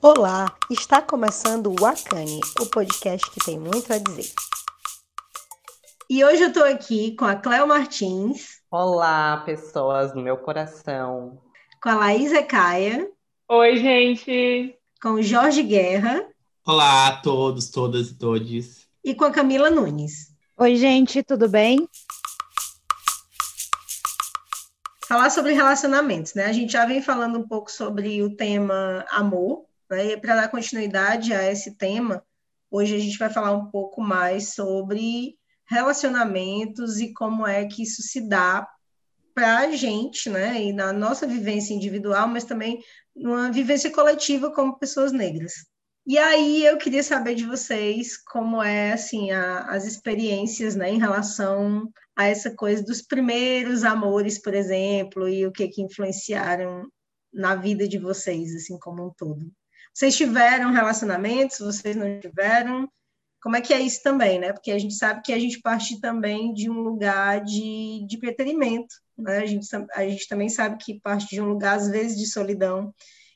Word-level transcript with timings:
Olá, 0.00 0.56
está 0.70 1.02
começando 1.02 1.72
o 1.72 1.74
Wakane, 1.74 2.38
o 2.60 2.66
podcast 2.66 3.28
que 3.32 3.44
tem 3.44 3.58
muito 3.58 3.92
a 3.92 3.98
dizer. 3.98 4.32
E 6.08 6.24
hoje 6.24 6.44
eu 6.44 6.48
estou 6.48 6.64
aqui 6.64 7.16
com 7.16 7.24
a 7.24 7.34
Cléo 7.34 7.66
Martins. 7.66 8.60
Olá, 8.70 9.38
pessoas 9.38 10.12
do 10.12 10.20
meu 10.20 10.36
coração. 10.36 11.42
Com 11.82 11.88
a 11.88 11.96
Laís 11.96 12.32
Ecaia. 12.32 13.10
Oi, 13.48 13.76
gente. 13.78 14.78
Com 15.02 15.14
o 15.14 15.22
Jorge 15.22 15.64
Guerra. 15.64 16.24
Olá 16.64 17.08
a 17.08 17.16
todos, 17.20 17.68
todas 17.68 18.10
e 18.10 18.14
todes. 18.14 18.86
E 19.02 19.16
com 19.16 19.24
a 19.24 19.32
Camila 19.32 19.68
Nunes. 19.68 20.32
Oi, 20.56 20.76
gente, 20.76 21.24
tudo 21.24 21.48
bem? 21.48 21.88
Falar 25.08 25.30
sobre 25.30 25.54
relacionamentos, 25.54 26.34
né? 26.34 26.44
A 26.44 26.52
gente 26.52 26.70
já 26.70 26.86
vem 26.86 27.02
falando 27.02 27.36
um 27.36 27.48
pouco 27.48 27.68
sobre 27.72 28.22
o 28.22 28.36
tema 28.36 29.04
amor, 29.10 29.67
né? 29.90 30.16
Para 30.16 30.36
dar 30.36 30.48
continuidade 30.48 31.32
a 31.32 31.50
esse 31.50 31.76
tema, 31.76 32.22
hoje 32.70 32.94
a 32.94 32.98
gente 32.98 33.18
vai 33.18 33.30
falar 33.30 33.52
um 33.52 33.70
pouco 33.70 34.00
mais 34.00 34.54
sobre 34.54 35.36
relacionamentos 35.66 36.98
e 37.00 37.12
como 37.12 37.46
é 37.46 37.66
que 37.66 37.82
isso 37.82 38.02
se 38.02 38.20
dá 38.20 38.66
para 39.34 39.58
a 39.58 39.70
gente, 39.70 40.28
né? 40.28 40.62
E 40.62 40.72
na 40.72 40.92
nossa 40.92 41.26
vivência 41.26 41.74
individual, 41.74 42.26
mas 42.26 42.44
também 42.44 42.82
numa 43.14 43.50
vivência 43.52 43.90
coletiva 43.90 44.52
como 44.52 44.78
pessoas 44.78 45.12
negras. 45.12 45.52
E 46.06 46.16
aí 46.16 46.64
eu 46.64 46.78
queria 46.78 47.02
saber 47.02 47.34
de 47.34 47.44
vocês 47.44 48.16
como 48.16 48.62
é 48.62 48.92
assim 48.92 49.30
a, 49.30 49.64
as 49.64 49.84
experiências, 49.86 50.74
né, 50.74 50.88
em 50.90 50.98
relação 50.98 51.86
a 52.16 52.26
essa 52.26 52.50
coisa 52.50 52.82
dos 52.82 53.02
primeiros 53.02 53.84
amores, 53.84 54.40
por 54.40 54.54
exemplo, 54.54 55.28
e 55.28 55.46
o 55.46 55.52
que 55.52 55.68
que 55.68 55.82
influenciaram 55.82 56.90
na 57.30 57.54
vida 57.54 57.86
de 57.86 57.98
vocês, 57.98 58.56
assim 58.56 58.78
como 58.78 59.06
um 59.06 59.10
todo. 59.10 59.52
Vocês 59.98 60.16
tiveram 60.16 60.70
relacionamentos? 60.70 61.58
Vocês 61.58 61.96
não 61.96 62.20
tiveram? 62.20 62.88
Como 63.42 63.56
é 63.56 63.60
que 63.60 63.74
é 63.74 63.80
isso 63.80 64.00
também, 64.00 64.38
né? 64.38 64.52
Porque 64.52 64.70
a 64.70 64.78
gente 64.78 64.94
sabe 64.94 65.22
que 65.22 65.32
a 65.32 65.38
gente 65.40 65.60
parte 65.60 66.00
também 66.00 66.54
de 66.54 66.70
um 66.70 66.78
lugar 66.78 67.42
de, 67.42 68.06
de 68.06 68.16
preterimento, 68.16 68.94
né? 69.18 69.38
A 69.38 69.46
gente, 69.46 69.66
a 69.92 70.08
gente 70.08 70.28
também 70.28 70.48
sabe 70.48 70.76
que 70.78 71.00
parte 71.00 71.26
de 71.26 71.40
um 71.40 71.48
lugar, 71.48 71.78
às 71.78 71.88
vezes, 71.88 72.16
de 72.16 72.28
solidão, 72.28 72.94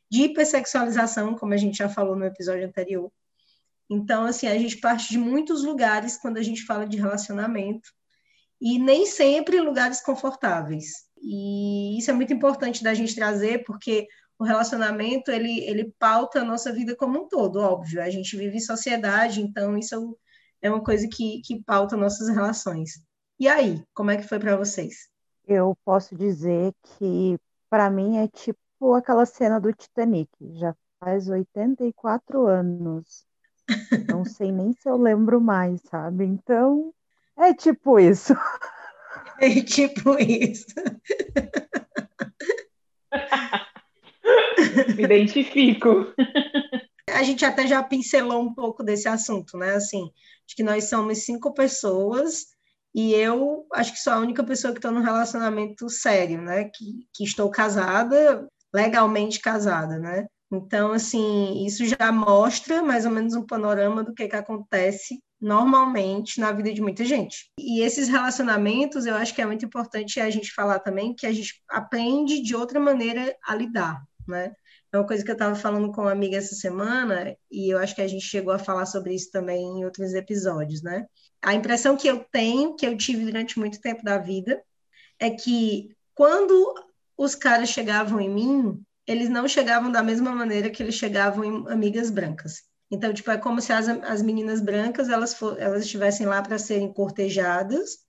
de 0.08 0.22
hipersexualização, 0.22 1.34
como 1.34 1.52
a 1.52 1.56
gente 1.56 1.78
já 1.78 1.88
falou 1.88 2.14
no 2.14 2.24
episódio 2.24 2.64
anterior. 2.64 3.10
Então, 3.90 4.24
assim, 4.24 4.46
a 4.46 4.56
gente 4.56 4.76
parte 4.76 5.08
de 5.08 5.18
muitos 5.18 5.64
lugares 5.64 6.16
quando 6.16 6.36
a 6.36 6.42
gente 6.44 6.64
fala 6.64 6.86
de 6.86 6.96
relacionamento, 6.96 7.90
e 8.60 8.78
nem 8.78 9.04
sempre 9.04 9.60
lugares 9.60 10.00
confortáveis. 10.00 10.92
E 11.20 11.98
isso 11.98 12.08
é 12.08 12.14
muito 12.14 12.32
importante 12.32 12.84
da 12.84 12.94
gente 12.94 13.16
trazer, 13.16 13.64
porque 13.64 14.06
o 14.38 14.44
relacionamento 14.44 15.30
ele, 15.30 15.60
ele 15.64 15.92
pauta 15.98 16.40
a 16.40 16.44
nossa 16.44 16.72
vida 16.72 16.96
como 16.96 17.20
um 17.20 17.28
todo, 17.28 17.60
óbvio. 17.60 18.02
A 18.02 18.10
gente 18.10 18.36
vive 18.36 18.56
em 18.56 18.60
sociedade, 18.60 19.40
então 19.40 19.76
isso 19.76 20.18
é 20.60 20.70
uma 20.70 20.82
coisa 20.82 21.08
que, 21.08 21.40
que 21.42 21.62
pauta 21.62 21.96
nossas 21.96 22.28
relações. 22.28 23.04
E 23.38 23.48
aí, 23.48 23.82
como 23.94 24.10
é 24.10 24.16
que 24.16 24.28
foi 24.28 24.38
para 24.38 24.56
vocês? 24.56 25.10
Eu 25.46 25.76
posso 25.84 26.14
dizer 26.14 26.72
que 26.82 27.38
para 27.68 27.90
mim 27.90 28.18
é 28.18 28.28
tipo 28.28 28.94
aquela 28.94 29.26
cena 29.26 29.60
do 29.60 29.72
Titanic, 29.72 30.30
já 30.54 30.74
faz 31.00 31.28
84 31.28 32.46
anos. 32.46 33.24
Não 34.08 34.24
sei 34.26 34.52
nem 34.52 34.72
se 34.72 34.88
eu 34.88 34.96
lembro 34.96 35.40
mais, 35.40 35.80
sabe? 35.82 36.24
Então, 36.24 36.94
é 37.36 37.52
tipo 37.52 37.98
isso. 37.98 38.34
É 39.40 39.60
tipo 39.62 40.16
isso. 40.18 40.66
Me 44.96 45.02
identifico. 45.04 46.12
A 47.10 47.22
gente 47.22 47.44
até 47.44 47.66
já 47.66 47.82
pincelou 47.82 48.42
um 48.42 48.54
pouco 48.54 48.82
desse 48.82 49.08
assunto, 49.08 49.56
né? 49.56 49.74
Assim, 49.74 50.02
acho 50.46 50.56
que 50.56 50.62
nós 50.62 50.88
somos 50.88 51.24
cinco 51.24 51.52
pessoas 51.52 52.46
e 52.94 53.14
eu 53.14 53.66
acho 53.72 53.92
que 53.92 54.00
sou 54.00 54.12
a 54.12 54.18
única 54.18 54.44
pessoa 54.44 54.72
que 54.72 54.78
estou 54.78 54.90
num 54.92 55.02
relacionamento 55.02 55.88
sério, 55.88 56.40
né? 56.40 56.64
Que, 56.64 57.06
que 57.14 57.24
estou 57.24 57.50
casada, 57.50 58.48
legalmente 58.72 59.40
casada, 59.40 59.98
né? 59.98 60.26
Então, 60.52 60.92
assim, 60.92 61.64
isso 61.64 61.84
já 61.86 62.12
mostra 62.12 62.82
mais 62.82 63.06
ou 63.06 63.10
menos 63.10 63.34
um 63.34 63.46
panorama 63.46 64.04
do 64.04 64.12
que, 64.12 64.28
que 64.28 64.36
acontece 64.36 65.18
normalmente 65.40 66.38
na 66.38 66.52
vida 66.52 66.72
de 66.72 66.82
muita 66.82 67.04
gente. 67.04 67.50
E 67.58 67.80
esses 67.80 68.08
relacionamentos, 68.08 69.06
eu 69.06 69.16
acho 69.16 69.34
que 69.34 69.40
é 69.40 69.46
muito 69.46 69.64
importante 69.64 70.20
a 70.20 70.28
gente 70.28 70.52
falar 70.52 70.78
também 70.78 71.14
que 71.14 71.26
a 71.26 71.32
gente 71.32 71.54
aprende 71.68 72.42
de 72.42 72.54
outra 72.54 72.78
maneira 72.78 73.34
a 73.44 73.54
lidar, 73.54 74.02
né? 74.28 74.52
É 74.92 74.98
uma 74.98 75.06
coisa 75.06 75.24
que 75.24 75.30
eu 75.30 75.34
estava 75.34 75.54
falando 75.54 75.90
com 75.90 76.02
uma 76.02 76.12
amiga 76.12 76.36
essa 76.36 76.54
semana, 76.54 77.34
e 77.50 77.72
eu 77.72 77.78
acho 77.78 77.94
que 77.94 78.02
a 78.02 78.06
gente 78.06 78.26
chegou 78.26 78.52
a 78.52 78.58
falar 78.58 78.84
sobre 78.84 79.14
isso 79.14 79.30
também 79.30 79.62
em 79.62 79.84
outros 79.86 80.12
episódios, 80.12 80.82
né? 80.82 81.06
A 81.40 81.54
impressão 81.54 81.96
que 81.96 82.06
eu 82.06 82.22
tenho, 82.30 82.76
que 82.76 82.86
eu 82.86 82.96
tive 82.96 83.24
durante 83.24 83.58
muito 83.58 83.80
tempo 83.80 84.04
da 84.04 84.18
vida, 84.18 84.62
é 85.18 85.30
que 85.30 85.96
quando 86.14 86.74
os 87.16 87.34
caras 87.34 87.70
chegavam 87.70 88.20
em 88.20 88.28
mim, 88.28 88.84
eles 89.06 89.30
não 89.30 89.48
chegavam 89.48 89.90
da 89.90 90.02
mesma 90.02 90.30
maneira 90.30 90.68
que 90.68 90.82
eles 90.82 90.94
chegavam 90.94 91.42
em 91.42 91.72
amigas 91.72 92.10
brancas. 92.10 92.62
Então, 92.90 93.14
tipo, 93.14 93.30
é 93.30 93.38
como 93.38 93.62
se 93.62 93.72
as, 93.72 93.88
as 93.88 94.20
meninas 94.20 94.60
brancas 94.60 95.08
elas, 95.08 95.32
for, 95.32 95.58
elas 95.58 95.84
estivessem 95.84 96.26
lá 96.26 96.42
para 96.42 96.58
serem 96.58 96.92
cortejadas, 96.92 98.00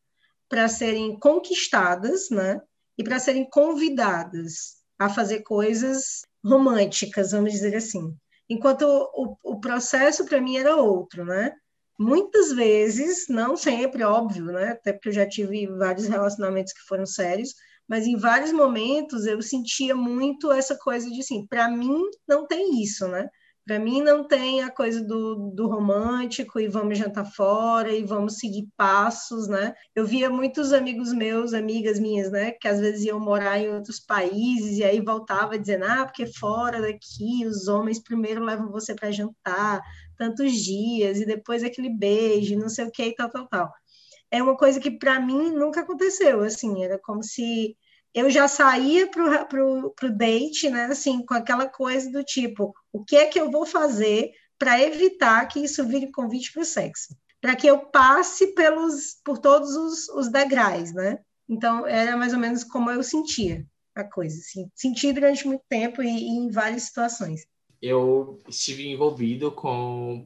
para 0.50 0.68
serem 0.68 1.18
conquistadas, 1.18 2.30
né? 2.30 2.62
E 2.98 3.04
para 3.06 3.20
serem 3.20 3.50
convidadas 3.50 4.84
a 5.00 5.10
fazer 5.10 5.44
coisas 5.44 6.24
românticas, 6.44 7.32
vamos 7.32 7.52
dizer 7.52 7.76
assim. 7.76 8.16
Enquanto 8.50 8.84
o, 8.84 9.38
o 9.44 9.60
processo 9.60 10.26
para 10.26 10.42
mim 10.42 10.58
era 10.58 10.76
outro, 10.76 11.26
né? 11.26 11.54
Muitas 11.98 12.52
vezes, 12.52 13.28
não 13.30 13.56
sempre, 13.56 14.04
óbvio, 14.04 14.46
né? 14.46 14.70
Até 14.70 14.94
porque 14.94 15.10
eu 15.10 15.14
já 15.14 15.28
tive 15.28 15.68
vários 15.68 16.08
relacionamentos 16.08 16.74
que 16.74 16.82
foram 16.82 17.06
sérios, 17.06 17.54
mas 17.88 18.06
em 18.06 18.18
vários 18.18 18.52
momentos 18.52 19.26
eu 19.26 19.42
sentia 19.42 19.96
muito 19.96 20.52
essa 20.52 20.78
coisa 20.78 21.10
de 21.10 21.20
assim, 21.20 21.46
para 21.48 21.70
mim 21.70 22.02
não 22.28 22.48
tem 22.48 22.82
isso, 22.82 23.08
né? 23.08 23.30
Para 23.66 23.80
mim 23.80 24.02
não 24.02 24.28
tem 24.28 24.62
a 24.62 24.70
coisa 24.70 25.02
do, 25.02 25.52
do 25.54 25.68
romântico 25.68 26.60
e 26.60 26.68
vamos 26.68 26.98
jantar 26.98 27.26
fora 27.26 27.94
e 27.94 28.04
vamos 28.04 28.38
seguir 28.38 28.68
passos, 28.76 29.48
né? 29.48 29.74
Eu 29.96 30.06
via 30.06 30.30
muitos 30.30 30.74
amigos 30.74 31.14
meus, 31.14 31.54
amigas 31.54 31.98
minhas, 31.98 32.30
né, 32.30 32.52
que 32.52 32.68
às 32.68 32.82
vezes 32.82 33.06
iam 33.06 33.22
morar 33.22 33.58
em 33.60 33.74
outros 33.74 34.02
países 34.02 34.80
e 34.80 34.84
aí 34.84 35.00
voltava 35.00 35.58
dizendo, 35.58 35.86
ah, 35.86 36.06
porque 36.06 36.26
fora 36.26 36.82
daqui 36.82 37.46
os 37.46 37.70
homens 37.70 38.04
primeiro 38.04 38.44
levam 38.44 38.70
você 38.70 38.94
para 38.94 39.12
jantar 39.12 39.82
tantos 40.18 40.52
dias 40.54 41.22
e 41.22 41.26
depois 41.26 41.64
aquele 41.64 41.90
beijo, 41.90 42.58
não 42.58 42.68
sei 42.68 42.86
o 42.86 42.92
que 42.92 43.04
e 43.04 43.16
tal, 43.16 43.30
tal, 43.30 43.48
tal. 43.48 43.72
É 44.30 44.44
uma 44.44 44.58
coisa 44.58 44.80
que 44.80 44.92
para 44.92 45.20
mim 45.20 45.52
nunca 45.52 45.82
aconteceu, 45.82 46.42
assim, 46.42 46.84
era 46.84 47.00
como 47.00 47.24
se 47.24 47.78
eu 48.14 48.30
já 48.30 48.48
saía 48.48 49.08
para 49.08 49.66
o 49.66 49.94
date, 50.12 50.70
né, 50.70 50.86
assim, 50.86 51.26
com 51.26 51.34
aquela 51.34 51.68
coisa 51.68 52.12
do 52.12 52.24
tipo, 52.24 52.74
o 52.92 53.04
que 53.04 53.16
é 53.16 53.26
que 53.26 53.40
eu 53.40 53.50
vou 53.50 53.66
fazer 53.66 54.32
para 54.58 54.82
evitar 54.82 55.48
que 55.48 55.60
isso 55.60 55.86
vire 55.86 56.12
convite 56.12 56.54
para 56.54 56.62
o 56.62 56.66
sexo? 56.66 57.16
Para 57.42 57.56
que 57.56 57.68
eu 57.68 57.80
passe 57.80 58.54
pelos, 58.54 59.18
por 59.26 59.40
todos 59.40 59.76
os, 59.76 60.10
os 60.10 60.32
degraus, 60.32 60.94
né? 60.94 61.20
Então, 61.50 61.86
era 61.86 62.16
mais 62.16 62.34
ou 62.34 62.40
menos 62.40 62.64
como 62.64 62.90
eu 62.90 63.04
sentia 63.04 63.66
a 63.96 64.04
coisa, 64.04 64.38
assim, 64.38 64.70
senti 64.74 65.12
durante 65.12 65.46
muito 65.48 65.64
tempo 65.68 66.02
e, 66.02 66.08
e 66.08 66.30
em 66.30 66.50
várias 66.50 66.84
situações. 66.84 67.46
Eu 67.82 68.40
estive 68.48 68.88
envolvido 68.88 69.52
com 69.52 70.26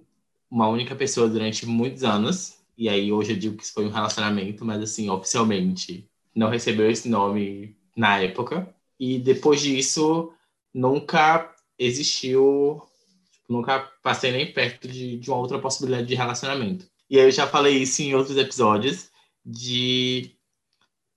uma 0.50 0.68
única 0.68 0.96
pessoa 0.96 1.28
durante 1.28 1.66
muitos 1.66 2.04
anos, 2.04 2.60
e 2.78 2.88
aí 2.88 3.12
hoje 3.12 3.34
eu 3.34 3.38
digo 3.38 3.58
que 3.58 3.64
isso 3.64 3.74
foi 3.74 3.86
um 3.86 3.92
relacionamento, 3.92 4.64
mas 4.64 4.82
assim, 4.82 5.10
oficialmente 5.10 6.08
não 6.36 6.50
recebeu 6.50 6.90
esse 6.90 7.10
nome 7.10 7.76
na 7.98 8.20
época. 8.20 8.74
E 9.00 9.18
depois 9.18 9.62
disso, 9.62 10.32
nunca 10.74 11.54
existiu, 11.78 12.82
tipo, 13.32 13.52
nunca 13.52 13.80
passei 14.04 14.32
nem 14.32 14.54
perto 14.54 14.88
de, 14.88 15.18
de 15.18 15.30
uma 15.30 15.40
outra 15.40 15.60
possibilidade 15.60 16.08
de 16.08 16.16
relacionamento. 16.16 16.88
E 17.10 17.20
aí 17.20 17.26
eu 17.26 17.32
já 17.32 17.48
falei 17.48 17.78
isso 17.78 18.02
em 18.02 18.14
outros 18.14 18.38
episódios, 18.38 19.10
de 19.44 20.36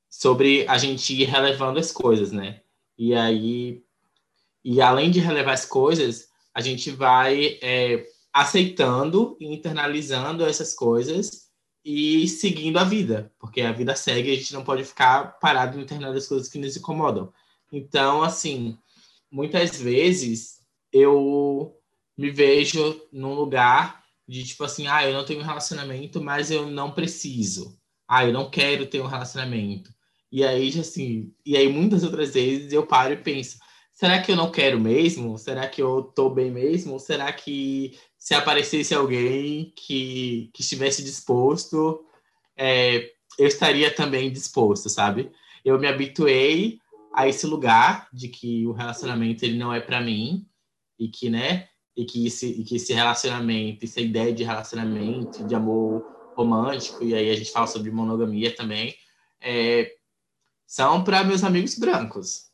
sobre 0.09 0.67
a 0.67 0.79
gente 0.79 1.15
ir 1.15 1.25
relevando 1.25 1.79
as 1.79 1.93
coisas, 1.93 2.32
né? 2.32 2.62
E 2.99 3.15
aí, 3.15 3.82
e 4.65 4.81
além 4.81 5.11
de 5.11 5.21
relevar 5.21 5.53
as 5.53 5.65
coisas, 5.65 6.29
a 6.55 6.61
gente 6.61 6.91
vai 6.91 7.59
é, 7.62 8.06
aceitando 8.32 9.37
e 9.41 9.47
internalizando 9.53 10.44
essas 10.44 10.75
coisas 10.75 11.50
e 11.85 12.29
seguindo 12.29 12.79
a 12.79 12.85
vida, 12.85 13.32
porque 13.38 13.61
a 13.62 13.73
vida 13.73 13.94
segue 13.97 14.32
a 14.32 14.37
gente 14.37 14.53
não 14.53 14.65
pode 14.65 14.85
ficar 14.85 15.38
parado 15.38 15.77
no 15.77 15.82
internet 15.82 16.12
das 16.12 16.27
coisas 16.27 16.49
que 16.49 16.59
nos 16.59 16.77
incomodam. 16.77 17.32
Então, 17.73 18.23
assim, 18.23 18.77
muitas 19.31 19.81
vezes 19.81 20.61
eu 20.93 21.75
me 22.17 22.31
vejo 22.31 23.00
num 23.12 23.35
lugar 23.35 24.03
de 24.29 24.44
tipo 24.44 24.65
assim, 24.65 24.87
ah, 24.87 25.05
eu 25.05 25.12
não 25.12 25.25
tenho 25.25 25.41
um 25.41 25.44
relacionamento, 25.44 26.23
mas 26.23 26.50
eu 26.50 26.71
não 26.71 26.93
preciso. 26.93 27.79
Ah, 28.06 28.25
eu 28.25 28.32
não 28.32 28.50
quero 28.50 28.87
ter 28.87 29.00
um 29.00 29.06
relacionamento. 29.06 29.93
E 30.31 30.44
aí, 30.44 30.69
assim, 30.79 31.32
e 31.44 31.56
aí 31.56 31.69
muitas 31.69 32.05
outras 32.05 32.35
vezes 32.35 32.73
eu 32.73 32.87
paro 32.87 33.15
e 33.15 33.17
penso, 33.17 33.59
será 33.93 34.21
que 34.21 34.31
eu 34.31 34.37
não 34.37 34.50
quero 34.50 34.79
mesmo? 34.79 35.37
Será 35.38 35.69
que 35.69 35.82
eu 35.82 36.03
tô 36.03 36.31
bem 36.31 36.50
mesmo? 36.50 36.99
Será 37.00 37.32
que 37.32 37.99
se 38.31 38.35
aparecesse 38.37 38.94
alguém 38.94 39.73
que, 39.75 40.50
que 40.55 40.62
estivesse 40.62 41.03
disposto, 41.03 42.06
é, 42.56 43.11
eu 43.37 43.49
estaria 43.49 43.93
também 43.93 44.31
disposto, 44.31 44.88
sabe? 44.88 45.32
Eu 45.65 45.81
me 45.81 45.88
habituei 45.88 46.79
a 47.12 47.27
esse 47.27 47.44
lugar 47.44 48.09
de 48.12 48.29
que 48.29 48.65
o 48.69 48.73
relacionamento 48.73 49.44
ele 49.44 49.59
não 49.59 49.75
é 49.75 49.81
para 49.81 50.00
mim 50.00 50.47
e 50.97 51.09
que, 51.09 51.29
né, 51.29 51.71
e 51.97 52.05
que 52.05 52.25
esse, 52.29 52.47
e 52.47 52.62
que 52.62 52.77
esse 52.77 52.93
relacionamento, 52.93 53.85
essa 53.85 54.00
ideia 54.00 54.32
de 54.32 54.44
relacionamento, 54.44 55.43
de 55.43 55.55
amor 55.56 56.06
romântico, 56.37 57.03
e 57.03 57.12
aí 57.17 57.31
a 57.31 57.35
gente 57.35 57.50
fala 57.50 57.67
sobre 57.67 57.91
monogamia 57.91 58.55
também, 58.55 58.94
é, 59.41 59.93
são 60.65 61.03
para 61.03 61.25
meus 61.25 61.43
amigos 61.43 61.77
brancos. 61.77 62.44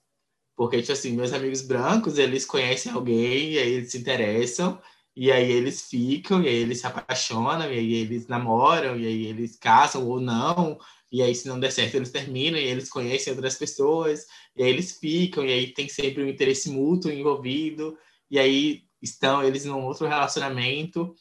Porque, 0.56 0.80
tipo 0.80 0.92
assim, 0.92 1.12
meus 1.12 1.34
amigos 1.34 1.60
brancos, 1.60 2.16
eles 2.16 2.46
conhecem 2.46 2.90
alguém, 2.92 3.52
e 3.52 3.58
aí 3.58 3.72
eles 3.72 3.92
se 3.92 3.98
interessam, 3.98 4.80
e 5.16 5.32
aí 5.32 5.50
eles 5.50 5.88
ficam, 5.88 6.42
e 6.42 6.48
aí 6.48 6.56
eles 6.56 6.80
se 6.80 6.86
apaixonam, 6.86 7.72
e 7.72 7.78
aí 7.78 7.94
eles 7.94 8.26
namoram, 8.28 8.98
e 8.98 9.06
aí 9.06 9.26
eles 9.26 9.56
casam 9.56 10.06
ou 10.06 10.20
não, 10.20 10.78
e 11.10 11.22
aí 11.22 11.34
se 11.34 11.48
não 11.48 11.58
der 11.58 11.72
certo 11.72 11.94
eles 11.94 12.10
terminam, 12.10 12.58
e 12.58 12.64
eles 12.64 12.90
conhecem 12.90 13.32
outras 13.32 13.56
pessoas, 13.56 14.26
e 14.54 14.62
aí 14.62 14.68
eles 14.68 14.98
ficam, 14.98 15.44
e 15.46 15.52
aí 15.52 15.72
tem 15.72 15.88
sempre 15.88 16.22
um 16.22 16.28
interesse 16.28 16.68
mútuo 16.70 17.10
envolvido, 17.10 17.96
e 18.30 18.38
aí 18.38 18.82
estão 19.00 19.42
eles 19.42 19.64
num 19.64 19.84
outro 19.84 20.06
relacionamento, 20.06 21.14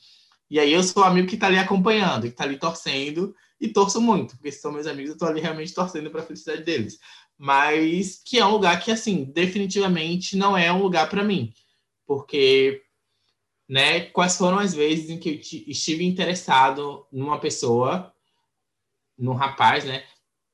e 0.50 0.59
aí 0.59 0.74
eu 0.74 0.83
sou 0.83 1.03
o 1.03 1.06
amigo 1.06 1.27
que 1.27 1.36
está 1.36 1.47
ali 1.47 1.57
acompanhando, 1.57 2.24
que 2.24 2.27
está 2.30 2.44
ali 2.44 2.57
torcendo, 2.59 3.33
e 3.59 3.69
torço 3.69 4.01
muito, 4.01 4.36
porque 4.36 4.51
são 4.51 4.71
meus 4.71 4.88
amigos, 4.88 5.09
eu 5.12 5.13
estou 5.13 5.27
ali 5.30 5.39
realmente 5.39 5.74
torcendo 5.74 6.12
para 6.12 6.21
a 6.21 6.25
felicidade 6.25 6.63
deles. 6.63 7.00
Mas 7.38 8.21
que 8.24 8.38
é 8.38 8.45
um 8.45 8.51
lugar 8.51 8.80
que, 8.81 8.92
assim, 8.92 9.25
definitivamente 9.25 10.36
não 10.38 10.57
é 10.57 10.71
um 10.71 10.81
lugar 10.81 11.09
para 11.09 11.24
mim, 11.24 11.53
porque, 12.06 12.81
né, 13.68 14.02
quais 14.12 14.38
foram 14.38 14.60
as 14.60 14.74
vezes 14.74 15.10
em 15.10 15.20
que 15.20 15.30
eu 15.30 15.36
estive 15.68 16.06
interessado 16.06 17.06
numa 17.12 17.40
pessoa, 17.40 18.14
num 19.18 19.34
rapaz, 19.34 19.86
né, 19.86 20.04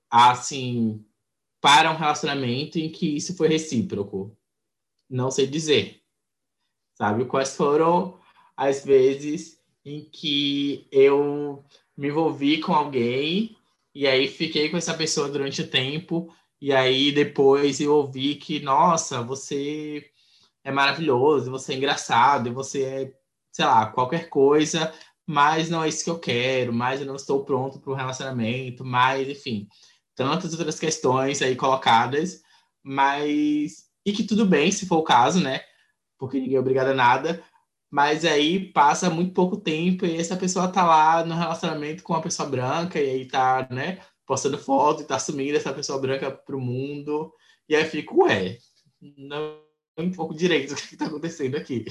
assim, 0.10 1.06
para 1.60 1.92
um 1.92 1.98
relacionamento 1.98 2.80
em 2.80 2.90
que 2.90 3.16
isso 3.16 3.36
foi 3.36 3.48
recíproco? 3.48 4.36
Não 5.10 5.30
sei 5.30 5.46
dizer, 5.46 6.02
sabe? 6.94 7.26
Quais 7.26 7.56
foram 7.56 8.20
as 8.56 8.84
vezes 8.86 9.60
em 9.84 10.06
que 10.06 10.88
eu 10.92 11.66
me 11.98 12.08
envolvi 12.08 12.62
com 12.62 12.74
alguém 12.74 13.58
e 13.94 14.08
aí 14.08 14.28
fiquei 14.28 14.70
com 14.70 14.78
essa 14.78 14.94
pessoa 14.94 15.28
durante 15.28 15.62
o 15.62 15.68
tempo 15.68 16.34
e 16.62 16.72
aí 16.72 17.12
depois 17.12 17.82
eu 17.82 17.94
ouvi 17.94 18.36
que, 18.36 18.60
nossa, 18.60 19.22
você 19.22 20.12
é 20.64 20.72
maravilhoso, 20.72 21.52
você 21.52 21.74
é 21.74 21.78
engraçado, 21.78 22.54
você 22.54 22.84
é, 22.84 23.14
sei 23.52 23.66
lá, 23.66 23.88
qualquer 23.88 24.30
coisa, 24.30 24.94
mas 25.26 25.70
não 25.70 25.84
é 25.84 25.90
isso 25.90 26.04
que 26.04 26.10
eu 26.10 26.20
quero, 26.20 26.74
mas 26.74 27.00
eu 27.02 27.08
não 27.08 27.16
estou 27.16 27.44
pronto 27.44 27.80
para 27.80 27.92
um 27.92 27.96
relacionamento, 27.96 28.86
mas 28.86 29.28
enfim, 29.28 29.68
tantas 30.16 30.54
outras 30.54 30.80
questões 30.80 31.42
aí 31.42 31.56
colocadas, 31.56 32.42
mas 32.84 33.90
e 34.06 34.14
que 34.14 34.24
tudo 34.24 34.46
bem 34.46 34.72
se 34.72 34.88
for 34.88 34.98
o 34.98 35.04
caso, 35.04 35.40
né? 35.40 35.62
Porque 36.18 36.40
ninguém 36.40 36.58
é 36.58 36.60
obrigado 36.60 36.90
a 36.90 36.94
nada, 36.94 37.44
mas 37.90 38.26
aí 38.26 38.72
passa 38.72 39.10
muito 39.10 39.34
pouco 39.34 39.58
tempo 39.58 40.06
e 40.06 40.18
essa 40.18 40.38
pessoa 40.38 40.68
tá 40.68 40.86
lá 40.86 41.26
no 41.26 41.36
relacionamento 41.36 42.04
com 42.04 42.14
uma 42.14 42.22
pessoa 42.22 42.50
branca 42.50 43.00
e 43.00 43.10
aí 43.10 43.28
tá, 43.28 43.68
né, 43.72 44.00
postando 44.26 44.58
foto 44.58 45.02
e 45.02 45.06
tá 45.06 45.16
assumindo 45.16 45.58
essa 45.58 45.74
pessoa 45.74 46.00
branca 46.00 46.32
pro 46.32 46.60
mundo. 46.60 47.34
E 47.68 47.76
aí 47.76 47.86
fico, 47.86 48.24
ué, 48.24 48.58
não 49.18 49.71
um 50.02 50.12
pouco 50.12 50.34
direito 50.34 50.74
o 50.74 50.76
que 50.76 50.98
tá 50.98 51.06
acontecendo 51.06 51.56
aqui. 51.56 51.86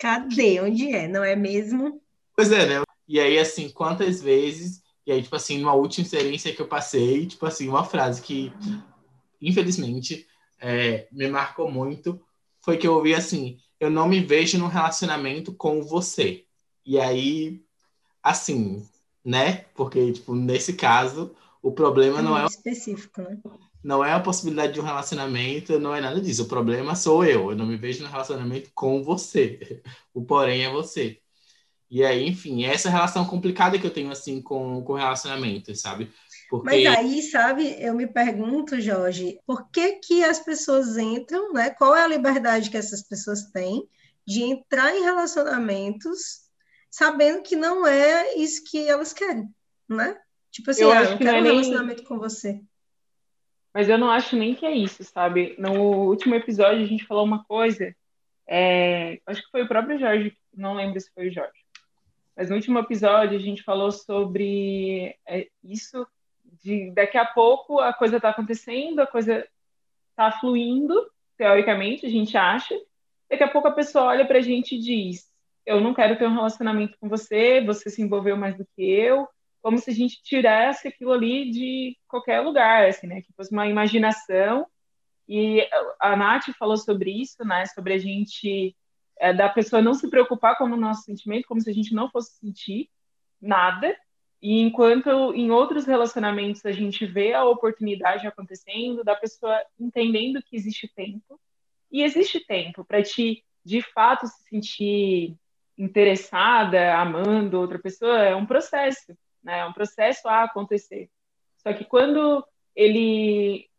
Cadê? 0.00 0.60
Onde 0.60 0.92
é? 0.92 1.08
Não 1.08 1.24
é 1.24 1.34
mesmo? 1.34 2.00
Pois 2.34 2.52
é, 2.52 2.66
né? 2.66 2.82
E 3.08 3.20
aí, 3.20 3.38
assim, 3.38 3.68
quantas 3.70 4.20
vezes. 4.20 4.82
E 5.06 5.12
aí, 5.12 5.22
tipo 5.22 5.36
assim, 5.36 5.58
numa 5.58 5.74
última 5.74 6.04
experiência 6.04 6.52
que 6.52 6.60
eu 6.60 6.66
passei, 6.66 7.26
tipo 7.26 7.46
assim, 7.46 7.68
uma 7.68 7.84
frase 7.84 8.20
que, 8.20 8.52
infelizmente, 9.40 10.26
é, 10.60 11.06
me 11.12 11.28
marcou 11.28 11.70
muito 11.70 12.20
foi 12.66 12.76
que 12.76 12.86
eu 12.86 12.94
ouvi 12.94 13.14
assim: 13.14 13.58
eu 13.78 13.88
não 13.88 14.08
me 14.08 14.20
vejo 14.20 14.58
num 14.58 14.66
relacionamento 14.66 15.54
com 15.54 15.80
você. 15.82 16.44
E 16.84 16.98
aí, 16.98 17.62
assim, 18.20 18.84
né? 19.24 19.66
Porque, 19.74 20.12
tipo, 20.12 20.34
nesse 20.34 20.72
caso, 20.72 21.34
o 21.62 21.70
problema 21.70 22.18
é 22.18 22.22
não 22.22 22.36
é. 22.36 22.44
Específico, 22.46 23.22
né? 23.22 23.38
Não 23.86 24.04
é 24.04 24.12
a 24.12 24.18
possibilidade 24.18 24.72
de 24.72 24.80
um 24.80 24.84
relacionamento, 24.84 25.78
não 25.78 25.94
é 25.94 26.00
nada 26.00 26.20
disso. 26.20 26.42
O 26.42 26.48
problema 26.48 26.96
sou 26.96 27.24
eu. 27.24 27.52
Eu 27.52 27.56
não 27.56 27.64
me 27.64 27.76
vejo 27.76 28.02
no 28.02 28.08
relacionamento 28.08 28.68
com 28.74 29.00
você. 29.04 29.80
O 30.12 30.24
porém 30.24 30.64
é 30.64 30.70
você. 30.70 31.20
E 31.88 32.02
aí, 32.02 32.26
enfim, 32.26 32.64
é 32.64 32.74
essa 32.74 32.90
relação 32.90 33.24
complicada 33.24 33.78
que 33.78 33.86
eu 33.86 33.92
tenho, 33.92 34.10
assim, 34.10 34.42
com, 34.42 34.82
com 34.82 34.94
relacionamento, 34.94 35.72
sabe? 35.76 36.10
Porque... 36.50 36.64
Mas 36.64 36.98
aí, 36.98 37.22
sabe, 37.22 37.76
eu 37.78 37.94
me 37.94 38.06
pergunto, 38.06 38.80
Jorge, 38.80 39.38
por 39.46 39.70
que 39.70 40.00
que 40.00 40.24
as 40.24 40.40
pessoas 40.40 40.96
entram, 40.96 41.52
né? 41.52 41.70
Qual 41.70 41.94
é 41.94 42.02
a 42.02 42.08
liberdade 42.08 42.70
que 42.70 42.78
essas 42.78 43.02
pessoas 43.02 43.44
têm 43.52 43.86
de 44.26 44.42
entrar 44.42 44.96
em 44.96 45.02
relacionamentos 45.02 46.46
sabendo 46.90 47.42
que 47.42 47.54
não 47.54 47.86
é 47.86 48.34
isso 48.36 48.64
que 48.64 48.88
elas 48.88 49.12
querem, 49.12 49.48
né? 49.88 50.18
Tipo 50.50 50.70
assim, 50.70 50.82
eu, 50.82 50.90
ah, 50.90 51.04
eu 51.04 51.18
quero 51.18 51.38
um 51.38 51.42
relacionamento 51.42 51.98
nem... 51.98 52.08
com 52.08 52.18
você. 52.18 52.60
Mas 53.76 53.90
eu 53.90 53.98
não 53.98 54.10
acho 54.10 54.34
nem 54.36 54.54
que 54.54 54.64
é 54.64 54.74
isso, 54.74 55.04
sabe? 55.04 55.54
No 55.58 56.08
último 56.08 56.34
episódio 56.34 56.82
a 56.82 56.86
gente 56.86 57.04
falou 57.04 57.26
uma 57.26 57.44
coisa, 57.44 57.94
é... 58.46 59.20
acho 59.26 59.42
que 59.42 59.50
foi 59.50 59.64
o 59.64 59.68
próprio 59.68 59.98
Jorge, 59.98 60.34
não 60.56 60.72
lembro 60.72 60.98
se 60.98 61.12
foi 61.12 61.28
o 61.28 61.30
Jorge. 61.30 61.60
Mas 62.34 62.48
no 62.48 62.56
último 62.56 62.78
episódio 62.78 63.36
a 63.36 63.38
gente 63.38 63.62
falou 63.62 63.92
sobre 63.92 65.14
é, 65.28 65.48
isso 65.62 66.06
de 66.64 66.90
daqui 66.92 67.18
a 67.18 67.26
pouco 67.26 67.78
a 67.78 67.92
coisa 67.92 68.16
está 68.16 68.30
acontecendo, 68.30 69.00
a 69.00 69.06
coisa 69.06 69.46
está 70.08 70.32
fluindo, 70.32 70.94
teoricamente, 71.36 72.06
a 72.06 72.08
gente 72.08 72.34
acha. 72.34 72.74
Daqui 73.28 73.44
a 73.44 73.48
pouco 73.48 73.68
a 73.68 73.72
pessoa 73.72 74.06
olha 74.06 74.24
para 74.24 74.38
a 74.38 74.42
gente 74.42 74.76
e 74.76 74.80
diz: 74.80 75.30
Eu 75.66 75.82
não 75.82 75.92
quero 75.92 76.16
ter 76.16 76.26
um 76.26 76.34
relacionamento 76.34 76.96
com 76.98 77.10
você, 77.10 77.60
você 77.60 77.90
se 77.90 78.00
envolveu 78.00 78.38
mais 78.38 78.56
do 78.56 78.66
que 78.74 78.82
eu. 78.82 79.28
Como 79.66 79.78
se 79.78 79.90
a 79.90 79.92
gente 79.92 80.22
tirasse 80.22 80.86
aquilo 80.86 81.10
ali 81.10 81.50
de 81.50 81.98
qualquer 82.06 82.38
lugar, 82.38 82.86
assim, 82.86 83.08
né? 83.08 83.20
Que 83.20 83.32
fosse 83.32 83.50
uma 83.50 83.66
imaginação. 83.66 84.64
E 85.28 85.68
a 85.98 86.14
Nath 86.14 86.52
falou 86.56 86.76
sobre 86.76 87.10
isso, 87.10 87.44
né? 87.44 87.66
Sobre 87.66 87.94
a 87.94 87.98
gente, 87.98 88.76
é, 89.18 89.34
da 89.34 89.48
pessoa 89.48 89.82
não 89.82 89.92
se 89.92 90.08
preocupar 90.08 90.56
com 90.56 90.66
o 90.66 90.76
nosso 90.76 91.02
sentimento, 91.02 91.48
como 91.48 91.60
se 91.60 91.68
a 91.68 91.72
gente 91.72 91.92
não 91.92 92.08
fosse 92.08 92.38
sentir 92.38 92.88
nada. 93.42 93.92
E 94.40 94.60
enquanto 94.60 95.34
em 95.34 95.50
outros 95.50 95.84
relacionamentos 95.84 96.64
a 96.64 96.70
gente 96.70 97.04
vê 97.04 97.32
a 97.32 97.44
oportunidade 97.44 98.24
acontecendo, 98.24 99.02
da 99.02 99.16
pessoa 99.16 99.60
entendendo 99.80 100.40
que 100.44 100.54
existe 100.54 100.86
tempo, 100.94 101.40
e 101.90 102.04
existe 102.04 102.38
tempo 102.38 102.84
para 102.84 103.02
te, 103.02 103.44
de 103.64 103.82
fato, 103.82 104.28
se 104.28 104.44
sentir 104.48 105.36
interessada, 105.76 106.96
amando 106.96 107.58
outra 107.58 107.80
pessoa, 107.80 108.22
é 108.22 108.36
um 108.36 108.46
processo, 108.46 109.12
né? 109.46 109.60
É 109.60 109.64
um 109.64 109.72
processo 109.72 110.28
a 110.28 110.42
acontecer. 110.42 111.08
Só 111.58 111.72
que 111.72 111.84
quando 111.84 112.44
ele 112.74 113.70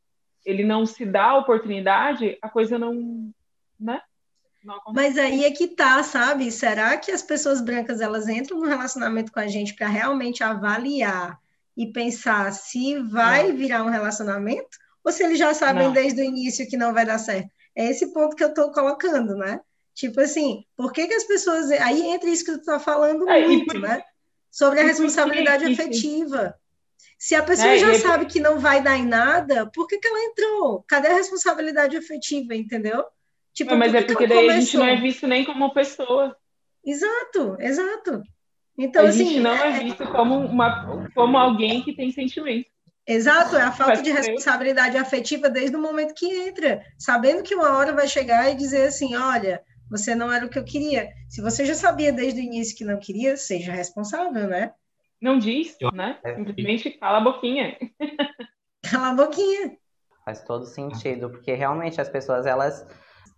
ele 0.45 0.63
não 0.63 0.85
se 0.85 1.05
dá 1.05 1.25
a 1.31 1.37
oportunidade, 1.37 2.37
a 2.41 2.47
coisa 2.47 2.79
não, 2.79 3.29
né? 3.77 4.01
Mas 4.93 5.17
aí 5.17 5.43
é 5.43 5.51
que 5.51 5.67
tá, 5.67 6.01
sabe? 6.03 6.49
Será 6.51 6.95
que 6.95 7.11
as 7.11 7.21
pessoas 7.21 7.59
brancas 7.59 7.99
elas 7.99 8.29
entram 8.29 8.57
no 8.57 8.65
relacionamento 8.65 9.31
com 9.31 9.41
a 9.41 9.47
gente 9.47 9.73
para 9.73 9.87
realmente 9.87 10.43
avaliar 10.43 11.37
e 11.75 11.91
pensar 11.91 12.51
se 12.53 12.97
vai 12.97 13.49
não. 13.49 13.57
virar 13.57 13.83
um 13.83 13.89
relacionamento 13.89 14.77
ou 15.03 15.11
se 15.11 15.23
eles 15.23 15.37
já 15.37 15.53
sabem 15.53 15.87
não. 15.87 15.93
desde 15.93 16.21
o 16.21 16.23
início 16.23 16.67
que 16.67 16.77
não 16.77 16.93
vai 16.93 17.05
dar 17.05 17.17
certo? 17.17 17.49
É 17.75 17.85
esse 17.89 18.13
ponto 18.13 18.35
que 18.35 18.43
eu 18.43 18.49
estou 18.49 18.71
colocando, 18.71 19.35
né? 19.35 19.59
Tipo 19.93 20.21
assim, 20.21 20.63
por 20.77 20.93
que, 20.93 21.07
que 21.07 21.13
as 21.13 21.25
pessoas. 21.25 21.69
Aí 21.71 22.03
entra 22.03 22.29
isso 22.29 22.45
que 22.45 22.53
tu 22.53 22.59
está 22.59 22.79
falando 22.79 23.27
é, 23.29 23.45
muito, 23.45 23.65
por... 23.65 23.81
né? 23.81 24.01
Sobre 24.57 24.79
a 24.79 24.83
responsabilidade 24.83 25.65
afetiva. 25.65 26.55
Se 27.19 27.35
a 27.35 27.43
pessoa 27.43 27.73
é, 27.73 27.77
já 27.77 27.91
e... 27.93 27.99
sabe 27.99 28.25
que 28.25 28.39
não 28.39 28.59
vai 28.59 28.81
dar 28.81 28.97
em 28.97 29.05
nada, 29.05 29.69
por 29.69 29.87
que, 29.87 29.99
que 29.99 30.07
ela 30.07 30.19
entrou? 30.23 30.83
Cadê 30.87 31.09
a 31.09 31.13
responsabilidade 31.13 31.95
afetiva, 31.95 32.55
entendeu? 32.55 33.05
Tipo, 33.53 33.75
mas 33.75 33.93
é 33.93 34.01
porque 34.01 34.25
daí 34.25 34.49
a 34.49 34.59
gente 34.59 34.75
não 34.75 34.87
é 34.87 34.95
visto 34.95 35.27
nem 35.27 35.45
como 35.45 35.71
pessoa. 35.75 36.35
Exato, 36.83 37.55
exato. 37.59 38.23
Então, 38.75 39.05
a 39.05 39.09
assim, 39.09 39.25
gente 39.25 39.39
não 39.41 39.53
é, 39.53 39.77
é 39.77 39.83
visto 39.83 40.07
como, 40.07 40.39
uma, 40.39 41.07
como 41.13 41.37
alguém 41.37 41.83
que 41.83 41.95
tem 41.95 42.11
sentimento. 42.11 42.67
Exato, 43.05 43.57
é 43.57 43.61
a 43.61 43.71
falta 43.71 44.01
de 44.01 44.09
responsabilidade 44.09 44.97
afetiva 44.97 45.51
desde 45.51 45.75
o 45.75 45.81
momento 45.81 46.15
que 46.15 46.25
entra, 46.25 46.83
sabendo 46.97 47.43
que 47.43 47.53
uma 47.53 47.77
hora 47.77 47.93
vai 47.93 48.07
chegar 48.07 48.51
e 48.51 48.55
dizer 48.55 48.87
assim, 48.87 49.15
olha, 49.15 49.61
você 49.89 50.15
não 50.15 50.31
era 50.31 50.45
o 50.45 50.49
que 50.49 50.59
eu 50.59 50.63
queria. 50.63 51.09
Se 51.29 51.41
você 51.41 51.65
já 51.65 51.75
sabia 51.75 52.11
desde 52.11 52.39
o 52.39 52.43
início 52.43 52.77
que 52.77 52.85
não 52.85 52.99
queria, 52.99 53.37
seja 53.37 53.71
responsável, 53.71 54.47
né? 54.47 54.73
Não 55.21 55.39
diz, 55.39 55.75
né? 55.93 56.19
Simplesmente 56.35 56.91
cala 56.91 57.17
a 57.17 57.21
boquinha. 57.21 57.77
Cala 58.89 59.09
a 59.09 59.15
boquinha. 59.15 59.75
Faz 60.23 60.43
todo 60.43 60.65
sentido, 60.65 61.29
porque 61.29 61.53
realmente 61.53 61.99
as 61.99 62.07
pessoas 62.07 62.45
elas 62.45 62.85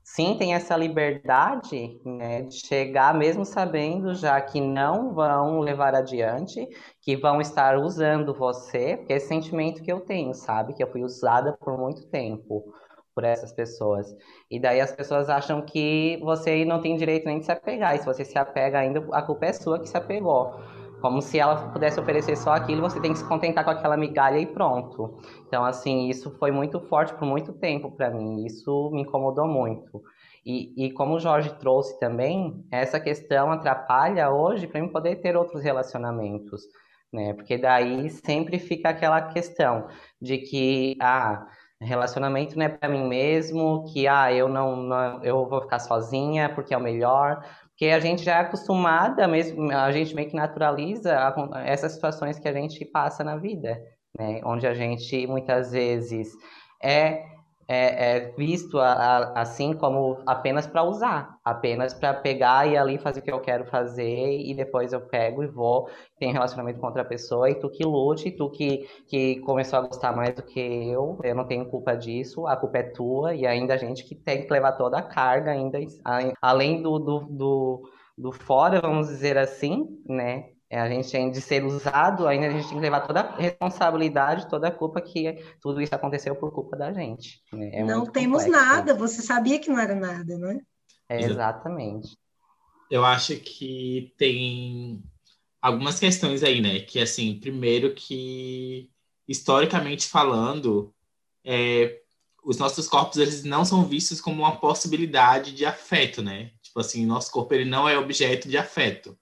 sentem 0.03 0.53
essa 0.53 0.75
liberdade 0.75 1.99
né, 2.03 2.41
de 2.41 2.55
chegar 2.55 3.13
mesmo 3.13 3.45
sabendo 3.45 4.15
já 4.15 4.41
que 4.41 4.59
não 4.59 5.13
vão 5.13 5.59
levar 5.59 5.93
adiante, 5.93 6.67
que 7.01 7.15
vão 7.15 7.39
estar 7.39 7.77
usando 7.77 8.33
você, 8.33 8.97
porque 8.97 9.13
é 9.13 9.17
esse 9.17 9.27
sentimento 9.27 9.81
que 9.81 9.91
eu 9.91 10.01
tenho, 10.01 10.33
sabe? 10.33 10.73
Que 10.73 10.83
eu 10.83 10.91
fui 10.91 11.03
usada 11.03 11.53
por 11.53 11.77
muito 11.77 12.07
tempo 12.07 12.73
por 13.19 13.25
essas 13.25 13.51
pessoas. 13.51 14.15
E 14.49 14.57
daí 14.57 14.79
as 14.79 14.93
pessoas 14.93 15.29
acham 15.29 15.61
que 15.61 16.17
você 16.21 16.63
não 16.63 16.79
tem 16.79 16.95
direito 16.95 17.25
nem 17.25 17.39
de 17.39 17.45
se 17.45 17.51
apegar, 17.51 17.93
e 17.93 17.99
se 17.99 18.05
você 18.05 18.23
se 18.23 18.39
apega 18.39 18.79
ainda, 18.79 19.05
a 19.11 19.21
culpa 19.21 19.47
é 19.47 19.53
sua 19.53 19.77
que 19.77 19.89
se 19.89 19.97
apegou. 19.97 20.53
Como 21.01 21.21
se 21.21 21.37
ela 21.37 21.69
pudesse 21.69 21.99
oferecer 21.99 22.37
só 22.37 22.51
aquilo, 22.51 22.81
você 22.81 22.99
tem 23.01 23.11
que 23.11 23.19
se 23.19 23.27
contentar 23.27 23.65
com 23.65 23.71
aquela 23.71 23.97
migalha 23.97 24.37
e 24.39 24.45
pronto. 24.45 25.17
Então, 25.47 25.65
assim, 25.65 26.07
isso 26.09 26.31
foi 26.37 26.51
muito 26.51 26.79
forte 26.79 27.13
por 27.13 27.25
muito 27.25 27.51
tempo 27.53 27.91
para 27.91 28.09
mim. 28.09 28.45
Isso 28.45 28.89
me 28.91 29.01
incomodou 29.01 29.47
muito. 29.47 30.01
E, 30.45 30.85
e, 30.85 30.91
como 30.91 31.15
o 31.15 31.19
Jorge 31.19 31.53
trouxe 31.59 31.99
também, 31.99 32.65
essa 32.71 32.99
questão 32.99 33.51
atrapalha 33.51 34.29
hoje 34.29 34.67
para 34.67 34.81
mim 34.81 34.89
poder 34.89 35.17
ter 35.17 35.35
outros 35.37 35.61
relacionamentos, 35.61 36.63
né? 37.11 37.33
Porque 37.33 37.57
daí 37.57 38.09
sempre 38.09 38.59
fica 38.59 38.89
aquela 38.89 39.21
questão 39.21 39.87
de 40.21 40.37
que, 40.37 40.97
ah, 41.01 41.47
relacionamento 41.81 42.57
não 42.57 42.65
é 42.65 42.69
para 42.69 42.89
mim 42.89 43.07
mesmo, 43.07 43.85
que, 43.91 44.07
ah, 44.07 44.31
eu 44.33 44.49
não, 44.49 44.75
não, 44.75 45.23
eu 45.23 45.47
vou 45.47 45.61
ficar 45.61 45.79
sozinha 45.79 46.49
porque 46.49 46.73
é 46.73 46.77
o 46.77 46.81
melhor, 46.81 47.43
porque 47.69 47.85
a 47.85 47.99
gente 47.99 48.23
já 48.23 48.37
é 48.37 48.41
acostumada 48.41 49.27
mesmo, 49.27 49.71
a 49.71 49.91
gente 49.91 50.13
meio 50.13 50.29
que 50.29 50.35
naturaliza 50.35 51.17
essas 51.65 51.93
situações 51.93 52.37
que 52.37 52.47
a 52.47 52.53
gente 52.53 52.83
passa 52.83 53.23
na 53.23 53.37
vida, 53.37 53.81
né? 54.17 54.41
Onde 54.43 54.67
a 54.67 54.73
gente 54.73 55.25
muitas 55.27 55.71
vezes 55.71 56.29
é 56.83 57.23
é, 57.69 58.17
é 58.17 58.31
visto 58.31 58.79
a, 58.79 58.91
a, 58.91 59.41
assim 59.41 59.73
como 59.73 60.17
apenas 60.25 60.65
para 60.65 60.83
usar, 60.83 61.37
apenas 61.45 61.93
para 61.93 62.15
pegar 62.15 62.67
e 62.67 62.75
ali 62.75 62.97
fazer 62.97 63.19
o 63.19 63.23
que 63.23 63.31
eu 63.31 63.39
quero 63.39 63.65
fazer 63.65 64.39
e 64.41 64.55
depois 64.55 64.91
eu 64.91 65.01
pego 65.01 65.43
e 65.43 65.47
vou, 65.47 65.87
tenho 66.17 66.33
relacionamento 66.33 66.79
com 66.79 66.87
outra 66.87 67.05
pessoa 67.05 67.49
e 67.49 67.55
tu 67.55 67.69
que 67.69 67.83
lute, 67.85 68.31
tu 68.31 68.49
que, 68.49 68.87
que 69.07 69.39
começou 69.41 69.77
a 69.79 69.81
gostar 69.83 70.15
mais 70.15 70.33
do 70.33 70.41
que 70.41 70.59
eu, 70.59 71.19
eu 71.23 71.35
não 71.35 71.45
tenho 71.45 71.69
culpa 71.69 71.95
disso, 71.95 72.47
a 72.47 72.57
culpa 72.57 72.79
é 72.79 72.83
tua 72.83 73.35
e 73.35 73.45
ainda 73.45 73.75
a 73.75 73.77
gente 73.77 74.03
que 74.03 74.15
tem 74.15 74.43
que 74.45 74.51
levar 74.51 74.71
toda 74.73 74.97
a 74.97 75.03
carga 75.03 75.51
ainda, 75.51 75.79
além 76.41 76.81
do, 76.81 76.97
do, 76.97 77.19
do, 77.29 77.89
do 78.17 78.31
fora, 78.31 78.81
vamos 78.81 79.07
dizer 79.09 79.37
assim, 79.37 79.85
né? 80.07 80.45
É, 80.71 80.79
a 80.79 80.87
gente 80.87 81.09
tem 81.09 81.31
de 81.31 81.41
ser 81.41 81.65
usado, 81.65 82.27
ainda 82.27 82.45
a 82.45 82.51
gente 82.51 82.67
tem 82.67 82.77
que 82.77 82.81
levar 82.81 83.01
toda 83.01 83.21
a 83.21 83.35
responsabilidade, 83.37 84.47
toda 84.47 84.67
a 84.67 84.71
culpa 84.71 85.01
que 85.01 85.43
tudo 85.59 85.81
isso 85.81 85.95
aconteceu 85.95 86.35
por 86.35 86.51
culpa 86.51 86.77
da 86.77 86.93
gente. 86.93 87.41
Né? 87.51 87.71
É 87.73 87.83
não 87.83 88.05
temos 88.05 88.43
complexo. 88.43 88.65
nada, 88.65 88.93
você 88.93 89.23
sabia 89.23 89.57
que 89.57 89.67
não 89.67 89.79
era 89.79 89.95
nada, 89.95 90.37
né? 90.37 90.59
É, 91.09 91.21
exatamente. 91.23 92.15
Eu 92.91 93.03
acho 93.03 93.35
que 93.37 94.13
tem 94.15 95.03
algumas 95.59 95.99
questões 95.99 96.43
aí, 96.43 96.61
né? 96.61 96.81
Que 96.81 96.99
assim, 96.99 97.39
primeiro 97.39 97.95
que 97.95 98.91
historicamente 99.27 100.07
falando, 100.07 100.93
é, 101.43 101.99
os 102.43 102.59
nossos 102.59 102.87
corpos 102.87 103.17
eles 103.17 103.43
não 103.43 103.65
são 103.65 103.85
vistos 103.85 104.21
como 104.21 104.43
uma 104.43 104.57
possibilidade 104.57 105.51
de 105.51 105.65
afeto, 105.65 106.21
né? 106.21 106.51
Tipo 106.61 106.79
assim, 106.79 107.07
nosso 107.07 107.31
corpo 107.31 107.55
ele 107.55 107.65
não 107.65 107.89
é 107.89 107.97
objeto 107.97 108.47
de 108.47 108.57
afeto 108.57 109.17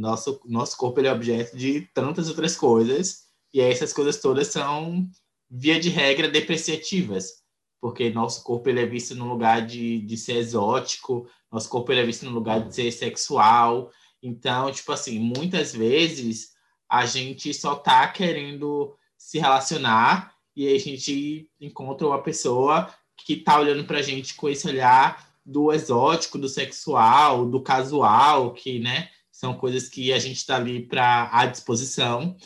nosso, 0.00 0.40
nosso 0.46 0.76
corpo 0.76 1.00
ele 1.00 1.08
é 1.08 1.12
objeto 1.12 1.56
de 1.56 1.82
tantas 1.94 2.28
outras 2.28 2.56
coisas, 2.56 3.24
e 3.52 3.60
essas 3.60 3.92
coisas 3.92 4.20
todas 4.20 4.48
são, 4.48 5.08
via 5.50 5.78
de 5.78 5.88
regra, 5.88 6.28
depreciativas, 6.28 7.40
porque 7.80 8.10
nosso 8.10 8.44
corpo 8.44 8.68
ele 8.68 8.80
é 8.80 8.86
visto 8.86 9.14
no 9.14 9.28
lugar 9.28 9.66
de, 9.66 10.00
de 10.00 10.16
ser 10.16 10.36
exótico, 10.36 11.28
nosso 11.50 11.68
corpo 11.68 11.90
ele 11.90 12.00
é 12.00 12.06
visto 12.06 12.24
no 12.24 12.30
lugar 12.30 12.66
de 12.66 12.74
ser 12.74 12.92
sexual. 12.92 13.90
Então, 14.22 14.70
tipo 14.70 14.92
assim, 14.92 15.18
muitas 15.18 15.72
vezes 15.74 16.50
a 16.88 17.06
gente 17.06 17.52
só 17.54 17.74
tá 17.74 18.06
querendo 18.08 18.94
se 19.16 19.38
relacionar 19.38 20.34
e 20.54 20.68
a 20.68 20.78
gente 20.78 21.48
encontra 21.60 22.06
uma 22.06 22.22
pessoa 22.22 22.92
que 23.16 23.36
tá 23.36 23.58
olhando 23.58 23.84
pra 23.84 24.02
gente 24.02 24.34
com 24.34 24.48
esse 24.48 24.68
olhar 24.68 25.30
do 25.44 25.72
exótico, 25.72 26.38
do 26.38 26.48
sexual, 26.48 27.46
do 27.46 27.60
casual, 27.62 28.52
que, 28.52 28.78
né, 28.78 29.08
são 29.40 29.54
coisas 29.54 29.88
que 29.88 30.12
a 30.12 30.18
gente 30.18 30.36
está 30.36 30.56
ali 30.56 30.86
para 30.86 31.30
à 31.32 31.46
disposição 31.46 32.36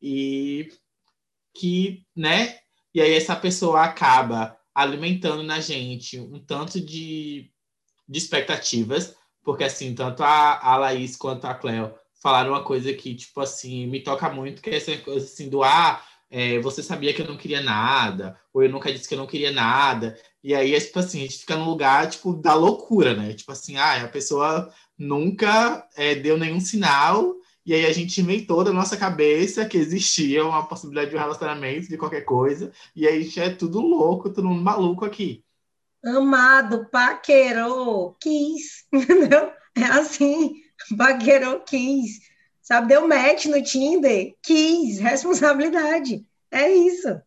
e 0.00 0.68
que, 1.52 2.06
né? 2.16 2.60
E 2.94 3.02
aí 3.02 3.12
essa 3.12 3.34
pessoa 3.34 3.82
acaba 3.82 4.56
alimentando 4.72 5.42
na 5.42 5.58
gente 5.58 6.20
um 6.20 6.38
tanto 6.38 6.80
de, 6.80 7.50
de 8.08 8.18
expectativas, 8.18 9.16
porque 9.42 9.64
assim, 9.64 9.94
tanto 9.96 10.22
a, 10.22 10.60
a 10.60 10.76
Laís 10.76 11.16
quanto 11.16 11.44
a 11.44 11.54
Cleo 11.54 11.92
falaram 12.22 12.52
uma 12.52 12.62
coisa 12.62 12.94
que, 12.94 13.16
tipo 13.16 13.40
assim, 13.40 13.88
me 13.88 14.00
toca 14.00 14.30
muito, 14.30 14.62
que 14.62 14.70
é 14.70 14.76
essa 14.76 14.96
coisa 14.98 15.26
assim 15.26 15.48
do 15.48 15.64
ah, 15.64 16.04
é, 16.30 16.60
você 16.60 16.82
sabia 16.84 17.12
que 17.12 17.20
eu 17.20 17.26
não 17.28 17.36
queria 17.36 17.62
nada, 17.62 18.38
ou 18.52 18.62
eu 18.62 18.70
nunca 18.70 18.92
disse 18.92 19.08
que 19.08 19.14
eu 19.14 19.18
não 19.18 19.26
queria 19.26 19.50
nada. 19.50 20.16
E 20.42 20.54
aí, 20.54 20.74
é, 20.74 20.80
tipo 20.80 20.98
assim, 20.98 21.18
a 21.18 21.22
gente 21.22 21.38
fica 21.38 21.56
no 21.56 21.64
lugar, 21.64 22.08
tipo, 22.08 22.32
da 22.34 22.54
loucura, 22.54 23.14
né? 23.14 23.34
Tipo 23.34 23.52
assim, 23.52 23.76
ah, 23.76 24.04
a 24.04 24.08
pessoa 24.08 24.72
nunca 24.98 25.86
é, 25.96 26.14
deu 26.14 26.36
nenhum 26.36 26.60
sinal. 26.60 27.34
E 27.66 27.72
aí 27.72 27.86
a 27.86 27.92
gente 27.92 28.20
inventou 28.20 28.62
da 28.62 28.72
nossa 28.72 28.96
cabeça 28.96 29.64
que 29.64 29.78
existia 29.78 30.44
uma 30.44 30.66
possibilidade 30.66 31.10
de 31.10 31.16
um 31.16 31.20
relacionamento, 31.20 31.88
de 31.88 31.96
qualquer 31.96 32.22
coisa. 32.22 32.70
E 32.94 33.06
aí 33.06 33.18
a 33.18 33.22
gente 33.22 33.40
é 33.40 33.50
tudo 33.50 33.80
louco, 33.80 34.30
todo 34.30 34.46
mundo 34.46 34.62
maluco 34.62 35.04
aqui. 35.04 35.42
Amado, 36.04 36.86
paquerou, 36.90 38.14
quis, 38.20 38.84
entendeu? 38.92 39.50
É 39.74 39.84
assim, 39.84 40.54
paquerou, 40.96 41.60
quis. 41.60 42.20
Sabe, 42.60 42.88
deu 42.88 43.08
match 43.08 43.46
no 43.46 43.62
Tinder, 43.62 44.34
quis, 44.42 44.98
responsabilidade. 44.98 46.24
É 46.50 46.70
isso. 46.70 47.20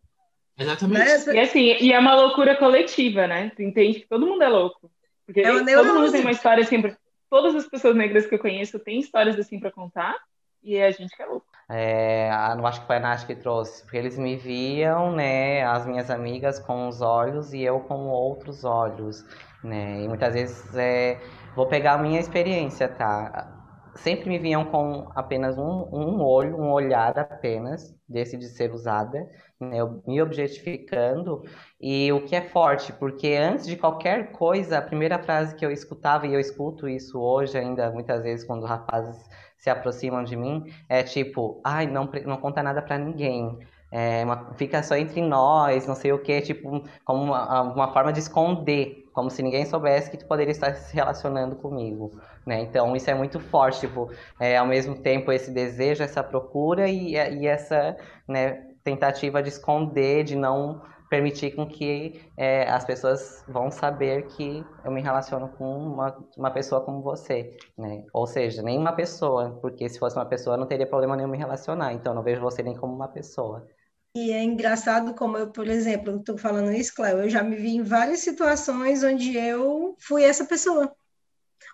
Exatamente. 0.57 1.27
Né? 1.27 1.35
E 1.35 1.39
assim, 1.39 1.61
e 1.79 1.91
é 1.91 1.99
uma 1.99 2.15
loucura 2.15 2.55
coletiva, 2.55 3.27
né? 3.27 3.51
Tu 3.55 3.61
entende 3.61 3.99
que 3.99 4.07
todo 4.07 4.25
mundo 4.25 4.43
é 4.43 4.47
louco. 4.47 4.91
Porque 5.25 5.41
é 5.41 5.51
todo 5.51 5.93
mundo 5.93 6.11
tem 6.11 6.21
uma 6.21 6.31
história 6.31 6.63
sempre 6.63 6.95
todas 7.29 7.55
as 7.55 7.67
pessoas 7.67 7.95
negras 7.95 8.25
que 8.25 8.35
eu 8.35 8.39
conheço 8.39 8.79
têm 8.79 8.99
histórias 8.99 9.37
assim 9.37 9.59
para 9.59 9.71
contar. 9.71 10.15
E 10.63 10.75
é 10.75 10.87
a 10.87 10.91
gente 10.91 11.15
que 11.15 11.21
é 11.21 11.25
louco. 11.25 11.45
É, 11.69 12.29
não 12.55 12.65
acho 12.65 12.81
que 12.81 12.87
foi 12.87 12.95
a 12.95 12.99
Nath 12.99 13.25
que 13.25 13.35
trouxe, 13.35 13.83
porque 13.83 13.97
eles 13.97 14.17
me 14.17 14.37
viam, 14.37 15.13
né, 15.13 15.65
as 15.65 15.85
minhas 15.85 16.09
amigas 16.09 16.59
com 16.59 16.87
os 16.87 17.01
olhos 17.01 17.53
e 17.53 17.61
eu 17.61 17.81
com 17.81 18.07
outros 18.07 18.63
olhos, 18.63 19.25
né, 19.61 20.01
e 20.01 20.07
muitas 20.07 20.33
vezes 20.33 20.75
é, 20.75 21.19
vou 21.55 21.67
pegar 21.67 21.93
a 21.93 21.97
minha 21.97 22.21
experiência, 22.21 22.87
tá? 22.87 23.53
Sempre 23.95 24.29
me 24.29 24.39
viam 24.39 24.63
com 24.65 25.09
apenas 25.13 25.57
um, 25.57 25.89
um 25.91 26.21
olho, 26.21 26.55
um 26.55 26.71
olhar 26.71 27.17
apenas, 27.19 27.93
desse 28.07 28.37
de 28.37 28.45
ser 28.47 28.71
usada, 28.71 29.27
né, 29.59 29.77
me 30.05 30.21
objetificando, 30.21 31.43
e 31.81 32.11
o 32.11 32.25
que 32.25 32.35
é 32.35 32.41
forte, 32.41 32.93
porque 32.93 33.29
antes 33.29 33.65
de 33.65 33.75
qualquer 33.75 34.31
coisa, 34.31 34.77
a 34.77 34.81
primeira 34.81 35.17
frase 35.19 35.55
que 35.55 35.65
eu 35.65 35.71
escutava, 35.71 36.27
e 36.27 36.33
eu 36.33 36.39
escuto 36.39 36.87
isso 36.87 37.19
hoje 37.19 37.57
ainda 37.57 37.89
muitas 37.91 38.23
vezes 38.23 38.45
quando 38.45 38.65
rapazes 38.65 39.17
se 39.57 39.69
aproximam 39.69 40.23
de 40.23 40.35
mim, 40.35 40.71
é 40.87 41.03
tipo, 41.03 41.59
ai, 41.63 41.87
não, 41.87 42.09
não 42.25 42.37
conta 42.37 42.61
nada 42.61 42.81
para 42.81 42.97
ninguém. 42.97 43.57
É 43.89 44.23
uma, 44.23 44.53
fica 44.55 44.83
só 44.83 44.95
entre 44.97 45.21
nós, 45.21 45.87
não 45.87 45.95
sei 45.95 46.11
o 46.11 46.19
que, 46.19 46.41
tipo, 46.41 46.83
como 47.05 47.23
uma, 47.23 47.61
uma, 47.61 47.93
forma 47.93 48.11
de 48.11 48.19
esconder, 48.19 49.05
como 49.13 49.29
se 49.29 49.41
ninguém 49.41 49.65
soubesse 49.65 50.11
que 50.11 50.17
tu 50.17 50.25
poderia 50.25 50.51
estar 50.51 50.75
se 50.75 50.93
relacionando 50.93 51.55
comigo, 51.55 52.11
né? 52.45 52.59
Então 52.59 52.93
isso 52.97 53.09
é 53.09 53.13
muito 53.13 53.39
forte, 53.39 53.81
tipo, 53.81 54.11
é, 54.39 54.57
ao 54.57 54.67
mesmo 54.67 54.95
tempo 54.95 55.31
esse 55.31 55.51
desejo, 55.51 56.03
essa 56.03 56.21
procura 56.21 56.89
e, 56.89 57.13
e 57.13 57.47
essa, 57.47 57.95
né, 58.27 58.66
tentativa 58.87 59.43
de 59.43 59.49
esconder, 59.49 60.23
de 60.23 60.33
não 60.33 60.81
permitir 61.09 61.55
com 61.55 61.67
que 61.67 62.21
é, 62.37 62.69
as 62.69 62.85
pessoas 62.85 63.43
vão 63.45 63.69
saber 63.69 64.27
que 64.27 64.63
eu 64.83 64.91
me 64.91 65.01
relaciono 65.01 65.49
com 65.57 65.77
uma, 65.77 66.17
uma 66.37 66.51
pessoa 66.51 66.81
como 66.81 67.01
você, 67.01 67.57
né? 67.77 68.05
Ou 68.13 68.25
seja, 68.25 68.61
nem 68.61 68.77
uma 68.77 68.93
pessoa, 68.93 69.57
porque 69.61 69.89
se 69.89 69.99
fosse 69.99 70.15
uma 70.15 70.25
pessoa 70.25 70.55
não 70.55 70.65
teria 70.65 70.87
problema 70.87 71.17
nenhum 71.17 71.29
me 71.29 71.37
relacionar, 71.37 71.93
então 71.93 72.13
não 72.13 72.23
vejo 72.23 72.41
você 72.41 72.63
nem 72.63 72.75
como 72.75 72.93
uma 72.93 73.09
pessoa. 73.09 73.67
E 74.15 74.31
é 74.31 74.41
engraçado 74.41 75.13
como 75.13 75.37
eu, 75.37 75.51
por 75.51 75.67
exemplo, 75.67 76.15
estou 76.15 76.37
falando 76.37 76.71
isso, 76.71 76.95
Cléo, 76.95 77.19
eu 77.19 77.29
já 77.29 77.43
me 77.43 77.57
vi 77.57 77.75
em 77.75 77.83
várias 77.83 78.19
situações 78.19 79.03
onde 79.03 79.37
eu 79.37 79.95
fui 79.99 80.23
essa 80.23 80.45
pessoa. 80.45 80.93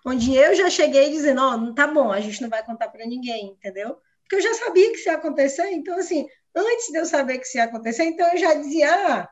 Onde 0.04 0.34
eu 0.34 0.54
já 0.54 0.68
cheguei 0.68 1.10
dizendo, 1.10 1.40
ó, 1.40 1.54
oh, 1.54 1.56
não 1.56 1.74
tá 1.74 1.86
bom, 1.86 2.10
a 2.10 2.20
gente 2.20 2.42
não 2.42 2.50
vai 2.50 2.64
contar 2.64 2.88
para 2.88 3.06
ninguém, 3.06 3.52
entendeu? 3.52 3.96
Porque 4.22 4.36
eu 4.36 4.42
já 4.42 4.54
sabia 4.54 4.90
que 4.90 4.98
isso 4.98 5.08
ia 5.08 5.14
acontecer, 5.14 5.70
então 5.70 5.96
assim, 5.96 6.26
antes 6.56 6.88
de 6.92 6.98
eu 6.98 7.06
saber 7.06 7.38
que 7.38 7.46
isso 7.46 7.56
ia 7.58 7.64
acontecer, 7.64 8.04
então 8.04 8.28
eu 8.32 8.38
já 8.38 8.54
dizia, 8.54 8.88
ah, 9.22 9.28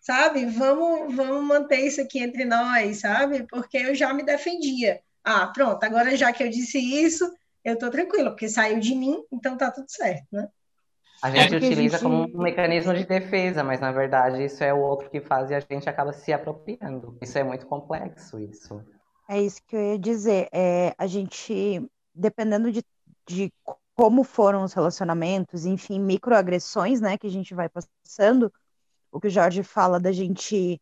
sabe, 0.00 0.46
vamos, 0.46 1.14
vamos 1.14 1.44
manter 1.44 1.80
isso 1.80 2.00
aqui 2.00 2.18
entre 2.20 2.44
nós, 2.44 3.00
sabe? 3.00 3.44
Porque 3.48 3.78
eu 3.78 3.94
já 3.94 4.12
me 4.14 4.24
defendia. 4.24 5.00
Ah, 5.22 5.46
pronto, 5.48 5.82
agora 5.84 6.16
já 6.16 6.32
que 6.32 6.42
eu 6.42 6.50
disse 6.50 6.78
isso, 6.78 7.30
eu 7.64 7.78
tô 7.78 7.90
tranquila, 7.90 8.30
porque 8.30 8.48
saiu 8.48 8.78
de 8.80 8.94
mim, 8.94 9.22
então 9.32 9.56
tá 9.56 9.70
tudo 9.70 9.86
certo, 9.90 10.26
né? 10.32 10.48
A 11.22 11.30
É 11.30 11.40
gente 11.40 11.54
a 11.54 11.58
utiliza 11.58 11.96
gente- 11.96 12.02
como 12.02 12.24
um 12.24 12.42
mecanismo 12.42 12.92
de 12.92 13.06
defesa, 13.06 13.64
mas 13.64 13.80
na 13.80 13.90
verdade 13.92 14.44
isso 14.44 14.62
é 14.62 14.74
o 14.74 14.78
outro 14.80 15.08
que 15.10 15.20
faz 15.22 15.50
e 15.50 15.54
a 15.54 15.60
gente 15.60 15.88
acaba 15.88 16.12
se 16.12 16.32
apropriando. 16.32 17.16
Isso 17.22 17.38
é 17.38 17.42
muito 17.42 17.66
complexo, 17.66 18.38
isso. 18.38 18.82
É 19.28 19.40
isso 19.40 19.62
que 19.66 19.74
eu 19.74 19.92
ia 19.92 19.98
dizer. 19.98 20.48
É, 20.52 20.94
a 20.98 21.06
gente, 21.06 21.80
dependendo 22.14 22.70
de, 22.70 22.84
de 23.26 23.50
como 23.94 24.24
foram 24.24 24.64
os 24.64 24.72
relacionamentos, 24.72 25.64
enfim, 25.64 26.00
microagressões, 26.00 27.00
né, 27.00 27.16
que 27.16 27.26
a 27.26 27.30
gente 27.30 27.54
vai 27.54 27.68
passando, 27.68 28.52
o 29.12 29.20
que 29.20 29.28
o 29.28 29.30
Jorge 29.30 29.62
fala 29.62 30.00
da 30.00 30.10
gente 30.12 30.80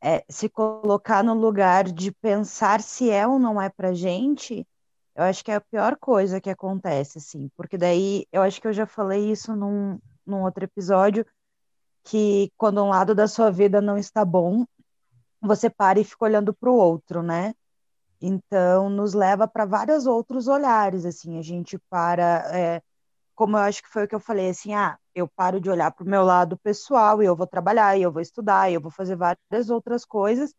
é, 0.00 0.24
se 0.28 0.48
colocar 0.48 1.22
no 1.22 1.34
lugar 1.34 1.84
de 1.84 2.12
pensar 2.12 2.80
se 2.80 3.10
é 3.10 3.26
ou 3.26 3.38
não 3.38 3.60
é 3.60 3.68
pra 3.68 3.92
gente, 3.92 4.66
eu 5.14 5.24
acho 5.24 5.44
que 5.44 5.50
é 5.50 5.56
a 5.56 5.60
pior 5.60 5.96
coisa 5.96 6.40
que 6.40 6.50
acontece, 6.50 7.18
assim, 7.18 7.50
porque 7.56 7.76
daí 7.76 8.26
eu 8.32 8.42
acho 8.42 8.60
que 8.60 8.66
eu 8.66 8.72
já 8.72 8.86
falei 8.86 9.30
isso 9.30 9.54
num, 9.54 9.98
num 10.26 10.42
outro 10.42 10.64
episódio, 10.64 11.26
que 12.04 12.50
quando 12.56 12.82
um 12.82 12.88
lado 12.88 13.14
da 13.14 13.28
sua 13.28 13.50
vida 13.50 13.80
não 13.80 13.98
está 13.98 14.24
bom, 14.24 14.64
você 15.40 15.68
para 15.68 16.00
e 16.00 16.04
fica 16.04 16.24
olhando 16.24 16.54
para 16.54 16.70
o 16.70 16.74
outro, 16.74 17.22
né? 17.22 17.54
Então, 18.22 18.88
nos 18.88 19.14
leva 19.14 19.48
para 19.48 19.64
vários 19.64 20.06
outros 20.06 20.46
olhares, 20.46 21.04
assim, 21.04 21.38
a 21.38 21.42
gente 21.42 21.76
para, 21.90 22.44
é, 22.56 22.80
como 23.34 23.56
eu 23.56 23.62
acho 23.62 23.82
que 23.82 23.88
foi 23.90 24.04
o 24.04 24.08
que 24.08 24.14
eu 24.14 24.20
falei, 24.20 24.50
assim, 24.50 24.74
ah, 24.74 24.98
eu 25.14 25.28
paro 25.28 25.60
de 25.60 25.68
olhar 25.68 25.90
para 25.90 26.04
o 26.04 26.08
meu 26.08 26.22
lado 26.24 26.56
pessoal 26.58 27.22
e 27.22 27.26
eu 27.26 27.36
vou 27.36 27.46
trabalhar, 27.48 27.98
e 27.98 28.02
eu 28.02 28.12
vou 28.12 28.22
estudar, 28.22 28.70
e 28.70 28.74
eu 28.74 28.80
vou 28.80 28.92
fazer 28.92 29.16
várias 29.16 29.70
outras 29.70 30.04
coisas, 30.04 30.54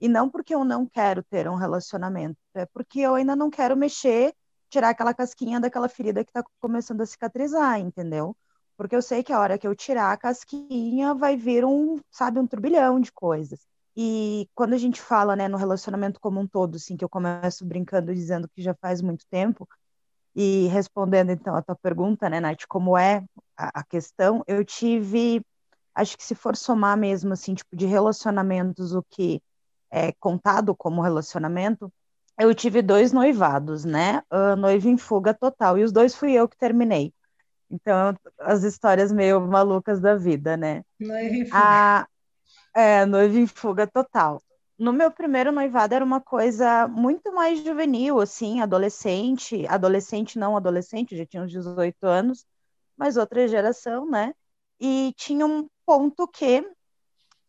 e 0.00 0.08
não 0.08 0.28
porque 0.30 0.54
eu 0.54 0.64
não 0.64 0.86
quero 0.86 1.22
ter 1.24 1.48
um 1.48 1.54
relacionamento, 1.56 2.38
é 2.54 2.66
porque 2.66 3.00
eu 3.00 3.14
ainda 3.14 3.34
não 3.34 3.50
quero 3.50 3.76
mexer, 3.76 4.34
tirar 4.68 4.90
aquela 4.90 5.14
casquinha 5.14 5.60
daquela 5.60 5.88
ferida 5.88 6.24
que 6.24 6.30
está 6.30 6.44
começando 6.60 7.00
a 7.00 7.06
cicatrizar, 7.06 7.80
entendeu? 7.80 8.36
Porque 8.76 8.94
eu 8.94 9.02
sei 9.02 9.22
que 9.22 9.32
a 9.32 9.40
hora 9.40 9.58
que 9.58 9.66
eu 9.66 9.74
tirar 9.74 10.12
a 10.12 10.16
casquinha 10.18 11.14
vai 11.14 11.36
vir 11.36 11.64
um, 11.64 11.98
sabe, 12.10 12.38
um 12.38 12.46
turbilhão 12.46 13.00
de 13.00 13.10
coisas. 13.12 13.60
E 13.96 14.48
quando 14.54 14.74
a 14.74 14.78
gente 14.78 15.00
fala, 15.00 15.34
né, 15.34 15.48
no 15.48 15.56
relacionamento 15.56 16.20
como 16.20 16.38
um 16.38 16.46
todo, 16.46 16.76
assim, 16.76 16.96
que 16.96 17.04
eu 17.04 17.08
começo 17.08 17.64
brincando 17.64 18.14
dizendo 18.14 18.48
que 18.48 18.62
já 18.62 18.74
faz 18.74 19.00
muito 19.00 19.24
tempo, 19.30 19.66
e 20.34 20.66
respondendo 20.66 21.30
então 21.30 21.56
a 21.56 21.62
tua 21.62 21.74
pergunta, 21.74 22.28
né, 22.28 22.38
Nath, 22.38 22.66
como 22.68 22.96
é 22.98 23.24
a, 23.56 23.80
a 23.80 23.84
questão, 23.84 24.44
eu 24.46 24.62
tive, 24.62 25.40
acho 25.94 26.16
que 26.16 26.22
se 26.22 26.34
for 26.34 26.54
somar 26.54 26.96
mesmo, 26.96 27.32
assim, 27.32 27.54
tipo, 27.54 27.74
de 27.74 27.86
relacionamentos, 27.86 28.94
o 28.94 29.02
que 29.02 29.40
é 29.90 30.12
contado 30.20 30.76
como 30.76 31.00
relacionamento, 31.00 31.90
eu 32.38 32.54
tive 32.54 32.82
dois 32.82 33.12
noivados, 33.12 33.86
né, 33.86 34.22
uh, 34.30 34.54
noivo 34.56 34.90
em 34.90 34.98
fuga 34.98 35.32
total, 35.32 35.78
e 35.78 35.84
os 35.84 35.90
dois 35.90 36.14
fui 36.14 36.32
eu 36.32 36.46
que 36.46 36.58
terminei. 36.58 37.14
Então, 37.70 38.14
as 38.38 38.62
histórias 38.62 39.10
meio 39.10 39.40
malucas 39.40 40.00
da 40.00 40.14
vida, 40.14 40.56
né? 40.56 40.84
Noiva 41.00 41.34
em 41.34 41.44
fuga. 41.46 41.58
A, 41.58 42.08
é, 42.76 43.06
noiva 43.06 43.38
em 43.38 43.46
fuga 43.46 43.86
total. 43.86 44.42
No 44.78 44.92
meu 44.92 45.10
primeiro 45.10 45.50
noivado 45.52 45.94
era 45.94 46.04
uma 46.04 46.20
coisa 46.20 46.86
muito 46.88 47.32
mais 47.32 47.64
juvenil, 47.64 48.20
assim, 48.20 48.60
adolescente, 48.60 49.66
adolescente 49.68 50.38
não 50.38 50.56
adolescente, 50.56 51.16
já 51.16 51.24
tinha 51.26 51.42
uns 51.42 51.50
18 51.50 52.04
anos, 52.06 52.46
mas 52.96 53.16
outra 53.16 53.48
geração, 53.48 54.06
né? 54.10 54.34
E 54.80 55.12
tinha 55.16 55.46
um 55.46 55.68
ponto 55.86 56.28
que 56.28 56.62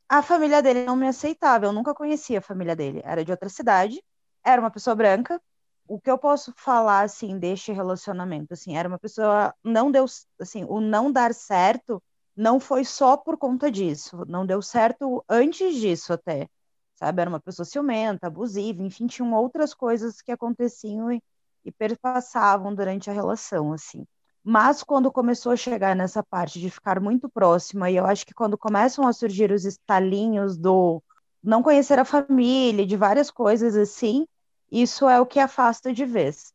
a 0.10 0.22
família 0.24 0.62
dele 0.62 0.86
não 0.86 0.96
me 0.96 1.08
aceitava, 1.08 1.66
eu 1.66 1.74
nunca 1.74 1.94
conhecia 1.94 2.40
a 2.40 2.42
família 2.42 2.76
dele, 2.76 3.02
era 3.04 3.24
de 3.26 3.32
outra 3.32 3.50
cidade, 3.50 4.02
era 4.44 4.62
uma 4.62 4.72
pessoa 4.72 4.96
branca. 4.96 5.42
O 5.88 6.00
que 6.00 6.12
eu 6.12 6.18
posso 6.18 6.54
falar 6.58 7.02
assim 7.04 7.40
deste 7.40 7.72
relacionamento, 7.72 8.54
assim, 8.54 8.76
era 8.78 8.88
uma 8.90 9.00
pessoa 9.00 9.54
não 9.64 9.92
deu, 9.92 10.06
assim, 10.40 10.66
o 10.66 10.80
não 10.82 11.12
dar 11.12 11.34
certo 11.34 12.02
não 12.38 12.60
foi 12.60 12.86
só 12.86 13.18
por 13.18 13.36
conta 13.38 13.72
disso, 13.72 14.24
não 14.28 14.46
deu 14.46 14.62
certo 14.62 15.26
antes 15.28 15.76
disso 15.76 16.14
até, 16.14 16.48
sabe? 16.94 17.22
Era 17.22 17.30
uma 17.30 17.40
pessoa 17.40 17.66
ciumenta, 17.66 18.28
abusiva, 18.28 18.84
enfim, 18.84 19.08
tinham 19.08 19.34
outras 19.34 19.74
coisas 19.74 20.22
que 20.22 20.32
aconteciam 20.32 21.12
e, 21.12 21.22
e 21.66 21.72
perpassavam 21.72 22.76
durante 22.76 23.10
a 23.10 23.14
relação, 23.14 23.74
assim. 23.74 24.06
Mas 24.44 24.84
quando 24.84 25.12
começou 25.12 25.52
a 25.52 25.58
chegar 25.58 25.96
nessa 25.96 26.24
parte 26.24 26.60
de 26.60 26.70
ficar 26.70 27.02
muito 27.02 27.28
próxima, 27.28 27.90
e 27.90 27.98
eu 27.98 28.06
acho 28.06 28.26
que 28.26 28.34
quando 28.36 28.58
começam 28.58 29.08
a 29.08 29.14
surgir 29.14 29.52
os 29.52 29.66
estalinhos 29.66 30.58
do 30.58 31.02
não 31.44 31.64
conhecer 31.64 31.98
a 32.00 32.06
família, 32.06 32.86
de 32.86 32.96
várias 32.96 33.32
coisas 33.32 33.76
assim, 33.76 34.28
isso 34.72 35.10
é 35.10 35.20
o 35.20 35.26
que 35.26 35.40
afasta 35.40 35.92
de 35.94 36.06
vez. 36.06 36.54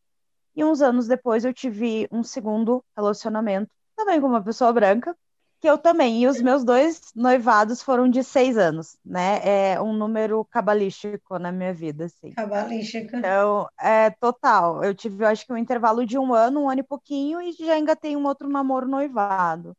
E 0.54 0.64
uns 0.64 0.80
anos 0.80 1.06
depois 1.08 1.44
eu 1.44 1.52
tive 1.52 2.08
um 2.12 2.22
segundo 2.22 2.84
relacionamento, 2.96 3.70
também 3.96 4.20
com 4.20 4.26
uma 4.28 4.42
pessoa 4.42 4.72
branca, 4.72 5.16
que 5.62 5.70
eu 5.70 5.78
também. 5.78 6.20
E 6.20 6.26
os 6.26 6.42
meus 6.42 6.64
dois 6.64 7.12
noivados 7.14 7.80
foram 7.80 8.08
de 8.08 8.24
seis 8.24 8.58
anos, 8.58 8.98
né? 9.04 9.40
É 9.44 9.80
um 9.80 9.92
número 9.92 10.44
cabalístico 10.46 11.38
na 11.38 11.52
minha 11.52 11.72
vida, 11.72 12.06
assim. 12.06 12.30
Cabalística. 12.32 13.16
Então, 13.16 13.68
é 13.80 14.10
total. 14.10 14.82
Eu 14.82 14.92
tive, 14.92 15.22
eu 15.22 15.28
acho 15.28 15.46
que 15.46 15.52
um 15.52 15.56
intervalo 15.56 16.04
de 16.04 16.18
um 16.18 16.34
ano, 16.34 16.62
um 16.62 16.68
ano 16.68 16.80
e 16.80 16.82
pouquinho, 16.82 17.40
e 17.40 17.52
já 17.52 17.78
engatei 17.78 18.16
um 18.16 18.26
outro 18.26 18.48
namoro 18.48 18.88
noivado. 18.88 19.76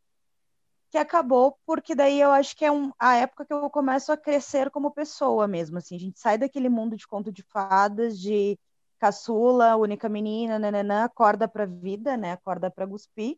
Que 0.89 0.97
acabou 0.97 1.57
porque 1.65 1.93
daí 1.93 2.21
eu 2.21 2.31
acho 2.31 2.55
que 2.55 2.63
é 2.63 2.71
um, 2.71 2.93
a 2.97 3.15
época 3.15 3.45
que 3.45 3.53
eu 3.53 3.69
começo 3.69 4.09
a 4.09 4.15
crescer 4.15 4.69
como 4.69 4.89
pessoa 4.89 5.49
mesmo, 5.49 5.79
assim. 5.79 5.97
A 5.97 5.99
gente 5.99 6.17
sai 6.17 6.37
daquele 6.37 6.69
mundo 6.69 6.95
de 6.95 7.05
conto 7.05 7.29
de 7.29 7.43
fadas, 7.43 8.17
de 8.17 8.57
caçula, 8.99 9.75
única 9.75 10.07
menina, 10.07 10.57
nananã, 10.57 11.03
acorda 11.03 11.45
pra 11.45 11.65
vida, 11.65 12.15
né? 12.15 12.31
Acorda 12.31 12.71
pra 12.71 12.87
cuspir 12.87 13.37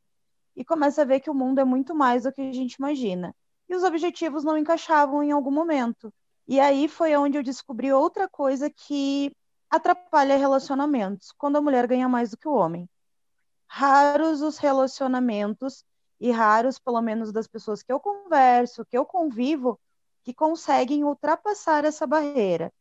e 0.55 0.63
começa 0.63 1.01
a 1.01 1.05
ver 1.05 1.19
que 1.19 1.29
o 1.29 1.33
mundo 1.33 1.59
é 1.59 1.65
muito 1.65 1.93
mais 1.93 2.23
do 2.23 2.31
que 2.31 2.41
a 2.41 2.53
gente 2.53 2.75
imagina. 2.75 3.35
E 3.67 3.75
os 3.75 3.83
objetivos 3.83 4.43
não 4.43 4.57
encaixavam 4.57 5.23
em 5.23 5.31
algum 5.31 5.51
momento. 5.51 6.13
E 6.47 6.59
aí 6.59 6.87
foi 6.87 7.15
onde 7.15 7.37
eu 7.37 7.43
descobri 7.43 7.91
outra 7.91 8.29
coisa 8.29 8.69
que 8.69 9.31
atrapalha 9.69 10.37
relacionamentos, 10.37 11.33
quando 11.37 11.57
a 11.57 11.61
mulher 11.61 11.87
ganha 11.87 12.07
mais 12.07 12.29
do 12.29 12.37
que 12.37 12.47
o 12.47 12.53
homem. 12.53 12.87
Raros 13.67 14.41
os 14.41 14.57
relacionamentos 14.57 15.83
e 16.19 16.31
raros, 16.31 16.79
pelo 16.79 17.01
menos 17.01 17.31
das 17.31 17.47
pessoas 17.47 17.81
que 17.83 17.91
eu 17.91 17.99
converso, 17.99 18.85
que 18.85 18.97
eu 18.97 19.05
convivo, 19.05 19.79
que 20.23 20.33
conseguem 20.33 21.03
ultrapassar 21.03 21.83
essa 21.83 22.07
barreira. 22.07 22.71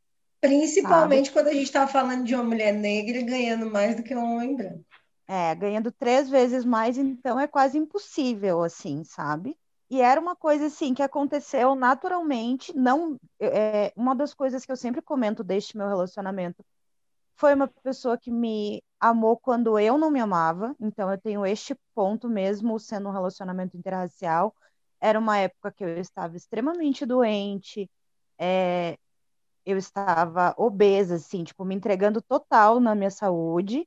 Principalmente 0.40 1.32
quando 1.32 1.48
a 1.48 1.52
gente 1.52 1.64
está 1.64 1.86
falando 1.86 2.24
de 2.24 2.34
uma 2.34 2.44
mulher 2.44 2.72
negra 2.72 3.22
ganhando 3.22 3.70
mais 3.70 3.96
do 3.96 4.02
que 4.02 4.14
um 4.14 4.36
homem 4.36 4.54
branco. 4.54 4.84
É, 5.26 5.54
ganhando 5.54 5.90
três 5.90 6.28
vezes 6.28 6.64
mais, 6.64 6.98
então 6.98 7.40
é 7.40 7.46
quase 7.46 7.78
impossível, 7.78 8.62
assim, 8.62 9.02
sabe? 9.04 9.56
E 9.88 10.00
era 10.00 10.20
uma 10.20 10.36
coisa, 10.36 10.66
assim, 10.66 10.92
que 10.94 11.02
aconteceu 11.02 11.74
naturalmente, 11.74 12.76
não... 12.76 13.18
É, 13.40 13.92
uma 13.96 14.14
das 14.14 14.34
coisas 14.34 14.64
que 14.66 14.72
eu 14.72 14.76
sempre 14.76 15.00
comento 15.02 15.42
deste 15.42 15.76
meu 15.76 15.88
relacionamento 15.88 16.64
foi 17.36 17.54
uma 17.54 17.68
pessoa 17.68 18.18
que 18.18 18.30
me 18.30 18.82
amou 19.00 19.36
quando 19.38 19.78
eu 19.78 19.98
não 19.98 20.10
me 20.10 20.20
amava, 20.20 20.74
então 20.80 21.10
eu 21.10 21.18
tenho 21.20 21.44
este 21.46 21.76
ponto 21.94 22.28
mesmo, 22.28 22.78
sendo 22.78 23.08
um 23.08 23.12
relacionamento 23.12 23.76
interracial, 23.76 24.54
era 25.00 25.18
uma 25.18 25.38
época 25.38 25.72
que 25.72 25.84
eu 25.84 25.98
estava 25.98 26.36
extremamente 26.36 27.04
doente, 27.06 27.90
é, 28.38 28.96
eu 29.66 29.76
estava 29.78 30.54
obesa, 30.56 31.16
assim, 31.16 31.44
tipo, 31.44 31.64
me 31.64 31.74
entregando 31.74 32.22
total 32.22 32.80
na 32.80 32.94
minha 32.94 33.10
saúde, 33.10 33.86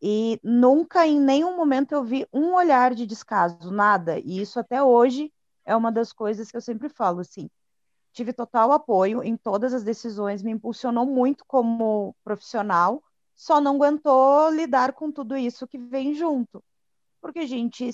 e 0.00 0.38
nunca 0.42 1.06
em 1.06 1.20
nenhum 1.20 1.56
momento 1.56 1.92
eu 1.92 2.04
vi 2.04 2.26
um 2.32 2.54
olhar 2.54 2.94
de 2.94 3.06
descaso, 3.06 3.70
nada. 3.70 4.18
E 4.20 4.40
isso 4.40 4.60
até 4.60 4.82
hoje 4.82 5.32
é 5.64 5.74
uma 5.74 5.90
das 5.90 6.12
coisas 6.12 6.50
que 6.50 6.56
eu 6.56 6.60
sempre 6.60 6.88
falo, 6.88 7.20
assim. 7.20 7.50
Tive 8.12 8.32
total 8.32 8.72
apoio 8.72 9.22
em 9.22 9.36
todas 9.36 9.74
as 9.74 9.82
decisões, 9.82 10.42
me 10.42 10.50
impulsionou 10.52 11.04
muito 11.06 11.44
como 11.46 12.14
profissional, 12.24 13.02
só 13.34 13.60
não 13.60 13.76
aguentou 13.76 14.50
lidar 14.50 14.92
com 14.92 15.12
tudo 15.12 15.36
isso 15.36 15.66
que 15.66 15.78
vem 15.78 16.14
junto. 16.14 16.62
Porque 17.20 17.40
a 17.40 17.46
gente 17.46 17.90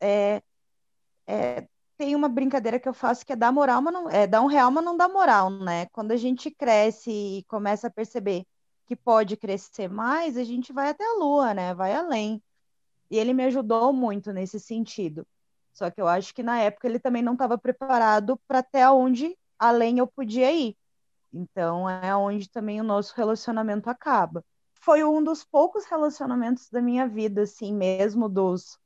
é, 0.00 0.42
é, 1.26 1.66
tem 1.96 2.14
uma 2.16 2.28
brincadeira 2.28 2.80
que 2.80 2.88
eu 2.88 2.94
faço 2.94 3.24
que 3.24 3.32
é 3.32 3.36
dar 3.36 3.52
moral, 3.52 3.80
mas 3.80 3.94
não, 3.94 4.10
é 4.10 4.26
dar 4.26 4.42
um 4.42 4.46
real, 4.46 4.70
mas 4.70 4.84
não 4.84 4.96
dá 4.96 5.08
moral, 5.08 5.50
né? 5.50 5.86
Quando 5.92 6.12
a 6.12 6.16
gente 6.16 6.50
cresce 6.50 7.10
e 7.10 7.44
começa 7.44 7.86
a 7.86 7.90
perceber 7.90 8.44
que 8.92 8.96
pode 8.96 9.38
crescer 9.38 9.88
mais, 9.88 10.36
a 10.36 10.44
gente 10.44 10.70
vai 10.70 10.90
até 10.90 11.02
a 11.02 11.14
lua, 11.14 11.54
né? 11.54 11.72
Vai 11.72 11.94
além. 11.94 12.42
E 13.10 13.16
ele 13.16 13.32
me 13.32 13.42
ajudou 13.44 13.90
muito 13.90 14.34
nesse 14.34 14.60
sentido. 14.60 15.26
Só 15.72 15.90
que 15.90 15.98
eu 15.98 16.06
acho 16.06 16.34
que 16.34 16.42
na 16.42 16.60
época 16.60 16.86
ele 16.86 16.98
também 16.98 17.22
não 17.22 17.32
estava 17.32 17.56
preparado 17.56 18.38
para 18.46 18.58
até 18.58 18.90
onde 18.90 19.34
além 19.58 19.98
eu 19.98 20.06
podia 20.06 20.52
ir. 20.52 20.76
Então 21.32 21.88
é 21.88 22.14
onde 22.14 22.50
também 22.50 22.82
o 22.82 22.84
nosso 22.84 23.14
relacionamento 23.16 23.88
acaba. 23.88 24.44
Foi 24.74 25.02
um 25.02 25.24
dos 25.24 25.42
poucos 25.42 25.86
relacionamentos 25.86 26.68
da 26.68 26.82
minha 26.82 27.08
vida, 27.08 27.44
assim, 27.44 27.72
mesmo 27.72 28.28
dos 28.28 28.78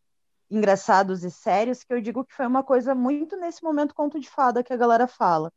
engraçados 0.49 1.25
e 1.25 1.33
sérios, 1.33 1.83
que 1.83 1.93
eu 1.93 2.01
digo 2.01 2.25
que 2.25 2.33
foi 2.33 2.47
uma 2.47 2.63
coisa 2.63 2.95
muito 2.95 3.37
nesse 3.37 3.65
momento 3.65 3.93
conto 3.93 4.21
de 4.21 4.31
fada 4.31 4.63
que 4.63 4.73
a 4.73 4.77
galera 4.77 5.09
fala. 5.09 5.53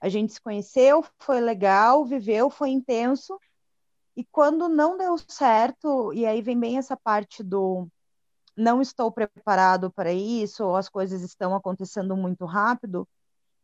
A 0.00 0.08
gente 0.08 0.32
se 0.32 0.40
conheceu, 0.40 1.04
foi 1.18 1.42
legal, 1.42 2.06
viveu, 2.06 2.48
foi 2.48 2.70
intenso, 2.70 3.38
e 4.16 4.24
quando 4.24 4.68
não 4.68 4.96
deu 4.98 5.16
certo, 5.28 6.12
e 6.12 6.26
aí 6.26 6.42
vem 6.42 6.58
bem 6.58 6.78
essa 6.78 6.96
parte 6.96 7.42
do 7.42 7.88
não 8.56 8.82
estou 8.82 9.10
preparado 9.10 9.90
para 9.90 10.12
isso, 10.12 10.64
ou 10.64 10.76
as 10.76 10.88
coisas 10.88 11.22
estão 11.22 11.54
acontecendo 11.54 12.16
muito 12.16 12.44
rápido, 12.44 13.08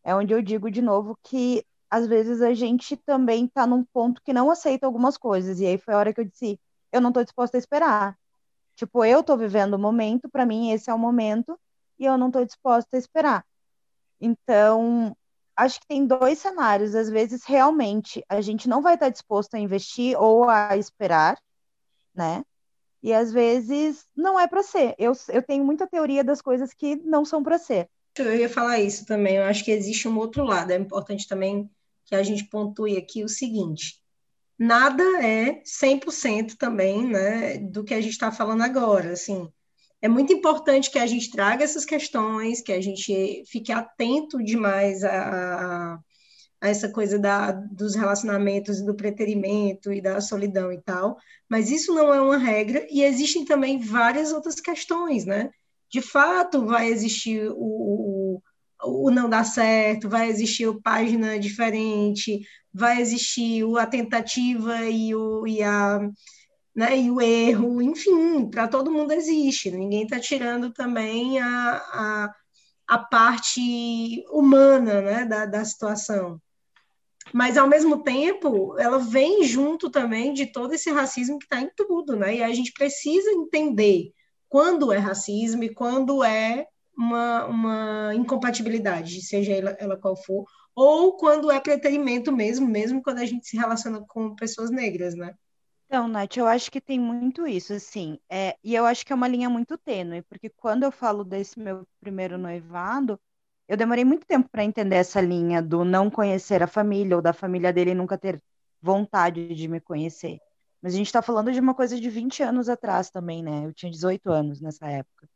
é 0.03 0.15
onde 0.15 0.33
eu 0.33 0.43
digo 0.43 0.71
de 0.71 0.81
novo 0.81 1.19
que 1.23 1.65
às 1.91 2.07
vezes 2.07 2.43
a 2.43 2.55
gente 2.55 2.97
também 2.97 3.47
está 3.47 3.67
num 3.67 3.85
ponto 3.85 4.23
que 4.23 4.33
não 4.33 4.51
aceita 4.51 4.87
algumas 4.87 5.17
coisas. 5.17 5.61
E 5.61 5.67
aí 5.67 5.79
foi 5.79 5.95
a 5.95 5.99
hora 5.99 6.15
que 6.15 6.21
eu 6.21 6.25
disse: 6.25 6.61
eu 6.93 7.01
não 7.01 7.11
estou 7.11 7.25
disposta 7.25 7.57
a 7.57 7.61
esperar. 7.61 8.19
Tipo, 8.77 9.05
eu 9.05 9.21
estou 9.21 9.37
vivendo 9.37 9.75
o 9.75 9.79
momento, 9.79 10.29
para 10.29 10.47
mim 10.47 10.71
esse 10.71 10.91
é 10.91 10.95
o 10.95 10.99
momento, 10.99 11.59
e 11.99 12.05
eu 12.05 12.17
não 12.17 12.29
estou 12.29 12.45
disposta 12.45 12.97
a 12.97 12.99
esperar. 12.99 13.45
Então, 14.21 15.17
acho 15.59 15.81
que 15.81 15.87
tem 15.89 16.07
dois 16.07 16.39
cenários. 16.39 16.95
Às 16.95 17.11
vezes, 17.11 17.45
realmente, 17.45 18.25
a 18.29 18.41
gente 18.41 18.69
não 18.69 18.81
vai 18.81 18.95
estar 18.95 19.09
disposto 19.09 19.55
a 19.55 19.59
investir 19.59 20.17
ou 20.19 20.49
a 20.49 20.77
esperar, 20.77 21.37
né? 22.15 22.45
E 23.03 23.13
às 23.13 23.33
vezes 23.33 24.07
não 24.17 24.39
é 24.39 24.47
para 24.47 24.63
ser. 24.63 24.95
Eu, 24.99 25.13
eu 25.29 25.43
tenho 25.43 25.65
muita 25.65 25.87
teoria 25.87 26.25
das 26.25 26.41
coisas 26.41 26.73
que 26.73 26.97
não 26.97 27.25
são 27.25 27.43
para 27.43 27.59
ser. 27.59 27.89
Eu 28.17 28.35
ia 28.35 28.49
falar 28.49 28.81
isso 28.81 29.05
também. 29.05 29.37
Eu 29.37 29.45
acho 29.45 29.65
que 29.65 29.71
existe 29.71 30.09
um 30.09 30.17
outro 30.19 30.45
lado. 30.45 30.73
É 30.73 30.77
importante 30.77 31.27
também 31.29 31.71
que 32.05 32.15
a 32.15 32.23
gente 32.23 32.45
pontue 32.45 32.97
aqui 32.97 33.23
o 33.23 33.29
seguinte: 33.29 34.01
nada 34.59 35.03
é 35.25 35.63
100% 35.65 36.57
também, 36.57 37.07
né, 37.07 37.59
do 37.59 37.85
que 37.85 37.95
a 37.95 38.01
gente 38.01 38.13
está 38.13 38.33
falando 38.33 38.63
agora. 38.63 39.13
Assim, 39.13 39.49
é 40.01 40.09
muito 40.09 40.33
importante 40.33 40.91
que 40.91 40.99
a 40.99 41.07
gente 41.07 41.31
traga 41.31 41.65
essas 41.65 41.85
questões, 41.85 42.61
que 42.61 42.73
a 42.73 42.81
gente 42.81 43.43
fique 43.47 43.73
atento 43.73 44.43
demais 44.43 45.03
a, 45.03 45.11
a, 45.91 45.99
essa 46.61 46.89
coisa 46.89 47.19
da, 47.19 47.53
dos 47.53 47.95
relacionamentos, 47.95 48.81
do 48.85 48.95
preterimento 48.95 49.93
e 49.93 50.01
da 50.01 50.21
solidão 50.21 50.73
e 50.73 50.81
tal, 50.81 51.17
mas 51.49 51.71
isso 51.71 51.95
não 51.95 52.15
é 52.15 52.21
uma 52.21 52.39
regra 52.39 52.87
e 52.91 53.03
existem 53.03 53.45
também 53.45 53.81
várias 53.81 54.33
outras 54.33 54.61
questões, 54.61 55.25
né? 55.25 55.51
De 55.91 56.03
fato, 56.03 56.67
vai 56.67 56.89
existir 56.89 57.51
o, 57.51 57.57
o, 57.57 58.43
o 58.85 59.11
não 59.11 59.29
dar 59.29 59.45
certo, 59.45 60.09
vai 60.09 60.29
existir 60.29 60.67
o 60.67 60.81
página 60.81 61.39
diferente, 61.39 62.41
vai 62.73 63.01
existir 63.01 63.65
a 63.79 63.87
tentativa 63.87 64.85
e, 64.85 65.15
o, 65.15 65.47
e 65.47 65.63
a 65.63 65.99
né, 66.79 66.97
e 66.97 67.11
o 67.11 67.21
erro, 67.21 67.83
enfim, 67.83 68.49
para 68.49 68.69
todo 68.69 68.93
mundo 68.93 69.11
existe, 69.13 69.69
ninguém 69.69 70.05
está 70.05 70.21
tirando 70.21 70.73
também 70.73 71.41
a, 71.41 71.73
a, 71.73 72.35
a, 72.87 72.99
parte 72.99 74.25
humana 74.31 75.01
né, 75.01 75.25
da, 75.25 75.45
da 75.45 75.65
situação. 75.65 76.41
Mas, 77.33 77.57
ao 77.57 77.67
mesmo 77.67 78.05
tempo, 78.05 78.79
ela 78.79 79.01
vem 79.01 79.43
junto 79.43 79.91
também 79.91 80.33
de 80.33 80.47
todo 80.47 80.73
esse 80.73 80.89
racismo 80.93 81.37
que 81.41 81.47
está 81.47 81.61
em 81.61 81.69
tudo, 81.77 82.15
né? 82.15 82.37
E 82.37 82.43
a 82.45 82.53
gente 82.55 82.73
precisa 82.73 83.29
entender 83.33 84.13
quando 84.49 84.93
é 84.93 84.99
racismo 84.99 85.65
e 85.65 85.75
quando 85.75 86.23
é 86.23 86.65
uma, 86.97 87.45
uma 87.47 88.15
incompatibilidade, 88.15 89.21
seja 89.21 89.53
ela, 89.53 89.77
ela 89.81 89.97
qual 89.97 90.15
for, 90.15 90.45
ou 90.77 91.17
quando 91.17 91.51
é 91.51 91.59
preterimento 91.59 92.31
mesmo, 92.31 92.69
mesmo 92.69 93.03
quando 93.03 93.19
a 93.19 93.27
gente 93.27 93.49
se 93.49 93.57
relaciona 93.57 94.01
com 94.07 94.37
pessoas 94.37 94.71
negras, 94.71 95.17
né? 95.17 95.35
Então, 95.89 96.07
Nath, 96.07 96.37
eu 96.37 96.47
acho 96.47 96.71
que 96.71 96.81
tem 96.83 97.01
muito 97.01 97.47
isso, 97.47 97.73
assim, 97.73 98.19
é, 98.29 98.57
e 98.63 98.75
eu 98.75 98.85
acho 98.85 99.07
que 99.07 99.13
é 99.13 99.17
uma 99.17 99.27
linha 99.29 99.49
muito 99.49 99.79
tênue, 99.79 100.21
porque 100.23 100.51
quando 100.51 100.83
eu 100.83 100.93
falo 100.93 101.25
desse 101.25 101.59
meu 101.59 101.87
primeiro 101.99 102.37
noivado, 102.37 103.19
eu 103.67 103.75
demorei 103.77 104.05
muito 104.05 104.27
tempo 104.27 104.49
para 104.51 104.63
entender 104.65 104.97
essa 104.97 105.21
linha 105.21 105.63
do 105.63 105.85
não 105.85 106.11
conhecer 106.11 106.63
a 106.63 106.67
família 106.67 107.17
ou 107.17 107.23
da 107.23 107.33
família 107.33 107.73
dele 107.73 107.95
nunca 107.95 108.19
ter 108.19 108.43
vontade 108.83 109.55
de 109.55 109.67
me 109.69 109.81
conhecer. 109.81 110.39
Mas 110.83 110.93
a 110.95 110.97
gente 110.97 111.07
está 111.07 111.23
falando 111.23 111.51
de 111.53 111.61
uma 111.61 111.75
coisa 111.75 111.99
de 111.99 112.09
20 112.11 112.43
anos 112.43 112.69
atrás 112.69 113.11
também, 113.11 113.43
né? 113.43 113.65
Eu 113.67 113.73
tinha 113.73 113.91
18 113.91 114.31
anos 114.31 114.61
nessa 114.61 114.87
época. 114.89 115.29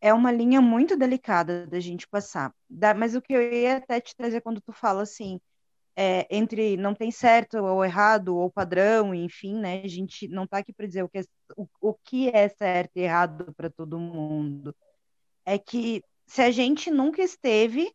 É 0.00 0.12
uma 0.12 0.32
linha 0.32 0.60
muito 0.60 0.96
delicada 0.96 1.66
da 1.66 1.80
gente 1.80 2.06
passar. 2.08 2.54
Mas 2.96 3.14
o 3.14 3.22
que 3.22 3.32
eu 3.32 3.42
ia 3.52 3.76
até 3.78 4.00
te 4.00 4.14
trazer 4.16 4.40
quando 4.42 4.60
tu 4.60 4.72
fala 4.72 5.02
assim, 5.02 5.40
é, 5.94 6.26
entre 6.30 6.76
não 6.76 6.94
tem 6.94 7.10
certo 7.10 7.58
ou 7.58 7.84
errado 7.84 8.36
ou 8.36 8.50
padrão, 8.50 9.14
enfim, 9.14 9.58
né? 9.58 9.82
A 9.84 9.88
gente 9.88 10.28
não 10.28 10.44
está 10.44 10.58
aqui 10.58 10.72
para 10.72 10.86
dizer 10.86 11.02
o 11.02 11.08
que, 11.08 11.18
é, 11.18 11.22
o, 11.56 11.66
o 11.80 11.94
que 11.94 12.28
é 12.30 12.48
certo 12.48 12.96
e 12.96 13.00
errado 13.00 13.52
para 13.56 13.68
todo 13.68 13.98
mundo. 13.98 14.74
É 15.44 15.58
que 15.58 16.02
se 16.26 16.40
a 16.40 16.50
gente 16.50 16.90
nunca 16.90 17.22
esteve 17.22 17.92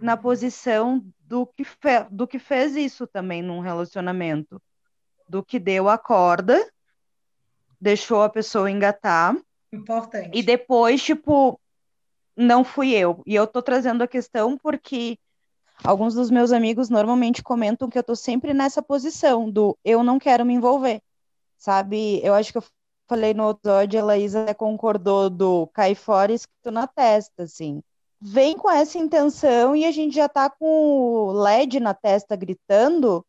na 0.00 0.16
posição 0.16 1.04
do 1.20 1.46
que, 1.46 1.64
fe, 1.64 2.06
do 2.10 2.26
que 2.26 2.38
fez 2.38 2.74
isso 2.76 3.06
também 3.06 3.42
num 3.42 3.60
relacionamento, 3.60 4.60
do 5.28 5.44
que 5.44 5.58
deu 5.58 5.88
a 5.88 5.98
corda, 5.98 6.66
deixou 7.80 8.22
a 8.22 8.28
pessoa 8.28 8.70
engatar. 8.70 9.36
Importante. 9.72 10.30
E 10.32 10.42
depois, 10.42 11.02
tipo, 11.02 11.60
não 12.36 12.64
fui 12.64 12.92
eu. 12.92 13.22
E 13.26 13.34
eu 13.34 13.46
tô 13.46 13.62
trazendo 13.62 14.02
a 14.02 14.08
questão 14.08 14.56
porque 14.56 15.18
Alguns 15.82 16.14
dos 16.14 16.30
meus 16.30 16.52
amigos 16.52 16.88
normalmente 16.88 17.42
comentam 17.42 17.88
que 17.88 17.98
eu 17.98 18.02
tô 18.02 18.14
sempre 18.14 18.54
nessa 18.54 18.82
posição 18.82 19.50
do 19.50 19.76
eu 19.84 20.02
não 20.02 20.18
quero 20.18 20.44
me 20.44 20.54
envolver, 20.54 21.02
sabe? 21.58 22.20
Eu 22.24 22.34
acho 22.34 22.52
que 22.52 22.58
eu 22.58 22.64
falei 23.08 23.34
no 23.34 23.44
outro 23.44 23.70
episódio, 23.70 24.00
a 24.00 24.04
Laísa 24.04 24.54
concordou 24.54 25.28
do 25.28 25.66
cair 25.68 25.94
fora 25.94 26.32
escrito 26.32 26.70
na 26.70 26.86
testa, 26.86 27.42
assim. 27.42 27.82
Vem 28.20 28.56
com 28.56 28.70
essa 28.70 28.98
intenção 28.98 29.76
e 29.76 29.84
a 29.84 29.90
gente 29.90 30.14
já 30.14 30.28
tá 30.28 30.48
com 30.48 30.64
o 30.66 31.32
LED 31.32 31.80
na 31.80 31.92
testa 31.92 32.36
gritando 32.36 33.24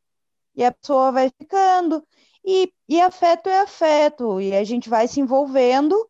e 0.56 0.64
a 0.64 0.72
pessoa 0.72 1.12
vai 1.12 1.30
ficando. 1.30 2.04
E, 2.44 2.72
e 2.88 3.02
afeto 3.02 3.50
é 3.50 3.60
afeto, 3.62 4.40
e 4.40 4.56
a 4.56 4.64
gente 4.64 4.88
vai 4.88 5.08
se 5.08 5.20
envolvendo, 5.20 6.08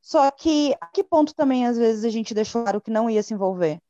só 0.00 0.30
que 0.30 0.74
a 0.80 0.86
que 0.86 1.04
ponto 1.04 1.34
também 1.34 1.66
às 1.66 1.76
vezes 1.76 2.04
a 2.04 2.08
gente 2.08 2.32
deixou 2.34 2.62
claro 2.62 2.80
que 2.80 2.90
não 2.90 3.08
ia 3.08 3.22
se 3.22 3.34
envolver? 3.34 3.80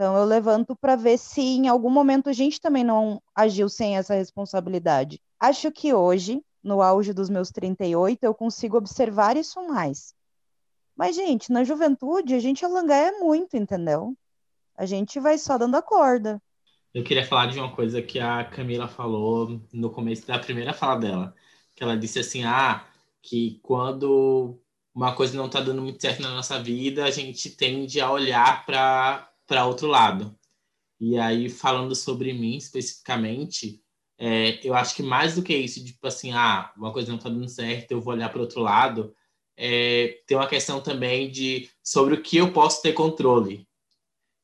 Então 0.00 0.16
eu 0.16 0.24
levanto 0.24 0.74
para 0.74 0.96
ver 0.96 1.18
se 1.18 1.42
em 1.42 1.68
algum 1.68 1.90
momento 1.90 2.30
a 2.30 2.32
gente 2.32 2.58
também 2.58 2.82
não 2.82 3.22
agiu 3.34 3.68
sem 3.68 3.98
essa 3.98 4.14
responsabilidade. 4.14 5.20
Acho 5.38 5.70
que 5.70 5.92
hoje, 5.92 6.42
no 6.64 6.80
auge 6.80 7.12
dos 7.12 7.28
meus 7.28 7.50
38, 7.50 8.24
eu 8.24 8.32
consigo 8.32 8.78
observar 8.78 9.36
isso 9.36 9.60
mais. 9.68 10.14
Mas, 10.96 11.16
gente, 11.16 11.52
na 11.52 11.64
juventude 11.64 12.32
a 12.32 12.38
gente 12.38 12.64
é 12.64 13.18
muito, 13.18 13.58
entendeu? 13.58 14.16
A 14.74 14.86
gente 14.86 15.20
vai 15.20 15.36
só 15.36 15.58
dando 15.58 15.74
a 15.74 15.82
corda. 15.82 16.40
Eu 16.94 17.04
queria 17.04 17.26
falar 17.26 17.48
de 17.48 17.58
uma 17.58 17.70
coisa 17.70 18.00
que 18.00 18.18
a 18.18 18.42
Camila 18.44 18.88
falou 18.88 19.60
no 19.70 19.90
começo 19.90 20.26
da 20.26 20.38
primeira 20.38 20.72
fala 20.72 20.98
dela. 20.98 21.34
Que 21.76 21.82
ela 21.82 21.94
disse 21.94 22.20
assim, 22.20 22.42
ah, 22.42 22.86
que 23.20 23.60
quando 23.62 24.58
uma 24.94 25.14
coisa 25.14 25.36
não 25.36 25.44
está 25.44 25.60
dando 25.60 25.82
muito 25.82 26.00
certo 26.00 26.22
na 26.22 26.30
nossa 26.30 26.58
vida, 26.58 27.04
a 27.04 27.10
gente 27.10 27.50
tende 27.50 28.00
a 28.00 28.10
olhar 28.10 28.64
para 28.64 29.29
para 29.50 29.66
outro 29.66 29.88
lado. 29.88 30.32
E 31.00 31.18
aí, 31.18 31.48
falando 31.48 31.92
sobre 31.96 32.32
mim 32.32 32.56
especificamente, 32.56 33.82
é, 34.16 34.60
eu 34.62 34.74
acho 34.74 34.94
que 34.94 35.02
mais 35.02 35.34
do 35.34 35.42
que 35.42 35.52
isso, 35.56 35.84
tipo 35.84 36.06
assim, 36.06 36.30
ah, 36.30 36.72
uma 36.76 36.92
coisa 36.92 37.08
não 37.08 37.16
está 37.16 37.28
dando 37.28 37.48
certo, 37.48 37.90
eu 37.90 38.00
vou 38.00 38.14
olhar 38.14 38.28
para 38.28 38.40
outro 38.40 38.60
lado, 38.60 39.12
é, 39.56 40.20
tem 40.24 40.36
uma 40.36 40.46
questão 40.46 40.80
também 40.80 41.28
de 41.28 41.68
sobre 41.82 42.14
o 42.14 42.22
que 42.22 42.36
eu 42.36 42.52
posso 42.52 42.80
ter 42.80 42.92
controle. 42.92 43.66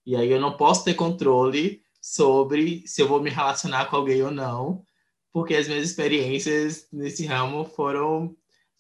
E 0.05 0.17
aí 0.17 0.29
eu 0.29 0.41
não 0.41 0.57
posso 0.57 0.83
ter 0.83 0.95
controle 0.95 1.83
sobre 2.03 2.83
se 2.85 3.01
eu 3.01 3.07
vou 3.07 3.23
me 3.23 3.31
relacionar 3.31 3.87
com 3.87 3.95
alguém 3.95 4.25
ou 4.25 4.33
não, 4.33 4.85
porque 5.33 5.55
as 5.55 5.69
minhas 5.69 5.89
experiências 5.89 6.89
nesse 6.93 7.25
ramo 7.27 7.65
foram 7.65 8.37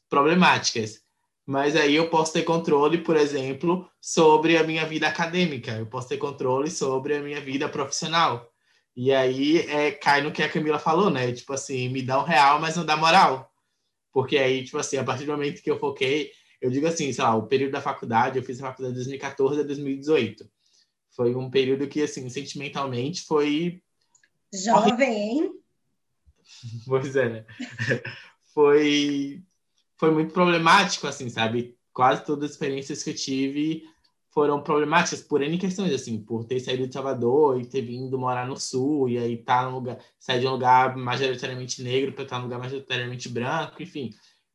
problemáticas 0.08 1.05
mas 1.46 1.76
aí 1.76 1.94
eu 1.94 2.10
posso 2.10 2.32
ter 2.32 2.42
controle, 2.42 2.98
por 2.98 3.16
exemplo, 3.16 3.88
sobre 4.00 4.58
a 4.58 4.64
minha 4.64 4.84
vida 4.84 5.06
acadêmica, 5.06 5.76
eu 5.78 5.86
posso 5.86 6.08
ter 6.08 6.16
controle 6.16 6.68
sobre 6.68 7.14
a 7.14 7.22
minha 7.22 7.40
vida 7.40 7.68
profissional. 7.68 8.52
E 8.96 9.12
aí 9.12 9.58
é, 9.58 9.92
cai 9.92 10.22
no 10.22 10.32
que 10.32 10.42
a 10.42 10.48
Camila 10.48 10.78
falou, 10.78 11.08
né? 11.08 11.30
Tipo 11.30 11.52
assim, 11.52 11.88
me 11.88 12.02
dá 12.02 12.18
um 12.18 12.24
real, 12.24 12.60
mas 12.60 12.74
não 12.74 12.84
dá 12.84 12.96
moral. 12.96 13.52
Porque 14.12 14.36
aí, 14.38 14.64
tipo 14.64 14.78
assim, 14.78 14.96
a 14.96 15.04
partir 15.04 15.24
do 15.24 15.32
momento 15.32 15.62
que 15.62 15.70
eu 15.70 15.78
foquei, 15.78 16.32
eu 16.60 16.70
digo 16.70 16.86
assim, 16.86 17.12
sei 17.12 17.22
lá, 17.22 17.36
o 17.36 17.46
período 17.46 17.72
da 17.72 17.80
faculdade, 17.80 18.38
eu 18.38 18.42
fiz 18.42 18.58
a 18.60 18.68
faculdade 18.68 18.94
de 18.94 19.00
2014 19.00 19.60
a 19.60 19.62
2018. 19.62 20.50
Foi 21.10 21.34
um 21.34 21.48
período 21.48 21.86
que, 21.86 22.02
assim, 22.02 22.28
sentimentalmente 22.28 23.22
foi. 23.22 23.80
Jovem, 24.52 25.12
hein? 25.12 25.52
pois 26.86 27.14
é, 27.14 27.44
foi 28.52 29.42
foi 29.98 30.10
muito 30.10 30.32
problemático, 30.32 31.06
assim, 31.06 31.28
sabe? 31.28 31.76
Quase 31.92 32.24
todas 32.24 32.44
as 32.44 32.50
experiências 32.52 33.02
que 33.02 33.10
eu 33.10 33.14
tive 33.14 33.84
foram 34.36 34.62
problemáticas 34.62 35.22
por 35.22 35.40
N 35.40 35.56
questões, 35.56 35.94
assim, 35.94 36.22
por 36.22 36.44
ter 36.44 36.60
saído 36.60 36.86
de 36.86 36.92
Salvador 36.92 37.58
e 37.58 37.64
ter 37.64 37.80
vindo 37.80 38.18
morar 38.18 38.46
no 38.46 38.54
Sul, 38.60 39.08
e 39.08 39.16
aí 39.16 39.38
tá 39.38 39.64
num 39.64 39.76
lugar, 39.76 39.98
sair 40.18 40.40
de 40.40 40.46
um 40.46 40.50
lugar 40.50 40.94
majoritariamente 40.94 41.82
negro 41.82 42.12
para 42.12 42.24
estar 42.24 42.36
num 42.36 42.44
lugar 42.44 42.58
majoritariamente 42.58 43.30
branco, 43.30 43.82
enfim. 43.82 44.10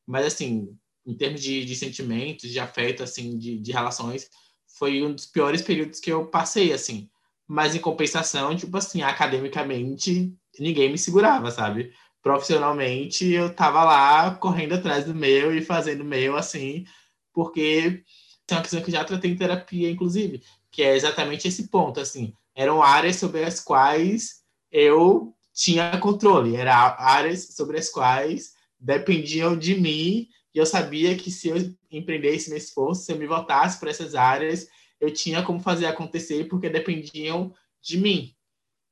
Mas, 0.06 0.28
assim, 0.28 0.70
em 1.04 1.16
termos 1.16 1.42
de, 1.42 1.66
de 1.66 1.76
sentimentos, 1.76 2.48
de 2.52 2.60
afeto, 2.60 3.02
assim, 3.02 3.40
de, 3.40 3.58
de 3.60 3.72
relações, 3.72 4.30
foi 4.78 5.02
um 5.02 5.12
dos 5.14 5.26
piores 5.26 5.64
períodos 5.64 6.00
que 6.00 6.12
eu 6.12 6.28
passei, 6.28 6.72
assim. 6.72 7.10
Mas, 7.48 7.74
em 7.74 7.80
compensação, 7.80 8.56
tipo 8.56 8.78
assim, 8.78 9.02
academicamente, 9.02 10.32
ninguém 10.60 10.92
me 10.92 10.98
segurava, 11.00 11.50
sabe? 11.50 11.92
Profissionalmente, 12.22 13.32
eu 13.32 13.54
tava 13.54 13.84
lá 13.84 14.36
correndo 14.36 14.74
atrás 14.74 15.06
do 15.06 15.16
meu 15.16 15.56
e 15.56 15.62
fazendo 15.62 16.04
meu 16.04 16.38
assim, 16.38 16.86
porque 17.34 18.04
é 18.50 18.54
uma 18.54 18.62
questão 18.62 18.82
que 18.82 18.90
eu 18.90 18.94
já 18.94 19.04
tratei 19.04 19.32
em 19.32 19.38
terapia, 19.38 19.90
inclusive, 19.90 20.44
que 20.70 20.84
é 20.84 20.96
exatamente 20.96 21.48
esse 21.48 21.68
ponto, 21.70 22.00
assim, 22.00 22.34
eram 22.56 22.84
áreas 22.84 23.16
sobre 23.16 23.44
as 23.44 23.60
quais 23.60 24.42
eu 24.72 25.34
tinha 25.54 25.98
controle, 26.00 26.56
eram 26.56 26.72
áreas 26.72 27.56
sobre 27.56 27.78
as 27.78 27.90
quais 27.90 28.54
dependiam 28.80 29.58
de 29.58 29.76
mim, 29.80 30.28
e 30.54 30.58
eu 30.58 30.66
sabia 30.66 31.16
que 31.16 31.32
se 31.32 31.48
eu 31.48 31.56
empreendesse 31.90 32.50
nesse 32.50 32.68
esforço, 32.68 33.04
se 33.04 33.12
eu 33.12 33.18
me 33.18 33.26
voltasse 33.26 33.80
para 33.80 33.90
essas 33.90 34.16
áreas, 34.16 34.68
eu 35.00 35.12
tinha 35.12 35.44
como 35.44 35.60
fazer 35.60 35.86
acontecer, 35.86 36.48
porque 36.48 36.70
dependiam 36.70 37.54
de 37.82 37.98
mim. 37.98 38.36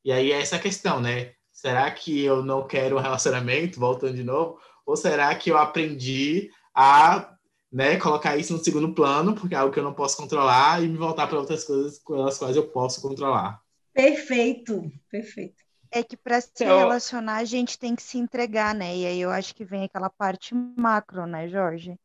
E 0.04 0.12
aí 0.12 0.32
é 0.32 0.42
essa 0.42 0.58
questão, 0.58 1.00
né? 1.02 1.34
Será 1.60 1.92
que 1.92 2.24
eu 2.24 2.42
não 2.42 2.66
quero 2.66 2.96
um 2.96 3.02
relacionamento, 3.02 3.82
voltando 3.82 4.14
de 4.14 4.24
novo? 4.24 4.58
Ou 4.86 4.96
será 4.96 5.36
que 5.36 5.52
eu 5.52 5.58
aprendi 5.58 6.50
a 6.74 7.34
né, 7.70 7.98
colocar 7.98 8.38
isso 8.38 8.54
no 8.54 8.64
segundo 8.64 8.94
plano, 8.94 9.36
porque 9.36 9.54
é 9.54 9.58
algo 9.58 9.74
que 9.74 9.78
eu 9.78 9.84
não 9.84 9.94
posso 9.94 10.16
controlar, 10.16 10.82
e 10.82 10.88
me 10.88 10.98
voltar 10.98 11.28
para 11.28 11.38
outras 11.38 11.66
coisas 11.66 12.00
com 12.00 12.26
as 12.26 12.38
quais 12.38 12.56
eu 12.56 12.70
posso 12.70 13.02
controlar? 13.02 13.62
Perfeito, 13.94 14.90
perfeito. 15.12 15.62
É 15.92 16.02
que 16.02 16.16
para 16.16 16.40
se 16.40 16.50
então, 16.54 16.78
relacionar 16.78 17.36
a 17.36 17.44
gente 17.44 17.78
tem 17.78 17.94
que 17.94 18.04
se 18.04 18.18
entregar, 18.18 18.74
né? 18.74 18.96
E 18.96 19.06
aí 19.06 19.20
eu 19.20 19.30
acho 19.30 19.54
que 19.54 19.66
vem 19.66 19.84
aquela 19.84 20.10
parte 20.10 20.56
macro, 20.56 21.26
né, 21.26 21.50
Jorge? 21.50 22.00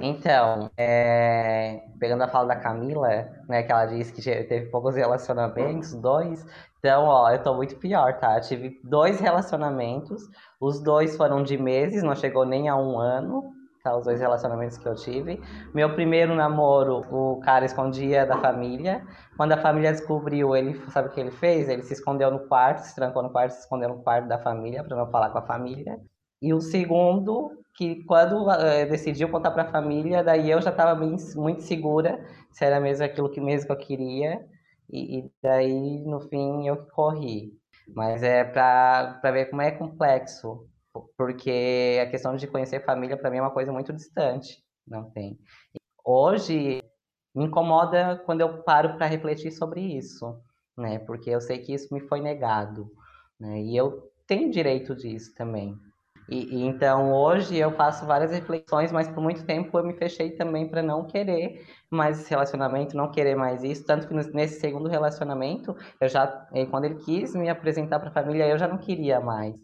Então, 0.00 0.70
é... 0.76 1.82
pegando 1.98 2.22
a 2.22 2.28
fala 2.28 2.54
da 2.54 2.56
Camila, 2.56 3.08
né, 3.48 3.64
que 3.64 3.72
ela 3.72 3.86
disse 3.86 4.12
que 4.12 4.22
teve 4.22 4.66
poucos 4.66 4.94
relacionamentos, 4.94 5.92
dois. 5.92 6.46
Então, 6.86 7.06
ó, 7.06 7.28
eu 7.32 7.42
tô 7.42 7.52
muito 7.52 7.74
pior, 7.78 8.16
tá? 8.20 8.36
Eu 8.36 8.42
tive 8.42 8.80
dois 8.84 9.18
relacionamentos, 9.18 10.22
os 10.60 10.80
dois 10.80 11.16
foram 11.16 11.42
de 11.42 11.58
meses, 11.58 12.00
não 12.00 12.14
chegou 12.14 12.46
nem 12.46 12.68
a 12.68 12.76
um 12.76 12.96
ano, 13.00 13.42
tá? 13.82 13.96
Os 13.96 14.04
dois 14.04 14.20
relacionamentos 14.20 14.78
que 14.78 14.86
eu 14.86 14.94
tive. 14.94 15.42
Meu 15.74 15.92
primeiro 15.96 16.32
namoro, 16.36 17.04
o 17.10 17.40
cara 17.40 17.64
escondia 17.64 18.24
da 18.24 18.38
família. 18.38 19.04
Quando 19.36 19.50
a 19.50 19.56
família 19.56 19.90
descobriu, 19.90 20.54
ele 20.54 20.80
sabe 20.92 21.08
o 21.08 21.10
que 21.10 21.18
ele 21.18 21.32
fez? 21.32 21.68
Ele 21.68 21.82
se 21.82 21.92
escondeu 21.92 22.30
no 22.30 22.46
quarto, 22.46 22.84
se 22.84 22.94
trancou 22.94 23.20
no 23.20 23.30
quarto, 23.30 23.50
se 23.50 23.62
escondeu 23.62 23.88
no 23.88 24.04
quarto 24.04 24.28
da 24.28 24.38
família 24.38 24.84
para 24.84 24.96
não 24.96 25.10
falar 25.10 25.30
com 25.30 25.38
a 25.38 25.42
família. 25.42 25.98
E 26.40 26.54
o 26.54 26.60
segundo, 26.60 27.50
que 27.74 28.04
quando 28.04 28.46
uh, 28.46 28.88
decidiu 28.88 29.28
contar 29.28 29.50
para 29.50 29.64
a 29.64 29.72
família, 29.72 30.22
daí 30.22 30.52
eu 30.52 30.62
já 30.62 30.70
estava 30.70 30.94
muito 30.94 31.62
segura 31.62 32.24
se 32.52 32.64
era 32.64 32.78
mesmo 32.78 33.04
aquilo 33.04 33.28
que 33.28 33.40
mesmo 33.40 33.66
que 33.66 33.72
eu 33.72 33.76
queria. 33.76 34.46
E, 34.90 35.18
e 35.20 35.32
daí, 35.42 36.04
no 36.04 36.20
fim, 36.20 36.66
eu 36.66 36.86
corri. 36.86 37.58
Mas 37.94 38.22
é 38.22 38.44
para 38.44 39.20
ver 39.30 39.46
como 39.50 39.62
é 39.62 39.70
complexo 39.70 40.68
porque 41.16 41.98
a 42.02 42.10
questão 42.10 42.36
de 42.36 42.46
conhecer 42.46 42.84
família 42.84 43.16
para 43.16 43.30
mim 43.30 43.38
é 43.38 43.42
uma 43.42 43.50
coisa 43.50 43.72
muito 43.72 43.92
distante, 43.92 44.62
não 44.86 45.10
tem. 45.10 45.38
Hoje 46.04 46.82
me 47.34 47.44
incomoda 47.44 48.22
quando 48.24 48.40
eu 48.40 48.62
paro 48.62 48.96
para 48.96 49.06
refletir 49.06 49.52
sobre 49.52 49.80
isso, 49.80 50.40
né? 50.76 50.98
Porque 51.00 51.30
eu 51.30 51.40
sei 51.40 51.58
que 51.58 51.74
isso 51.74 51.92
me 51.92 52.00
foi 52.00 52.20
negado, 52.20 52.90
né? 53.38 53.60
E 53.60 53.76
eu 53.76 54.10
tenho 54.26 54.50
direito 54.50 54.94
disso 54.94 55.34
também. 55.34 55.78
E, 56.28 56.56
e, 56.56 56.62
então 56.64 57.12
hoje 57.12 57.56
eu 57.56 57.70
faço 57.72 58.04
várias 58.04 58.32
reflexões, 58.32 58.90
mas 58.90 59.08
por 59.08 59.22
muito 59.22 59.44
tempo 59.44 59.78
eu 59.78 59.84
me 59.84 59.94
fechei 59.94 60.32
também 60.32 60.68
para 60.68 60.82
não 60.82 61.06
querer 61.06 61.64
mais 61.90 62.20
esse 62.20 62.30
relacionamento, 62.30 62.96
não 62.96 63.10
querer 63.10 63.36
mais 63.36 63.62
isso, 63.62 63.84
tanto 63.84 64.08
que 64.08 64.14
nesse 64.34 64.58
segundo 64.60 64.88
relacionamento 64.88 65.76
eu 66.00 66.08
já, 66.08 66.48
eh, 66.52 66.66
quando 66.66 66.86
ele 66.86 66.96
quis 66.96 67.34
me 67.34 67.48
apresentar 67.48 68.00
para 68.00 68.08
a 68.08 68.12
família, 68.12 68.48
eu 68.48 68.58
já 68.58 68.66
não 68.66 68.78
queria 68.78 69.20
mais 69.20 69.56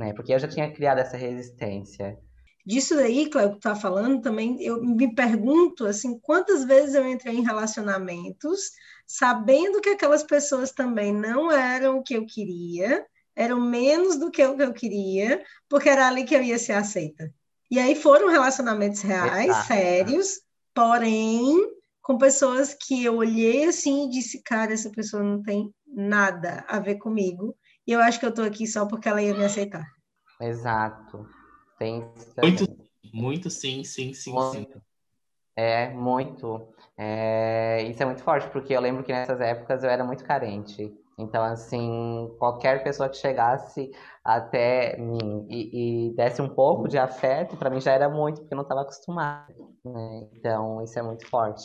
né? 0.00 0.14
Porque 0.14 0.32
eu 0.32 0.38
já 0.38 0.48
tinha 0.48 0.72
criado 0.72 0.98
essa 0.98 1.16
resistência. 1.16 2.18
Disso 2.66 2.96
daí, 2.96 3.28
Cléo, 3.28 3.50
que 3.50 3.56
está 3.56 3.74
falando 3.74 4.20
também, 4.20 4.60
eu 4.62 4.82
me 4.82 5.14
pergunto 5.14 5.86
assim, 5.86 6.18
quantas 6.18 6.64
vezes 6.64 6.94
eu 6.94 7.06
entrei 7.06 7.36
em 7.36 7.44
relacionamentos 7.44 8.72
sabendo 9.06 9.80
que 9.80 9.90
aquelas 9.90 10.22
pessoas 10.22 10.72
também 10.72 11.12
não 11.12 11.52
eram 11.52 11.98
o 11.98 12.02
que 12.02 12.14
eu 12.14 12.26
queria, 12.26 13.04
eram 13.40 13.58
menos 13.58 14.18
do 14.18 14.30
que 14.30 14.44
o 14.44 14.54
que 14.54 14.62
eu 14.62 14.72
queria, 14.74 15.42
porque 15.66 15.88
era 15.88 16.06
ali 16.06 16.24
que 16.24 16.34
eu 16.34 16.42
ia 16.42 16.58
ser 16.58 16.74
aceita. 16.74 17.32
E 17.70 17.78
aí 17.78 17.94
foram 17.94 18.28
relacionamentos 18.28 19.00
reais, 19.00 19.48
Exato. 19.48 19.66
sérios, 19.66 20.40
porém 20.74 21.56
com 22.02 22.18
pessoas 22.18 22.74
que 22.74 23.02
eu 23.02 23.16
olhei 23.16 23.64
assim 23.64 24.06
e 24.06 24.10
disse, 24.10 24.42
cara, 24.42 24.74
essa 24.74 24.90
pessoa 24.90 25.22
não 25.22 25.42
tem 25.42 25.72
nada 25.86 26.64
a 26.68 26.78
ver 26.78 26.96
comigo, 26.96 27.56
e 27.86 27.92
eu 27.92 28.00
acho 28.00 28.20
que 28.20 28.26
eu 28.26 28.34
tô 28.34 28.42
aqui 28.42 28.66
só 28.66 28.86
porque 28.86 29.08
ela 29.08 29.22
ia 29.22 29.34
me 29.34 29.44
aceitar. 29.44 29.86
Exato. 30.40 31.26
Tem 31.78 32.04
muito, 32.42 32.88
muito 33.12 33.48
sim, 33.48 33.84
sim, 33.84 34.12
sim, 34.12 34.32
muito. 34.32 34.52
sim. 34.52 34.80
É, 35.56 35.88
muito. 35.90 36.68
É, 36.96 37.82
isso 37.84 38.02
é 38.02 38.06
muito 38.06 38.22
forte, 38.22 38.50
porque 38.50 38.74
eu 38.74 38.80
lembro 38.80 39.02
que 39.02 39.12
nessas 39.12 39.40
épocas 39.40 39.82
eu 39.82 39.88
era 39.88 40.04
muito 40.04 40.24
carente. 40.24 40.92
Então, 41.20 41.42
assim, 41.42 42.34
qualquer 42.38 42.82
pessoa 42.82 43.08
que 43.08 43.16
chegasse 43.16 43.90
até 44.24 44.96
mim 44.96 45.46
e, 45.48 46.08
e 46.10 46.14
desse 46.14 46.42
um 46.42 46.48
pouco 46.48 46.88
de 46.88 46.98
afeto, 46.98 47.56
para 47.56 47.70
mim 47.70 47.80
já 47.80 47.92
era 47.92 48.08
muito, 48.08 48.40
porque 48.40 48.54
eu 48.54 48.56
não 48.56 48.62
estava 48.62 48.82
acostumada. 48.82 49.54
Né? 49.84 50.28
Então, 50.32 50.82
isso 50.82 50.98
é 50.98 51.02
muito 51.02 51.26
forte. 51.28 51.64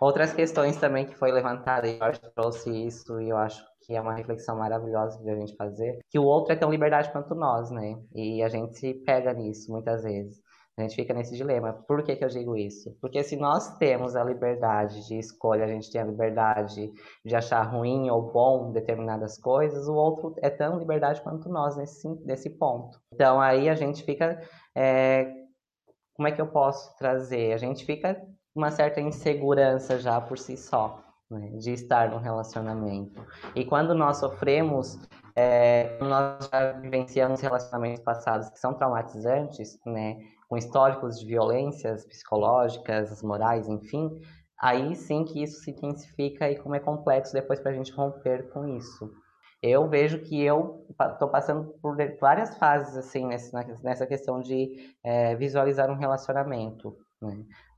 Outras 0.00 0.32
questões 0.32 0.76
também 0.76 1.06
que 1.06 1.14
foi 1.14 1.30
levantada, 1.30 1.86
e 1.86 1.96
Jorge 1.96 2.20
trouxe 2.34 2.86
isso, 2.86 3.20
e 3.20 3.28
eu 3.28 3.36
acho 3.36 3.64
que 3.82 3.94
é 3.94 4.00
uma 4.00 4.14
reflexão 4.14 4.56
maravilhosa 4.56 5.22
de 5.22 5.30
a 5.30 5.36
gente 5.36 5.54
fazer, 5.54 6.00
que 6.10 6.18
o 6.18 6.24
outro 6.24 6.52
é 6.52 6.56
tão 6.56 6.70
liberdade 6.70 7.12
quanto 7.12 7.36
nós, 7.36 7.70
né? 7.70 7.96
E 8.12 8.42
a 8.42 8.48
gente 8.48 8.76
se 8.76 8.94
pega 8.94 9.32
nisso 9.32 9.70
muitas 9.70 10.02
vezes. 10.02 10.41
A 10.76 10.82
gente 10.82 10.94
fica 10.94 11.12
nesse 11.12 11.36
dilema. 11.36 11.72
Por 11.86 12.02
que, 12.02 12.16
que 12.16 12.24
eu 12.24 12.28
digo 12.28 12.56
isso? 12.56 12.96
Porque 13.00 13.22
se 13.22 13.36
nós 13.36 13.76
temos 13.76 14.16
a 14.16 14.24
liberdade 14.24 15.06
de 15.06 15.18
escolha, 15.18 15.64
a 15.64 15.68
gente 15.68 15.90
tem 15.90 16.00
a 16.00 16.04
liberdade 16.04 16.90
de 17.24 17.36
achar 17.36 17.62
ruim 17.62 18.08
ou 18.08 18.32
bom 18.32 18.72
determinadas 18.72 19.36
coisas, 19.36 19.86
o 19.86 19.94
outro 19.94 20.34
é 20.38 20.48
tão 20.48 20.78
liberdade 20.78 21.20
quanto 21.20 21.48
nós 21.50 21.76
nesse, 21.76 22.08
nesse 22.24 22.50
ponto. 22.50 22.98
Então 23.12 23.40
aí 23.40 23.68
a 23.68 23.74
gente 23.74 24.02
fica. 24.02 24.40
É, 24.74 25.30
como 26.14 26.28
é 26.28 26.32
que 26.32 26.40
eu 26.40 26.46
posso 26.46 26.96
trazer? 26.96 27.52
A 27.52 27.58
gente 27.58 27.84
fica 27.84 28.20
uma 28.54 28.70
certa 28.70 29.00
insegurança 29.00 29.98
já 29.98 30.20
por 30.20 30.38
si 30.38 30.56
só 30.56 31.02
né, 31.32 31.48
de 31.58 31.72
estar 31.72 32.10
num 32.10 32.18
relacionamento. 32.18 33.24
E 33.54 33.64
quando 33.64 33.94
nós 33.94 34.18
sofremos, 34.18 34.98
é, 35.34 35.98
nós 36.00 36.48
já 36.52 36.72
vivenciamos 36.72 37.40
relacionamentos 37.40 38.02
passados 38.02 38.50
que 38.50 38.58
são 38.58 38.74
traumatizantes, 38.74 39.78
né, 39.86 40.18
com 40.52 40.58
históricos 40.58 41.18
de 41.18 41.24
violências 41.24 42.04
psicológicas, 42.04 43.22
morais, 43.22 43.70
enfim, 43.70 44.20
aí 44.60 44.94
sim 44.94 45.24
que 45.24 45.42
isso 45.42 45.62
se 45.62 45.70
intensifica 45.70 46.50
e 46.50 46.58
como 46.58 46.74
é 46.74 46.78
complexo 46.78 47.32
depois 47.32 47.58
para 47.58 47.70
a 47.70 47.74
gente 47.74 47.90
romper 47.90 48.50
com 48.50 48.68
isso. 48.68 49.10
Eu 49.62 49.88
vejo 49.88 50.18
que 50.18 50.42
eu 50.42 50.84
estou 50.90 51.30
passando 51.30 51.72
por 51.80 51.96
várias 52.20 52.54
fases 52.58 52.98
assim 52.98 53.26
nessa, 53.26 54.06
questão 54.06 54.42
de 54.42 54.94
é, 55.02 55.34
visualizar 55.36 55.90
um 55.90 55.96
relacionamento. 55.96 56.98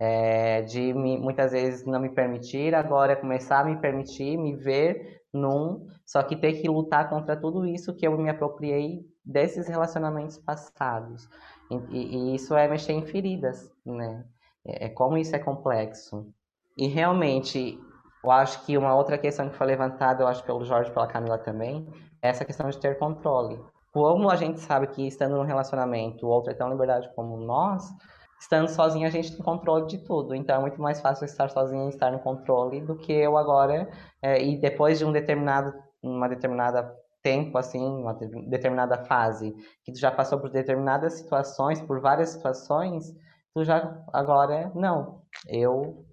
É, 0.00 0.62
de 0.62 0.92
me, 0.94 1.16
muitas 1.16 1.52
vezes 1.52 1.87
não 1.87 2.00
me 2.00 2.08
permitir, 2.08 2.74
agora 2.74 3.14
começar 3.14 3.60
a 3.60 3.64
me 3.64 3.76
permitir, 3.76 4.37
me 4.37 4.56
ver 4.56 5.20
num, 5.32 5.87
só 6.04 6.24
que 6.24 6.34
ter 6.34 6.54
que 6.54 6.68
lutar 6.68 7.08
contra 7.08 7.37
tudo 7.37 7.64
isso 7.66 7.94
que 7.94 8.04
eu 8.04 8.18
me 8.18 8.30
apropriei 8.30 9.04
desses 9.24 9.68
relacionamentos 9.68 10.38
passados. 10.38 11.28
E, 11.90 12.16
e, 12.32 12.34
isso 12.34 12.54
é 12.54 12.68
mexer 12.68 12.92
em 12.92 13.04
feridas, 13.04 13.72
né? 13.84 14.24
É, 14.66 14.87
é 14.87 14.88
como 14.88 15.16
isso 15.16 15.34
é 15.34 15.38
complexo. 15.38 16.26
E 16.76 16.87
realmente, 16.88 17.78
eu 18.22 18.30
acho 18.30 18.64
que 18.64 18.76
uma 18.76 18.94
outra 18.94 19.18
questão 19.18 19.48
que 19.48 19.56
foi 19.56 19.66
levantada, 19.66 20.22
eu 20.22 20.26
acho 20.26 20.44
pelo 20.44 20.64
Jorge 20.64 20.90
e 20.90 20.94
pela 20.94 21.06
Camila 21.06 21.38
também, 21.38 21.87
é 22.22 22.28
essa 22.28 22.44
questão 22.44 22.68
de 22.68 22.78
ter 22.78 22.98
controle. 22.98 23.60
Como 23.92 24.28
a 24.28 24.37
gente 24.37 24.58
sabe 24.58 24.88
que 24.88 25.06
estando 25.06 25.37
num 25.37 25.44
relacionamento, 25.44 26.26
o 26.26 26.28
outro 26.30 26.50
é 26.50 26.54
tão 26.54 26.68
liberdade 26.68 27.08
como 27.14 27.37
nós, 27.37 27.84
estando 28.40 28.68
sozinha 28.68 29.06
a 29.06 29.10
gente 29.10 29.32
tem 29.37 29.44
controle 29.44 29.87
de 29.87 29.98
tudo. 29.98 30.34
Então 30.34 30.56
é 30.56 30.60
muito 30.60 30.80
mais 30.80 31.00
fácil 31.00 31.24
estar 31.24 31.48
sozinha 31.48 31.84
e 31.84 31.88
estar 31.90 32.10
no 32.10 32.18
controle 32.18 32.80
do 32.80 32.96
que 32.96 33.12
eu 33.12 33.37
agora 33.37 33.88
é, 34.20 34.42
e 34.42 34.56
depois 34.60 34.98
de 34.98 35.04
um 35.04 35.12
determinado 35.12 35.72
uma 36.02 36.28
determinada 36.28 36.94
tempo 37.24 37.56
assim, 37.56 37.80
uma 37.80 38.12
determinada 38.12 38.98
fase, 39.06 39.52
que 39.82 39.90
tu 39.90 39.98
já 39.98 40.12
passou 40.12 40.38
por 40.38 40.50
determinadas 40.50 41.14
situações, 41.14 41.80
por 41.80 41.98
várias 41.98 42.28
situações, 42.28 43.16
tu 43.54 43.64
já 43.64 43.98
agora 44.12 44.70
não. 44.74 45.22
Eu 45.48 46.04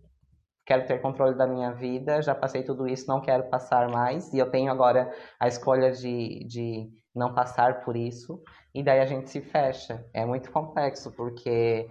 quero 0.66 0.88
ter 0.88 1.02
controle 1.02 1.36
da 1.36 1.46
minha 1.46 1.74
vida, 1.74 2.22
já 2.22 2.34
passei 2.34 2.64
tudo 2.64 2.88
isso, 2.88 3.08
não 3.10 3.20
quero 3.20 3.50
passar 3.50 3.90
mais, 3.90 4.34
e 4.34 4.40
eu 4.40 4.50
tenho 4.50 4.72
agora 4.72 5.14
a 5.38 5.50
escolha 5.50 5.92
de, 5.92 6.48
de 6.48 6.90
não 7.14 7.34
passar 7.34 7.84
por 7.84 7.98
isso, 7.98 8.42
e 8.74 8.82
daí 8.82 9.02
a 9.02 9.06
gente 9.06 9.30
se 9.30 9.42
fecha. 9.42 10.08
É 10.14 10.26
muito 10.26 10.50
complexo, 10.50 11.12
porque 11.12 11.90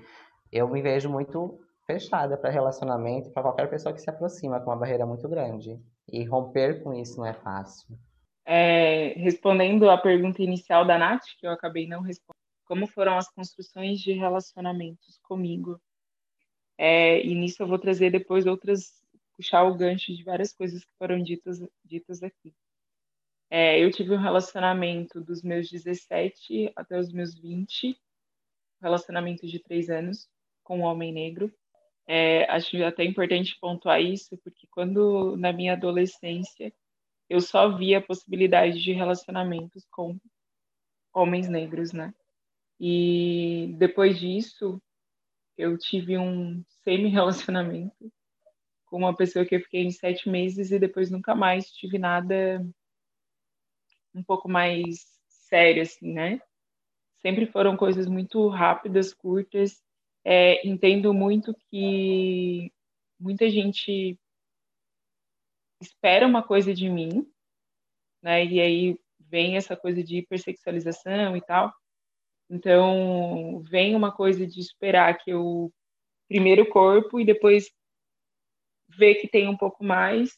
eu 0.51 0.67
me 0.67 0.81
vejo 0.81 1.11
muito 1.11 1.59
fechada 1.87 2.39
para 2.39 2.49
relacionamento, 2.49 3.31
para 3.33 3.43
qualquer 3.43 3.69
pessoa 3.69 3.93
que 3.93 4.01
se 4.01 4.09
aproxima 4.09 4.61
com 4.61 4.71
uma 4.71 4.79
barreira 4.79 5.05
muito 5.05 5.29
grande. 5.29 5.79
E 6.11 6.25
romper 6.25 6.83
com 6.83 6.95
isso 6.95 7.19
não 7.19 7.27
é 7.27 7.35
fácil. 7.35 7.99
É, 8.53 9.13
respondendo 9.17 9.89
à 9.89 9.97
pergunta 9.97 10.43
inicial 10.43 10.85
da 10.85 10.99
Nath, 10.99 11.23
que 11.39 11.47
eu 11.47 11.53
acabei 11.53 11.87
não 11.87 12.01
respondendo, 12.01 12.35
como 12.65 12.85
foram 12.89 13.17
as 13.17 13.33
construções 13.33 14.01
de 14.01 14.11
relacionamentos 14.11 15.21
comigo? 15.23 15.81
É, 16.77 17.25
e 17.25 17.33
nisso 17.33 17.63
eu 17.63 17.69
vou 17.69 17.79
trazer 17.79 18.11
depois 18.11 18.47
outras, 18.47 19.05
puxar 19.37 19.63
o 19.63 19.77
gancho 19.77 20.13
de 20.13 20.25
várias 20.25 20.53
coisas 20.53 20.85
que 20.85 20.91
foram 20.99 21.23
ditas, 21.23 21.63
ditas 21.85 22.25
aqui. 22.25 22.53
É, 23.49 23.79
eu 23.79 23.89
tive 23.93 24.15
um 24.15 24.21
relacionamento 24.21 25.21
dos 25.21 25.45
meus 25.45 25.71
17 25.71 26.73
até 26.75 26.99
os 26.99 27.13
meus 27.13 27.39
20, 27.39 27.97
relacionamento 28.83 29.47
de 29.47 29.61
três 29.61 29.89
anos 29.89 30.29
com 30.65 30.81
um 30.81 30.83
homem 30.83 31.13
negro. 31.13 31.55
É, 32.05 32.51
acho 32.51 32.83
até 32.83 33.05
importante 33.05 33.57
pontuar 33.61 34.03
isso, 34.03 34.37
porque 34.39 34.67
quando 34.73 35.37
na 35.37 35.53
minha 35.53 35.75
adolescência 35.75 36.73
eu 37.31 37.41
só 37.41 37.69
via 37.77 37.99
a 37.99 38.03
possibilidade 38.03 38.83
de 38.83 38.93
relacionamentos 38.93 39.87
com 39.93 40.19
homens 41.15 41.49
negros, 41.49 41.93
né? 41.93 42.13
E 42.79 43.73
depois 43.79 44.19
disso, 44.19 44.83
eu 45.57 45.79
tive 45.79 46.19
um 46.19 46.65
semi-relacionamento 46.83 48.13
com 48.87 48.99
uma 48.99 49.17
pessoa 49.17 49.47
que 49.47 49.55
eu 49.55 49.61
fiquei 49.61 49.83
em 49.83 49.93
sete 49.93 50.29
meses 50.29 50.73
e 50.73 50.79
depois 50.79 51.09
nunca 51.09 51.33
mais 51.33 51.71
tive 51.71 51.99
nada 51.99 52.67
um 54.13 54.25
pouco 54.25 54.49
mais 54.49 55.07
sério, 55.29 55.83
assim, 55.83 56.13
né? 56.13 56.41
Sempre 57.23 57.47
foram 57.47 57.77
coisas 57.77 58.09
muito 58.09 58.49
rápidas, 58.49 59.15
curtas. 59.15 59.81
É, 60.25 60.67
entendo 60.67 61.15
muito 61.15 61.55
que 61.71 62.73
muita 63.21 63.49
gente 63.49 64.19
espera 65.81 66.27
uma 66.27 66.43
coisa 66.43 66.75
de 66.75 66.89
mim, 66.89 67.27
né? 68.23 68.45
E 68.45 68.61
aí 68.61 69.01
vem 69.19 69.57
essa 69.57 69.77
coisa 69.77 70.03
de 70.03 70.19
hipersexualização 70.19 71.37
e 71.37 71.41
tal. 71.41 71.73
Então, 72.49 73.63
vem 73.63 73.95
uma 73.95 74.13
coisa 74.13 74.47
de 74.47 74.61
esperar 74.61 75.17
que 75.19 75.31
eu 75.31 75.73
primeiro 76.29 76.69
corpo 76.69 77.21
e 77.21 77.25
depois 77.25 77.71
ver 78.89 79.17
que 79.17 79.29
tem 79.29 79.49
um 79.49 79.57
pouco 79.57 79.85
mais. 79.85 80.37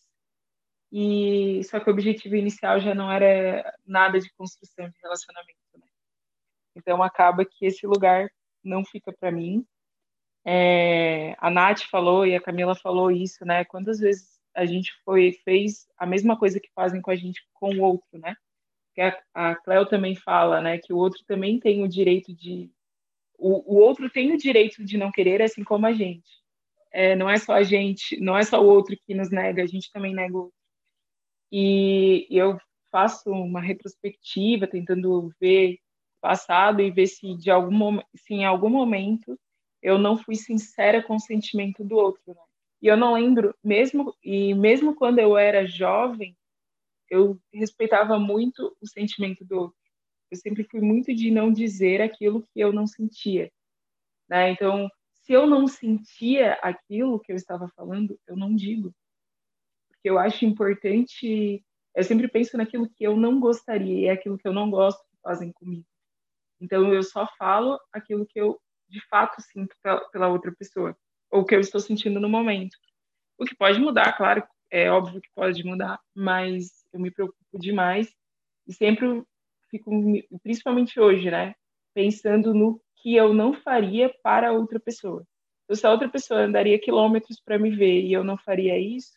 E 0.91 1.63
só 1.65 1.81
que 1.81 1.89
o 1.89 1.93
objetivo 1.93 2.37
inicial 2.37 2.79
já 2.81 2.95
não 2.95 3.11
era 3.11 3.75
nada 3.85 4.21
de 4.21 4.31
construção 4.35 4.89
de 4.91 4.99
relacionamento, 5.03 5.59
né? 5.79 5.87
Então 6.77 7.03
acaba 7.03 7.47
que 7.47 7.65
esse 7.65 7.87
lugar 7.87 8.31
não 8.63 8.85
fica 8.85 9.13
para 9.13 9.33
mim. 9.33 9.67
É, 10.45 11.35
a 11.39 11.49
Nath 11.51 11.83
falou 11.91 12.27
e 12.27 12.37
a 12.37 12.41
Camila 12.43 12.75
falou 12.75 13.11
isso, 13.11 13.45
né? 13.45 13.65
Quantas 13.65 14.01
vezes 14.01 14.42
a 14.55 14.65
gente 14.67 14.93
foi 15.05 15.33
fez 15.45 15.87
a 15.99 16.07
mesma 16.07 16.39
coisa 16.39 16.61
que 16.61 16.71
fazem 16.75 17.01
com 17.01 17.11
a 17.11 17.17
gente 17.17 17.41
com 17.55 17.75
o 17.75 17.83
outro, 17.83 18.19
né? 18.19 18.35
Que 18.95 19.01
a, 19.01 19.23
a 19.35 19.57
Cleo 19.57 19.87
também 19.87 20.15
fala, 20.15 20.61
né? 20.61 20.79
Que 20.79 20.93
o 20.93 20.97
outro 20.97 21.23
também 21.27 21.59
tem 21.59 21.83
o 21.83 21.89
direito 21.89 22.35
de 22.35 22.71
o, 23.39 23.75
o 23.75 23.79
outro 23.81 24.09
tem 24.09 24.33
o 24.33 24.39
direito 24.39 24.85
de 24.85 24.97
não 24.97 25.11
querer, 25.11 25.43
assim 25.43 25.65
como 25.65 25.87
a 25.87 25.93
gente. 25.93 26.31
É, 26.93 27.17
não 27.17 27.29
é 27.29 27.39
só 27.39 27.55
a 27.55 27.63
gente, 27.63 28.21
não 28.21 28.37
é 28.37 28.43
só 28.45 28.63
o 28.63 28.69
outro 28.69 28.97
que 29.07 29.15
nos 29.15 29.31
nega, 29.31 29.63
a 29.63 29.67
gente 29.67 29.91
também 29.91 30.15
nega 30.15 30.35
o 30.35 30.43
outro. 30.43 30.55
E 31.51 32.27
eu 32.31 32.59
faço 32.91 33.31
uma 33.31 33.61
retrospectiva, 33.61 34.67
tentando 34.67 35.31
ver 35.41 35.79
passado 36.21 36.81
e 36.81 36.91
ver 36.91 37.09
se 37.09 37.37
de 37.37 37.51
algum 37.51 37.99
se 38.15 38.35
em 38.35 38.45
algum 38.45 38.71
momento 38.71 39.37
eu 39.83 39.99
não 39.99 40.17
fui 40.17 40.37
sincera 40.37 41.03
com 41.03 41.17
o 41.17 41.21
sentimento 41.21 41.83
do 41.83 41.97
outro. 41.97 42.23
Né? 42.29 42.41
E 42.83 42.89
eu 42.89 42.97
não 42.97 43.15
lembro, 43.15 43.55
mesmo 43.63 44.13
e 44.25 44.53
mesmo 44.55 44.95
quando 44.97 45.21
eu 45.21 45.39
era 45.39 45.65
jovem, 45.65 46.37
eu 47.09 47.41
respeitava 47.55 48.19
muito 48.19 48.77
o 48.81 48.87
sentimento 48.89 49.45
do 49.45 49.57
outro. 49.57 49.79
Eu 50.29 50.37
sempre 50.37 50.65
fui 50.65 50.81
muito 50.81 51.15
de 51.15 51.31
não 51.31 51.53
dizer 51.53 52.03
aquilo 52.03 52.43
que 52.43 52.59
eu 52.59 52.73
não 52.73 52.87
sentia. 52.87 53.53
Né? 54.29 54.51
Então, 54.51 54.91
se 55.13 55.33
eu 55.33 55.47
não 55.47 55.69
sentia 55.69 56.55
aquilo 56.55 57.21
que 57.21 57.31
eu 57.31 57.37
estava 57.37 57.69
falando, 57.77 58.19
eu 58.27 58.37
não 58.37 58.55
digo. 58.57 58.93
Porque 59.89 60.11
eu 60.11 60.19
acho 60.19 60.45
importante. 60.45 61.65
Eu 61.95 62.03
sempre 62.03 62.27
penso 62.27 62.57
naquilo 62.57 62.89
que 62.89 63.05
eu 63.05 63.17
não 63.17 63.39
gostaria 63.39 64.01
e 64.01 64.05
é 64.07 64.11
aquilo 64.11 64.39
que 64.39 64.49
eu 64.49 64.53
não 64.53 64.71
gosto 64.71 65.01
que 65.05 65.21
fazem 65.23 65.53
comigo. 65.53 65.87
Então, 66.61 66.93
eu 66.93 67.03
só 67.03 67.29
falo 67.39 67.79
aquilo 67.93 68.27
que 68.27 68.41
eu 68.41 68.61
de 68.89 69.01
fato 69.09 69.41
sinto 69.41 69.75
pela, 69.83 70.01
pela 70.11 70.29
outra 70.29 70.53
pessoa, 70.53 70.97
ou 71.33 71.45
que 71.45 71.55
eu 71.55 71.61
estou 71.61 71.81
sentindo 71.81 72.21
no 72.21 72.29
momento. 72.29 72.77
O 73.39 73.45
que 73.45 73.57
pode 73.57 73.81
mudar, 73.81 74.13
claro, 74.17 74.45
é 74.71 74.91
óbvio 74.91 75.21
que 75.21 75.31
pode 75.35 75.65
mudar, 75.65 75.99
mas 76.15 76.85
eu 76.93 77.01
me 77.01 77.11
preocupo 77.11 77.59
demais 77.59 78.15
e 78.67 78.73
sempre 78.73 79.25
fico, 79.71 79.91
principalmente 80.43 81.01
hoje, 81.01 81.31
né, 81.31 81.55
pensando 81.95 82.53
no 82.55 82.81
que 82.97 83.17
eu 83.17 83.33
não 83.33 83.55
faria 83.55 84.15
para 84.23 84.53
outra 84.53 84.79
pessoa. 84.79 85.27
Então, 85.65 85.75
se 85.75 85.87
a 85.87 85.91
outra 85.91 86.09
pessoa 86.09 86.41
andaria 86.41 86.79
quilômetros 86.79 87.41
para 87.41 87.59
me 87.59 87.71
ver 87.71 88.03
e 88.03 88.13
eu 88.13 88.23
não 88.23 88.37
faria 88.37 88.79
isso, 88.79 89.17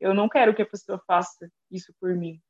eu 0.00 0.14
não 0.14 0.28
quero 0.28 0.54
que 0.54 0.62
a 0.62 0.66
pessoa 0.66 1.02
faça 1.06 1.50
isso 1.70 1.92
por 2.00 2.14
mim. 2.16 2.40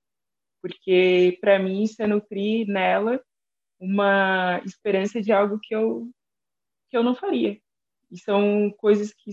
Porque, 0.60 1.38
para 1.40 1.58
mim, 1.58 1.82
isso 1.82 2.02
é 2.02 2.06
nutrir 2.06 2.66
nela 2.68 3.20
uma 3.80 4.60
esperança 4.64 5.20
de 5.20 5.32
algo 5.32 5.58
que 5.60 5.74
eu, 5.74 6.08
que 6.88 6.96
eu 6.96 7.02
não 7.02 7.14
faria. 7.14 7.60
E 8.12 8.18
são 8.18 8.70
coisas 8.76 9.14
que, 9.14 9.32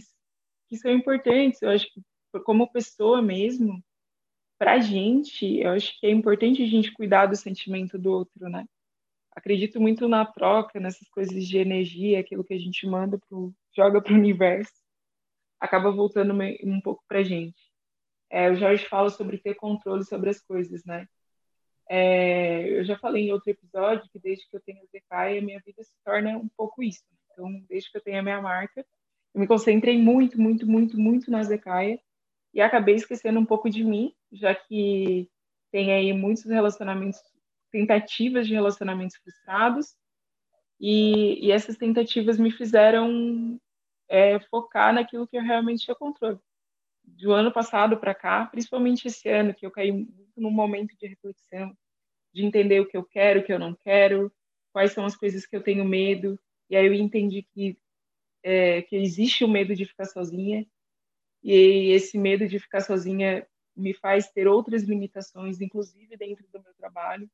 que 0.69 0.77
são 0.77 0.89
importantes. 0.89 1.61
Eu 1.61 1.69
acho 1.69 1.85
que, 1.93 2.01
como 2.45 2.71
pessoa 2.71 3.21
mesmo, 3.21 3.83
para 4.57 4.79
gente, 4.79 5.57
eu 5.59 5.71
acho 5.71 5.99
que 5.99 6.07
é 6.07 6.11
importante 6.11 6.63
a 6.63 6.65
gente 6.65 6.93
cuidar 6.93 7.25
do 7.25 7.35
sentimento 7.35 7.99
do 7.99 8.09
outro, 8.09 8.49
né? 8.49 8.65
Acredito 9.31 9.81
muito 9.81 10.07
na 10.07 10.25
troca, 10.25 10.79
nessas 10.79 11.07
coisas 11.09 11.45
de 11.45 11.57
energia, 11.57 12.21
aquilo 12.21 12.43
que 12.43 12.53
a 12.53 12.57
gente 12.57 12.87
manda 12.87 13.19
pro, 13.27 13.53
joga 13.75 14.01
para 14.01 14.13
o 14.13 14.17
universo, 14.17 14.73
acaba 15.59 15.91
voltando 15.91 16.33
um 16.63 16.81
pouco 16.81 17.03
para 17.05 17.19
a 17.19 17.23
gente. 17.23 17.61
É, 18.29 18.49
o 18.49 18.55
Jorge 18.55 18.85
fala 18.85 19.09
sobre 19.09 19.37
ter 19.37 19.55
controle 19.55 20.05
sobre 20.05 20.29
as 20.29 20.41
coisas, 20.41 20.85
né? 20.85 21.05
É, 21.89 22.79
eu 22.79 22.85
já 22.85 22.97
falei 22.97 23.27
em 23.27 23.31
outro 23.33 23.49
episódio 23.49 24.09
que 24.11 24.19
desde 24.19 24.47
que 24.47 24.55
eu 24.55 24.61
tenho 24.61 24.83
o 24.83 24.87
Zekai, 24.87 25.37
a 25.37 25.41
minha 25.41 25.59
vida 25.65 25.83
se 25.83 25.93
torna 26.05 26.37
um 26.37 26.47
pouco 26.55 26.81
isso. 26.83 27.03
Então, 27.39 27.63
desde 27.69 27.89
que 27.89 27.97
eu 27.97 28.01
tenho 28.01 28.19
a 28.19 28.23
minha 28.23 28.41
marca, 28.41 28.85
eu 29.33 29.39
me 29.39 29.47
concentrei 29.47 29.97
muito, 29.97 30.39
muito, 30.39 30.67
muito, 30.67 30.99
muito 30.99 31.31
na 31.31 31.41
Zecaia 31.41 31.97
e 32.53 32.59
acabei 32.59 32.95
esquecendo 32.95 33.39
um 33.39 33.45
pouco 33.45 33.69
de 33.69 33.81
mim, 33.81 34.13
já 34.29 34.53
que 34.53 35.29
tem 35.71 35.93
aí 35.93 36.11
muitos 36.11 36.43
relacionamentos, 36.43 37.21
tentativas 37.71 38.45
de 38.45 38.53
relacionamentos 38.53 39.15
frustrados, 39.15 39.95
e, 40.81 41.45
e 41.45 41.51
essas 41.51 41.77
tentativas 41.77 42.37
me 42.37 42.51
fizeram 42.51 43.59
é, 44.09 44.39
focar 44.39 44.93
naquilo 44.93 45.27
que 45.27 45.37
eu 45.37 45.41
realmente 45.41 45.85
tinha 45.85 45.95
controle. 45.95 46.39
Do 47.03 47.31
ano 47.31 47.53
passado 47.53 47.97
para 47.97 48.13
cá, 48.13 48.45
principalmente 48.47 49.07
esse 49.07 49.29
ano, 49.29 49.53
que 49.53 49.65
eu 49.65 49.71
caí 49.71 49.91
muito 49.91 50.33
num 50.37 50.51
momento 50.51 50.95
de 50.97 51.07
reflexão, 51.07 51.73
de 52.33 52.43
entender 52.43 52.81
o 52.81 52.85
que 52.85 52.97
eu 52.97 53.03
quero, 53.03 53.39
o 53.39 53.43
que 53.43 53.53
eu 53.53 53.59
não 53.59 53.73
quero, 53.75 54.31
quais 54.73 54.91
são 54.91 55.05
as 55.05 55.15
coisas 55.15 55.45
que 55.45 55.55
eu 55.55 55.63
tenho 55.63 55.85
medo, 55.85 56.39
e 56.69 56.75
aí 56.75 56.85
eu 56.85 56.93
entendi 56.93 57.43
que, 57.43 57.77
é, 58.43 58.81
que 58.83 58.95
existe 58.95 59.43
o 59.43 59.47
medo 59.47 59.75
de 59.75 59.85
ficar 59.85 60.05
sozinha, 60.05 60.65
e 61.43 61.91
esse 61.91 62.17
medo 62.17 62.47
de 62.47 62.59
ficar 62.59 62.81
sozinha 62.81 63.47
me 63.75 63.93
faz 63.93 64.29
ter 64.29 64.47
outras 64.47 64.83
limitações, 64.83 65.61
inclusive 65.61 66.17
dentro 66.17 66.45
do 66.51 66.61
meu 66.61 66.73
trabalho. 66.75 67.29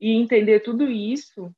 E 0.00 0.12
entender 0.12 0.60
tudo 0.60 0.90
isso 0.90 1.54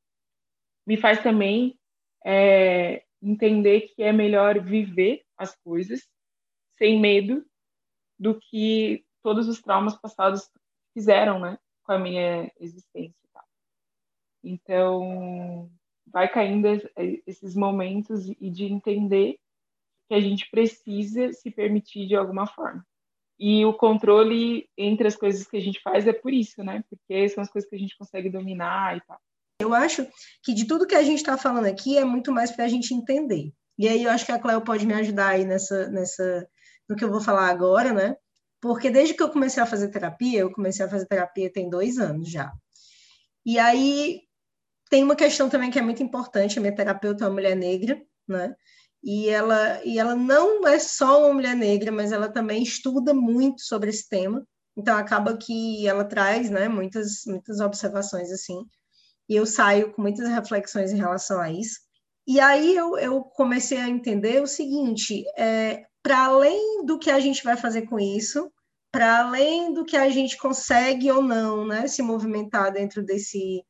me 0.86 0.96
faz 0.96 1.22
também 1.22 1.78
é, 2.24 3.04
entender 3.20 3.82
que 3.88 4.02
é 4.02 4.12
melhor 4.12 4.60
viver 4.60 5.24
as 5.36 5.56
coisas 5.56 6.08
sem 6.76 7.00
medo 7.00 7.44
do 8.18 8.38
que 8.38 9.04
todos 9.22 9.48
os 9.48 9.60
traumas 9.60 9.96
passados 9.96 10.50
fizeram, 10.92 11.38
né, 11.38 11.58
com 11.82 11.92
a 11.92 11.98
minha 11.98 12.50
existência. 12.58 13.16
Então, 14.42 15.70
vai 16.12 16.28
caindo 16.28 16.66
esses 17.26 17.54
momentos 17.54 18.28
e 18.40 18.50
de 18.50 18.64
entender 18.64 19.38
que 20.08 20.14
a 20.14 20.20
gente 20.20 20.50
precisa 20.50 21.32
se 21.32 21.50
permitir 21.50 22.06
de 22.06 22.16
alguma 22.16 22.46
forma. 22.46 22.84
E 23.38 23.64
o 23.64 23.72
controle 23.72 24.68
entre 24.76 25.06
as 25.06 25.14
coisas 25.14 25.46
que 25.46 25.56
a 25.56 25.60
gente 25.60 25.80
faz 25.80 26.06
é 26.06 26.12
por 26.12 26.32
isso, 26.32 26.62
né? 26.64 26.82
Porque 26.88 27.28
são 27.28 27.42
as 27.42 27.50
coisas 27.50 27.68
que 27.68 27.76
a 27.76 27.78
gente 27.78 27.96
consegue 27.96 28.28
dominar 28.28 28.96
e 28.96 29.00
tal. 29.06 29.18
Eu 29.60 29.74
acho 29.74 30.06
que 30.42 30.54
de 30.54 30.66
tudo 30.66 30.86
que 30.86 30.94
a 30.94 31.02
gente 31.02 31.18
está 31.18 31.36
falando 31.36 31.66
aqui 31.66 31.96
é 31.98 32.04
muito 32.04 32.32
mais 32.32 32.50
para 32.50 32.64
a 32.64 32.68
gente 32.68 32.94
entender. 32.94 33.52
E 33.78 33.88
aí 33.88 34.02
eu 34.02 34.10
acho 34.10 34.26
que 34.26 34.32
a 34.32 34.38
Cléo 34.38 34.60
pode 34.62 34.86
me 34.86 34.94
ajudar 34.94 35.28
aí 35.28 35.44
nessa, 35.44 35.88
nessa, 35.88 36.48
no 36.88 36.96
que 36.96 37.04
eu 37.04 37.10
vou 37.10 37.20
falar 37.20 37.48
agora, 37.48 37.92
né? 37.92 38.16
Porque 38.60 38.90
desde 38.90 39.14
que 39.14 39.22
eu 39.22 39.30
comecei 39.30 39.62
a 39.62 39.66
fazer 39.66 39.88
terapia, 39.88 40.40
eu 40.40 40.50
comecei 40.50 40.84
a 40.84 40.88
fazer 40.88 41.06
terapia 41.06 41.52
tem 41.52 41.70
dois 41.70 41.98
anos 41.98 42.28
já. 42.28 42.52
E 43.46 43.58
aí 43.58 44.22
tem 44.88 45.02
uma 45.04 45.16
questão 45.16 45.48
também 45.48 45.70
que 45.70 45.78
é 45.78 45.82
muito 45.82 46.02
importante. 46.02 46.58
A 46.58 46.62
minha 46.62 46.74
terapeuta 46.74 47.24
é 47.24 47.26
uma 47.26 47.34
mulher 47.34 47.56
negra, 47.56 48.00
né? 48.26 48.54
e 49.02 49.28
ela, 49.28 49.80
e 49.84 49.98
ela 49.98 50.14
não 50.14 50.66
é 50.66 50.78
só 50.78 51.24
uma 51.24 51.34
mulher 51.34 51.54
negra, 51.54 51.92
mas 51.92 52.12
ela 52.12 52.28
também 52.28 52.62
estuda 52.62 53.14
muito 53.14 53.62
sobre 53.62 53.90
esse 53.90 54.08
tema, 54.08 54.46
então 54.76 54.96
acaba 54.96 55.36
que 55.36 55.86
ela 55.86 56.04
traz 56.04 56.50
né, 56.50 56.68
muitas, 56.68 57.22
muitas 57.26 57.60
observações 57.60 58.30
assim, 58.30 58.64
e 59.28 59.36
eu 59.36 59.46
saio 59.46 59.92
com 59.92 60.02
muitas 60.02 60.28
reflexões 60.28 60.92
em 60.92 60.96
relação 60.96 61.40
a 61.40 61.50
isso. 61.50 61.78
E 62.26 62.40
aí 62.40 62.74
eu, 62.74 62.98
eu 62.98 63.22
comecei 63.22 63.78
a 63.78 63.88
entender 63.88 64.42
o 64.42 64.46
seguinte: 64.46 65.24
é, 65.36 65.84
para 66.02 66.26
além 66.26 66.84
do 66.84 66.98
que 66.98 67.10
a 67.10 67.20
gente 67.20 67.42
vai 67.44 67.56
fazer 67.56 67.82
com 67.82 67.98
isso, 67.98 68.50
para 68.90 69.20
além 69.20 69.72
do 69.74 69.84
que 69.84 69.96
a 69.96 70.08
gente 70.08 70.36
consegue 70.38 71.10
ou 71.10 71.22
não 71.22 71.66
né, 71.66 71.86
se 71.86 72.02
movimentar 72.02 72.72
dentro 72.72 73.02
desse, 73.02 73.62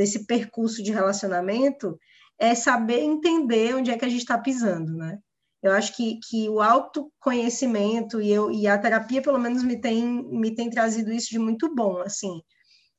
desse 0.00 0.24
percurso 0.24 0.82
de 0.82 0.90
relacionamento, 0.90 1.98
é 2.38 2.54
saber 2.54 3.00
entender 3.00 3.74
onde 3.74 3.90
é 3.90 3.98
que 3.98 4.04
a 4.06 4.08
gente 4.08 4.22
está 4.22 4.38
pisando, 4.38 4.96
né? 4.96 5.18
Eu 5.62 5.72
acho 5.72 5.94
que, 5.94 6.18
que 6.26 6.48
o 6.48 6.62
autoconhecimento 6.62 8.18
e, 8.18 8.32
eu, 8.32 8.50
e 8.50 8.66
a 8.66 8.78
terapia, 8.78 9.20
pelo 9.20 9.38
menos, 9.38 9.62
me 9.62 9.78
tem, 9.78 10.02
me 10.26 10.54
tem 10.54 10.70
trazido 10.70 11.12
isso 11.12 11.28
de 11.28 11.38
muito 11.38 11.74
bom, 11.74 11.98
assim. 11.98 12.40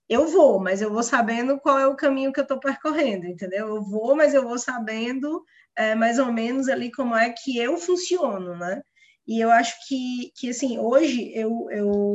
Eu 0.07 0.27
vou, 0.27 0.59
mas 0.59 0.79
eu 0.79 0.91
vou 0.91 1.01
sabendo 1.01 1.59
qual 1.59 1.79
é 1.79 1.87
o 1.87 1.95
caminho 1.95 2.31
que 2.31 2.39
eu 2.39 2.43
estou 2.43 2.59
percorrendo, 2.59 3.25
entendeu? 3.25 3.67
Eu 3.69 3.81
vou, 3.81 4.15
mas 4.15 4.35
eu 4.35 4.43
vou 4.43 4.59
sabendo 4.59 5.43
é, 5.75 5.95
mais 5.95 6.19
ou 6.19 6.31
menos 6.31 6.69
ali 6.69 6.91
como 6.91 7.15
é 7.15 7.31
que 7.31 7.57
eu 7.57 7.77
funciono, 7.77 8.55
né? 8.55 8.79
E 9.27 9.39
eu 9.39 9.49
acho 9.49 9.73
que, 9.87 10.31
que 10.35 10.49
assim, 10.51 10.77
hoje 10.77 11.31
eu, 11.33 11.67
eu 11.71 12.13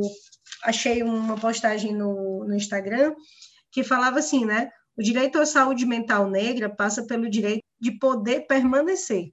achei 0.63 1.03
uma 1.03 1.35
postagem 1.37 1.93
no, 1.93 2.45
no 2.45 2.55
Instagram 2.55 3.13
que 3.71 3.83
falava 3.83 4.19
assim, 4.19 4.45
né? 4.45 4.71
O 4.97 5.03
direito 5.03 5.39
à 5.39 5.45
saúde 5.45 5.85
mental 5.85 6.29
negra 6.29 6.69
passa 6.69 7.05
pelo 7.05 7.29
direito 7.29 7.63
de 7.79 7.91
poder 7.99 8.47
permanecer. 8.47 9.31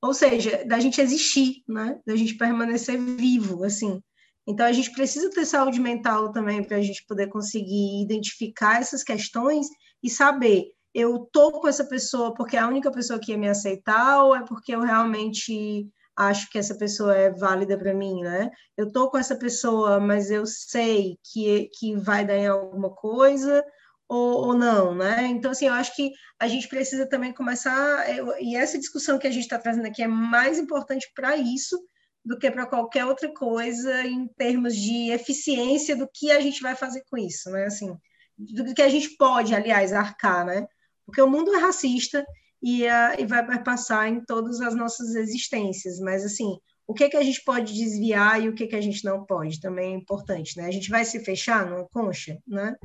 Ou 0.00 0.14
seja, 0.14 0.64
da 0.64 0.80
gente 0.80 1.00
existir, 1.00 1.62
né? 1.68 2.00
Da 2.06 2.16
gente 2.16 2.34
permanecer 2.34 2.98
vivo, 2.98 3.62
assim. 3.62 4.00
Então, 4.46 4.66
a 4.66 4.72
gente 4.72 4.90
precisa 4.92 5.30
ter 5.30 5.44
saúde 5.44 5.80
mental 5.80 6.32
também 6.32 6.64
para 6.64 6.78
a 6.78 6.82
gente 6.82 7.04
poder 7.06 7.28
conseguir 7.28 8.02
identificar 8.02 8.80
essas 8.80 9.04
questões 9.04 9.66
e 10.02 10.10
saber 10.10 10.72
eu 10.94 11.26
tô 11.32 11.52
com 11.52 11.68
essa 11.68 11.84
pessoa 11.84 12.34
porque 12.34 12.56
é 12.56 12.60
a 12.60 12.68
única 12.68 12.90
pessoa 12.90 13.18
que 13.18 13.32
ia 13.32 13.38
me 13.38 13.48
aceitar 13.48 14.22
ou 14.24 14.36
é 14.36 14.44
porque 14.44 14.74
eu 14.74 14.80
realmente 14.80 15.88
acho 16.14 16.50
que 16.50 16.58
essa 16.58 16.74
pessoa 16.74 17.16
é 17.16 17.30
válida 17.30 17.78
para 17.78 17.94
mim, 17.94 18.20
né? 18.20 18.50
Eu 18.76 18.92
tô 18.92 19.10
com 19.10 19.16
essa 19.16 19.34
pessoa, 19.34 19.98
mas 19.98 20.30
eu 20.30 20.44
sei 20.44 21.16
que, 21.24 21.70
que 21.78 21.96
vai 21.96 22.26
dar 22.26 22.36
em 22.36 22.46
alguma 22.46 22.90
coisa 22.90 23.64
ou, 24.12 24.48
ou 24.48 24.54
não, 24.54 24.94
né? 24.94 25.26
Então, 25.26 25.52
assim, 25.52 25.66
eu 25.66 25.72
acho 25.72 25.96
que 25.96 26.12
a 26.38 26.46
gente 26.46 26.68
precisa 26.68 27.06
também 27.06 27.32
começar, 27.32 28.14
eu, 28.14 28.36
e 28.38 28.54
essa 28.54 28.78
discussão 28.78 29.18
que 29.18 29.26
a 29.26 29.30
gente 29.30 29.44
está 29.44 29.58
trazendo 29.58 29.86
aqui 29.86 30.02
é 30.02 30.06
mais 30.06 30.58
importante 30.58 31.10
para 31.14 31.34
isso 31.34 31.82
do 32.22 32.38
que 32.38 32.50
para 32.50 32.66
qualquer 32.66 33.06
outra 33.06 33.32
coisa 33.32 34.04
em 34.04 34.28
termos 34.36 34.76
de 34.76 35.10
eficiência 35.10 35.96
do 35.96 36.06
que 36.12 36.30
a 36.30 36.40
gente 36.40 36.60
vai 36.60 36.76
fazer 36.76 37.02
com 37.10 37.16
isso, 37.16 37.50
né? 37.50 37.64
Assim, 37.64 37.96
do 38.36 38.74
que 38.74 38.82
a 38.82 38.88
gente 38.88 39.16
pode, 39.16 39.54
aliás, 39.54 39.94
arcar, 39.94 40.44
né? 40.44 40.66
Porque 41.06 41.22
o 41.22 41.30
mundo 41.30 41.54
é 41.54 41.58
racista 41.58 42.22
e, 42.62 42.84
uh, 42.84 43.18
e 43.18 43.24
vai 43.24 43.62
passar 43.64 44.08
em 44.10 44.22
todas 44.26 44.60
as 44.60 44.74
nossas 44.74 45.14
existências, 45.14 45.98
mas 45.98 46.22
assim, 46.22 46.58
o 46.86 46.92
que, 46.92 47.08
que 47.08 47.16
a 47.16 47.22
gente 47.22 47.42
pode 47.44 47.72
desviar 47.72 48.42
e 48.42 48.50
o 48.50 48.54
que, 48.54 48.66
que 48.66 48.76
a 48.76 48.80
gente 48.80 49.04
não 49.06 49.24
pode 49.24 49.58
também 49.58 49.94
é 49.94 49.96
importante, 49.96 50.58
né? 50.58 50.66
A 50.66 50.70
gente 50.70 50.90
vai 50.90 51.02
se 51.02 51.18
fechar 51.20 51.64
numa 51.64 51.88
concha, 51.88 52.38
né? 52.46 52.76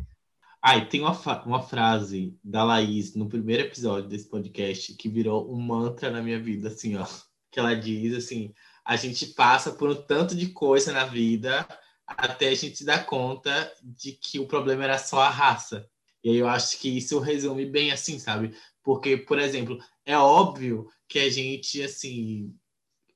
Ah, 0.61 0.77
e 0.77 0.85
tem 0.85 1.01
uma, 1.01 1.13
uma 1.45 1.61
frase 1.61 2.37
da 2.43 2.63
Laís 2.63 3.15
no 3.15 3.29
primeiro 3.29 3.63
episódio 3.63 4.09
desse 4.09 4.29
podcast 4.29 4.93
que 4.95 5.07
virou 5.07 5.53
um 5.53 5.59
mantra 5.59 6.09
na 6.09 6.21
minha 6.21 6.39
vida, 6.39 6.69
assim, 6.69 6.95
ó. 6.95 7.05
Que 7.51 7.59
ela 7.59 7.75
diz 7.75 8.15
assim: 8.15 8.53
a 8.83 8.95
gente 8.95 9.27
passa 9.27 9.71
por 9.71 9.89
um 9.89 9.95
tanto 9.95 10.35
de 10.35 10.47
coisa 10.49 10.91
na 10.91 11.05
vida 11.05 11.67
até 12.07 12.47
a 12.49 12.55
gente 12.55 12.77
se 12.77 12.85
dar 12.85 13.05
conta 13.05 13.71
de 13.83 14.13
que 14.13 14.39
o 14.39 14.47
problema 14.47 14.85
era 14.85 14.97
só 14.97 15.19
a 15.19 15.29
raça. 15.29 15.87
E 16.23 16.29
aí 16.29 16.37
eu 16.37 16.47
acho 16.47 16.79
que 16.79 16.97
isso 16.97 17.19
resume 17.19 17.65
bem 17.65 17.91
assim, 17.91 18.17
sabe? 18.17 18.55
Porque, 18.81 19.17
por 19.17 19.37
exemplo, 19.39 19.77
é 20.05 20.17
óbvio 20.17 20.89
que 21.07 21.19
a 21.19 21.29
gente, 21.29 21.83
assim, 21.83 22.55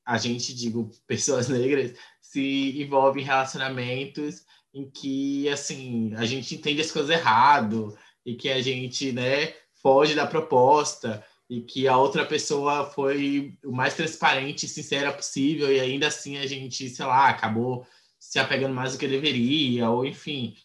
a 0.06 0.18
gente, 0.18 0.54
digo, 0.54 0.92
pessoas 1.08 1.48
negras, 1.48 1.98
se 2.22 2.82
envolve 2.82 3.22
em 3.22 3.26
relacionamentos 3.26 4.46
em 4.74 4.90
que, 4.90 5.50
assim, 5.50 6.14
a 6.16 6.26
gente 6.26 6.56
entende 6.56 6.82
as 6.82 6.92
coisas 6.92 7.12
errado 7.12 7.98
e 8.26 8.36
que 8.36 8.50
a 8.50 8.62
gente, 8.62 9.12
né, 9.12 9.54
foge 9.82 10.16
da 10.16 10.26
proposta 10.26 11.24
e 11.50 11.62
que 11.62 11.88
a 11.88 11.98
outra 11.98 12.26
pessoa 12.26 12.86
foi 12.86 13.58
o 13.64 13.72
mais 13.72 13.94
transparente 13.94 14.66
e 14.66 14.70
sincera 14.70 15.12
possível 15.12 15.72
e 15.72 15.80
ainda 15.80 16.08
assim 16.08 16.38
a 16.38 16.46
gente, 16.46 16.88
sei 16.90 17.06
lá, 17.06 17.30
acabou 17.30 17.86
se 18.18 18.40
apegando 18.40 18.74
mais 18.74 18.94
do 18.94 19.00
que 19.00 19.08
deveria, 19.08 19.90
ou 19.90 20.06
enfim, 20.06 20.56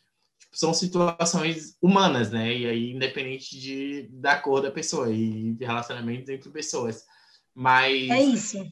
são 0.52 0.72
situações 0.72 1.76
humanas, 1.82 2.30
né? 2.30 2.54
E 2.54 2.66
aí, 2.66 2.90
independente 2.92 3.58
de, 3.58 4.08
da 4.10 4.36
cor 4.36 4.62
da 4.62 4.70
pessoa 4.70 5.12
e 5.12 5.52
de 5.52 5.64
relacionamentos 5.64 6.28
entre 6.28 6.50
pessoas. 6.50 7.04
Mas. 7.54 8.10
É 8.10 8.22
isso. 8.22 8.66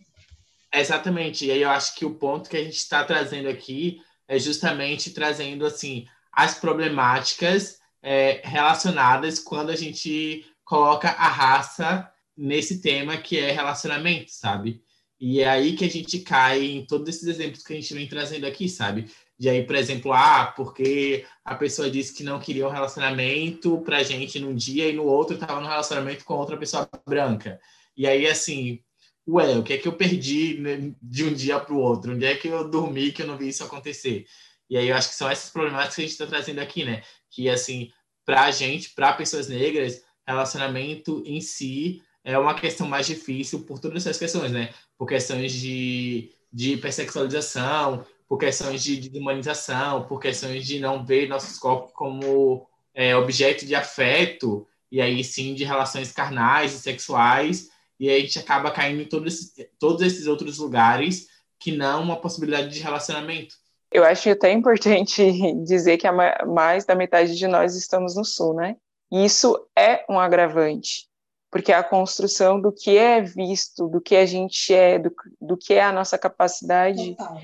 Exatamente. 0.72 1.46
E 1.46 1.50
aí 1.50 1.62
eu 1.62 1.70
acho 1.70 1.94
que 1.94 2.04
o 2.04 2.14
ponto 2.14 2.48
que 2.48 2.56
a 2.56 2.62
gente 2.64 2.76
está 2.76 3.04
trazendo 3.04 3.48
aqui 3.48 4.00
é 4.28 4.38
justamente 4.38 5.10
trazendo, 5.12 5.66
assim, 5.66 6.06
as 6.32 6.58
problemáticas 6.58 7.78
é, 8.02 8.40
relacionadas 8.44 9.38
quando 9.38 9.70
a 9.70 9.76
gente 9.76 10.44
coloca 10.64 11.08
a 11.08 11.28
raça 11.28 12.10
nesse 12.36 12.80
tema 12.80 13.16
que 13.16 13.38
é 13.38 13.52
relacionamento, 13.52 14.30
sabe? 14.30 14.82
E 15.20 15.40
é 15.40 15.48
aí 15.48 15.76
que 15.76 15.84
a 15.84 15.90
gente 15.90 16.18
cai 16.20 16.64
em 16.64 16.84
todos 16.84 17.08
esses 17.08 17.28
exemplos 17.28 17.62
que 17.62 17.72
a 17.72 17.76
gente 17.76 17.94
vem 17.94 18.08
trazendo 18.08 18.46
aqui, 18.46 18.68
sabe? 18.68 19.08
de 19.38 19.48
aí, 19.48 19.64
por 19.66 19.76
exemplo, 19.76 20.12
ah, 20.12 20.52
porque 20.56 21.26
a 21.44 21.54
pessoa 21.54 21.90
disse 21.90 22.14
que 22.14 22.22
não 22.22 22.38
queria 22.38 22.66
um 22.66 22.70
relacionamento 22.70 23.78
pra 23.82 24.02
gente 24.02 24.38
num 24.38 24.54
dia 24.54 24.88
e 24.88 24.92
no 24.92 25.04
outro 25.04 25.34
estava 25.34 25.60
no 25.60 25.66
relacionamento 25.66 26.24
com 26.24 26.34
outra 26.34 26.56
pessoa 26.56 26.88
branca. 27.06 27.60
E 27.96 28.06
aí, 28.06 28.26
assim, 28.26 28.80
ué, 29.26 29.56
o 29.56 29.62
que 29.62 29.72
é 29.72 29.78
que 29.78 29.88
eu 29.88 29.96
perdi 29.96 30.58
né, 30.58 30.94
de 31.02 31.24
um 31.24 31.32
dia 31.32 31.58
para 31.58 31.74
o 31.74 31.78
outro? 31.78 32.12
Onde 32.12 32.24
é 32.24 32.36
que 32.36 32.48
eu 32.48 32.68
dormi 32.68 33.12
que 33.12 33.22
eu 33.22 33.26
não 33.26 33.36
vi 33.36 33.48
isso 33.48 33.64
acontecer? 33.64 34.26
E 34.68 34.76
aí 34.76 34.88
eu 34.88 34.96
acho 34.96 35.08
que 35.10 35.14
são 35.14 35.30
essas 35.30 35.50
problemáticas 35.50 35.94
que 35.94 36.00
a 36.00 36.04
gente 36.04 36.12
está 36.12 36.26
trazendo 36.26 36.60
aqui, 36.60 36.84
né? 36.84 37.02
Que, 37.30 37.48
assim, 37.48 37.90
para 38.24 38.42
a 38.44 38.50
gente, 38.50 38.90
para 38.90 39.12
pessoas 39.12 39.48
negras, 39.48 40.02
relacionamento 40.26 41.22
em 41.26 41.40
si 41.40 42.02
é 42.24 42.38
uma 42.38 42.54
questão 42.54 42.88
mais 42.88 43.06
difícil 43.06 43.64
por 43.64 43.78
todas 43.78 44.06
essas 44.06 44.18
questões, 44.18 44.50
né? 44.50 44.72
Por 44.96 45.06
questões 45.06 45.52
de, 45.52 46.30
de 46.52 46.72
hipersexualização, 46.72 48.04
por 48.26 48.38
questões 48.38 48.82
de 48.82 48.96
desumanização, 48.96 50.06
por 50.06 50.18
questões 50.18 50.66
de 50.66 50.80
não 50.80 51.04
ver 51.04 51.28
nossos 51.28 51.58
corpos 51.58 51.92
como 51.92 52.66
é, 52.94 53.14
objeto 53.14 53.66
de 53.66 53.74
afeto, 53.74 54.66
e 54.90 55.00
aí 55.00 55.22
sim 55.22 55.54
de 55.54 55.64
relações 55.64 56.12
carnais 56.12 56.72
e 56.72 56.78
sexuais, 56.78 57.68
e 57.98 58.08
aí 58.08 58.18
a 58.18 58.20
gente 58.20 58.38
acaba 58.38 58.70
caindo 58.70 59.02
em 59.02 59.08
todos 59.08 59.34
esses, 59.34 59.68
todos 59.78 60.02
esses 60.02 60.26
outros 60.26 60.58
lugares 60.58 61.28
que 61.58 61.72
não 61.72 62.02
uma 62.02 62.20
possibilidade 62.20 62.68
de 62.68 62.80
relacionamento. 62.80 63.54
Eu 63.90 64.04
acho 64.04 64.28
até 64.28 64.52
importante 64.52 65.22
dizer 65.64 65.98
que 65.98 66.06
a 66.06 66.12
mais 66.46 66.84
da 66.84 66.94
metade 66.94 67.36
de 67.36 67.46
nós 67.46 67.76
estamos 67.76 68.16
no 68.16 68.24
Sul, 68.24 68.54
né? 68.54 68.76
E 69.10 69.24
isso 69.24 69.68
é 69.78 70.04
um 70.08 70.18
agravante, 70.18 71.08
porque 71.50 71.72
a 71.72 71.84
construção 71.84 72.60
do 72.60 72.72
que 72.72 72.96
é 72.98 73.20
visto, 73.20 73.88
do 73.88 74.00
que 74.00 74.16
a 74.16 74.26
gente 74.26 74.74
é, 74.74 74.98
do, 74.98 75.14
do 75.40 75.56
que 75.56 75.74
é 75.74 75.82
a 75.82 75.92
nossa 75.92 76.18
capacidade, 76.18 77.14
Total 77.14 77.40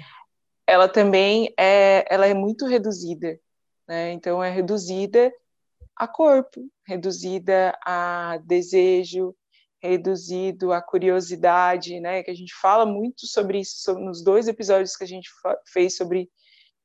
ela 0.71 0.89
também 0.89 1.53
é, 1.59 2.07
ela 2.09 2.29
é 2.29 2.33
muito 2.33 2.65
reduzida, 2.65 3.41
né? 3.89 4.13
Então 4.13 4.43
é 4.43 4.49
reduzida 4.49 5.33
a 5.97 6.07
corpo, 6.07 6.65
reduzida 6.87 7.77
a 7.85 8.39
desejo, 8.45 9.35
reduzido 9.83 10.73
a 10.73 10.81
curiosidade, 10.81 11.99
né? 12.01 12.23
Que 12.23 12.31
a 12.31 12.35
gente 12.35 12.55
fala 12.55 12.85
muito 12.85 13.27
sobre 13.27 13.61
isso 13.61 13.83
sobre, 13.83 14.05
nos 14.05 14.23
dois 14.23 14.49
episódios 14.49 14.97
que 14.97 15.05
a 15.05 15.07
gente 15.07 15.29
fez 15.73 15.97
sobre 15.97 16.31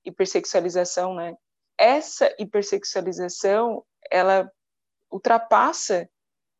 hipersexualização, 0.06 1.14
né? 1.16 1.36
Essa 1.78 2.34
hipersexualização, 2.40 3.84
ela 4.10 4.50
ultrapassa 5.12 6.10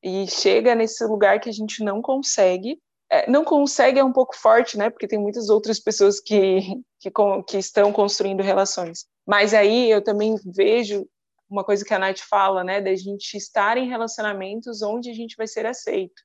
e 0.04 0.28
chega 0.28 0.76
nesse 0.76 1.04
lugar 1.06 1.40
que 1.40 1.50
a 1.50 1.54
gente 1.54 1.84
não 1.84 2.02
consegue 2.02 2.80
é, 3.10 3.30
não 3.30 3.44
consegue 3.44 4.00
é 4.00 4.04
um 4.04 4.12
pouco 4.12 4.36
forte, 4.36 4.78
né? 4.78 4.90
Porque 4.90 5.08
tem 5.08 5.20
muitas 5.20 5.50
outras 5.50 5.80
pessoas 5.80 6.20
que, 6.20 6.60
que, 7.00 7.12
que 7.48 7.58
estão 7.58 7.92
construindo 7.94 8.42
relações. 8.42 9.06
Mas 9.26 9.54
aí 9.54 9.90
eu 9.90 10.04
também 10.04 10.36
vejo 10.46 11.08
uma 11.50 11.64
coisa 11.64 11.86
que 11.86 11.94
a 11.94 12.00
Nath 12.00 12.20
fala, 12.20 12.64
né? 12.64 12.82
Da 12.82 12.96
gente 12.96 13.36
estar 13.36 13.78
em 13.78 13.88
relacionamentos 13.88 14.82
onde 14.82 15.10
a 15.10 15.14
gente 15.14 15.36
vai 15.36 15.48
ser 15.48 15.66
aceito. 15.66 16.22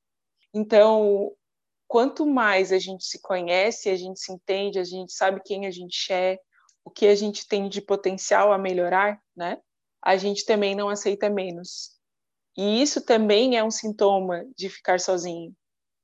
Então, 0.55 1.33
quanto 1.87 2.27
mais 2.27 2.73
a 2.73 2.79
gente 2.79 3.05
se 3.05 3.21
conhece, 3.21 3.89
a 3.91 3.97
gente 3.97 4.21
se 4.21 4.33
entende, 4.33 4.79
a 4.79 4.85
gente 4.85 5.13
sabe 5.13 5.41
quem 5.45 5.67
a 5.67 5.71
gente 5.71 6.13
é, 6.13 6.39
o 6.85 6.91
que 6.91 7.07
a 7.07 7.15
gente 7.15 7.47
tem 7.47 7.69
de 7.69 7.81
potencial 7.81 8.53
a 8.53 8.59
melhorar, 8.59 9.21
né? 9.37 9.59
A 10.03 10.17
gente 10.17 10.45
também 10.45 10.75
não 10.75 10.89
aceita 10.89 11.29
menos. 11.29 11.91
E 12.57 12.83
isso 12.83 13.01
também 13.01 13.57
é 13.57 13.63
um 13.63 13.71
sintoma 13.71 14.45
de 14.57 14.69
ficar 14.69 14.99
sozinho 14.99 15.55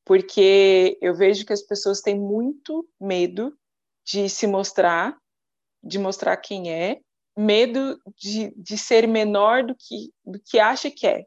porque 0.07 0.97
eu 1.03 1.17
vejo 1.17 1.45
que 1.45 1.53
as 1.53 1.62
pessoas 1.62 2.01
têm 2.01 2.17
muito 2.17 2.89
medo 2.99 3.59
de 4.07 4.29
se 4.29 4.47
mostrar, 4.47 5.19
de 5.83 5.99
mostrar 5.99 6.37
quem 6.37 6.73
é, 6.73 7.01
medo 7.37 8.01
de, 8.16 8.53
de 8.57 8.78
ser 8.78 9.07
menor 9.07 9.64
do 9.64 9.74
que, 9.74 10.12
do 10.24 10.41
que 10.41 10.59
acha 10.59 10.91
que 10.91 11.07
é. 11.07 11.24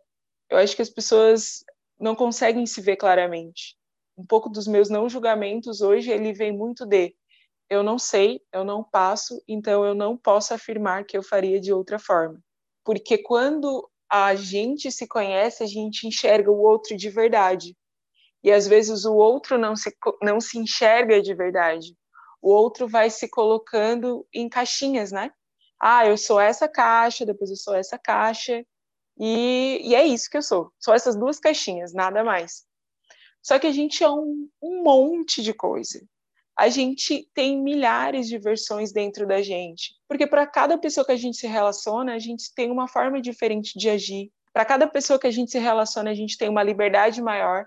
Eu 0.50 0.58
acho 0.58 0.76
que 0.76 0.82
as 0.82 0.90
pessoas 0.90 1.64
não 2.00 2.16
conseguem 2.16 2.66
se 2.66 2.82
ver 2.82 2.96
claramente. 2.96 3.78
Um 4.18 4.26
pouco 4.26 4.50
dos 4.50 4.68
meus 4.68 4.90
não 4.90 5.08
julgamentos 5.08 5.82
hoje, 5.82 6.10
ele 6.12 6.34
vem 6.34 6.52
muito 6.52 6.86
de 6.86 7.16
eu 7.70 7.84
não 7.84 8.00
sei, 8.00 8.42
eu 8.52 8.64
não 8.64 8.84
passo, 8.84 9.42
então 9.48 9.86
eu 9.86 9.94
não 9.94 10.18
posso 10.18 10.54
afirmar 10.54 11.06
que 11.06 11.16
eu 11.16 11.22
faria 11.22 11.60
de 11.60 11.72
outra 11.72 12.00
forma. 12.00 12.42
Porque 12.84 13.20
quando 13.20 13.88
a 14.10 14.34
gente 14.34 14.92
se 14.92 15.08
conhece, 15.08 15.64
a 15.64 15.68
gente 15.68 16.08
enxerga 16.08 16.50
o 16.50 16.60
outro 16.60 16.98
de 16.98 17.10
verdade. 17.12 17.78
E 18.44 18.52
às 18.52 18.68
vezes 18.68 19.06
o 19.06 19.14
outro 19.14 19.58
não 19.58 19.76
se, 19.76 19.96
não 20.24 20.42
se 20.42 20.58
enxerga 20.58 21.22
de 21.22 21.36
verdade. 21.36 21.96
O 22.42 22.52
outro 22.52 22.88
vai 22.88 23.12
se 23.12 23.30
colocando 23.30 24.26
em 24.34 24.50
caixinhas, 24.50 25.12
né? 25.12 25.32
Ah, 25.80 26.06
eu 26.06 26.18
sou 26.18 26.40
essa 26.40 26.68
caixa, 26.68 27.26
depois 27.26 27.50
eu 27.50 27.56
sou 27.56 27.74
essa 27.74 27.98
caixa. 27.98 28.66
E, 29.18 29.82
e 29.84 29.96
é 29.96 30.06
isso 30.06 30.30
que 30.30 30.38
eu 30.38 30.42
sou. 30.42 30.72
São 30.80 30.94
essas 30.94 31.16
duas 31.16 31.40
caixinhas, 31.40 31.94
nada 31.94 32.24
mais. 32.24 32.66
Só 33.42 33.58
que 33.58 33.68
a 33.68 33.72
gente 33.72 34.04
é 34.04 34.10
um, 34.10 34.50
um 34.62 34.84
monte 34.84 35.42
de 35.42 35.54
coisa. 35.54 36.02
A 36.58 36.68
gente 36.68 37.30
tem 37.34 37.62
milhares 37.62 38.28
de 38.28 38.38
versões 38.38 38.92
dentro 38.92 39.26
da 39.26 39.42
gente. 39.42 39.94
Porque 40.08 40.28
para 40.28 40.46
cada 40.46 40.78
pessoa 40.78 41.06
que 41.06 41.14
a 41.14 41.18
gente 41.18 41.38
se 41.38 41.48
relaciona, 41.48 42.14
a 42.14 42.20
gente 42.20 42.54
tem 42.54 42.70
uma 42.70 42.88
forma 42.88 43.22
diferente 43.22 43.78
de 43.80 43.90
agir. 43.90 44.32
Para 44.52 44.66
cada 44.66 44.88
pessoa 44.88 45.18
que 45.18 45.28
a 45.28 45.32
gente 45.32 45.52
se 45.52 45.60
relaciona, 45.60 46.10
a 46.12 46.14
gente 46.14 46.38
tem 46.38 46.50
uma 46.50 46.64
liberdade 46.64 47.22
maior 47.22 47.66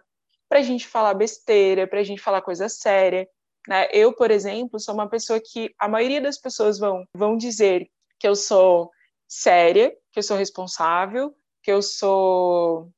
para 0.48 0.58
a 0.58 0.62
gente 0.62 0.86
falar 0.86 1.14
besteira, 1.14 1.86
para 1.86 2.00
a 2.00 2.02
gente 2.02 2.20
falar 2.20 2.42
coisa 2.42 2.68
séria. 2.68 3.26
Né? 3.66 3.88
Eu, 3.92 4.12
por 4.14 4.30
exemplo, 4.30 4.78
sou 4.78 4.94
uma 4.94 5.08
pessoa 5.08 5.40
que 5.40 5.74
a 5.78 5.88
maioria 5.88 6.20
das 6.20 6.38
pessoas 6.38 6.78
vão, 6.78 7.06
vão 7.14 7.36
dizer 7.36 7.88
que 8.22 8.28
eu 8.28 8.36
sou 8.36 8.88
séria, 9.26 9.90
que 10.12 10.20
eu 10.20 10.22
sou 10.22 10.36
responsável, 10.36 11.34
que 11.60 11.72
eu 11.72 11.82
sou. 11.82 12.88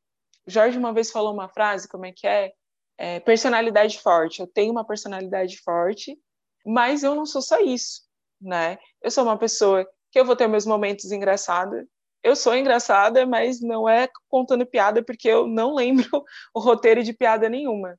Jorge 0.46 0.76
uma 0.76 0.92
vez 0.92 1.10
falou 1.10 1.32
uma 1.32 1.48
frase, 1.48 1.88
como 1.88 2.04
é 2.04 2.12
que 2.12 2.26
é? 2.26 2.52
é? 2.98 3.20
Personalidade 3.20 3.98
forte. 4.00 4.40
Eu 4.40 4.46
tenho 4.46 4.70
uma 4.70 4.86
personalidade 4.86 5.56
forte, 5.62 6.18
mas 6.66 7.02
eu 7.02 7.14
não 7.14 7.24
sou 7.24 7.40
só 7.40 7.58
isso, 7.58 8.02
né? 8.38 8.76
Eu 9.00 9.10
sou 9.10 9.24
uma 9.24 9.38
pessoa 9.38 9.88
que 10.12 10.20
eu 10.20 10.26
vou 10.26 10.36
ter 10.36 10.46
meus 10.46 10.66
momentos 10.66 11.10
engraçados. 11.10 11.82
Eu 12.22 12.36
sou 12.36 12.54
engraçada, 12.54 13.24
mas 13.24 13.62
não 13.62 13.88
é 13.88 14.06
contando 14.28 14.66
piada, 14.66 15.02
porque 15.02 15.28
eu 15.28 15.46
não 15.46 15.74
lembro 15.74 16.04
o 16.54 16.60
roteiro 16.60 17.02
de 17.02 17.14
piada 17.14 17.48
nenhuma. 17.48 17.98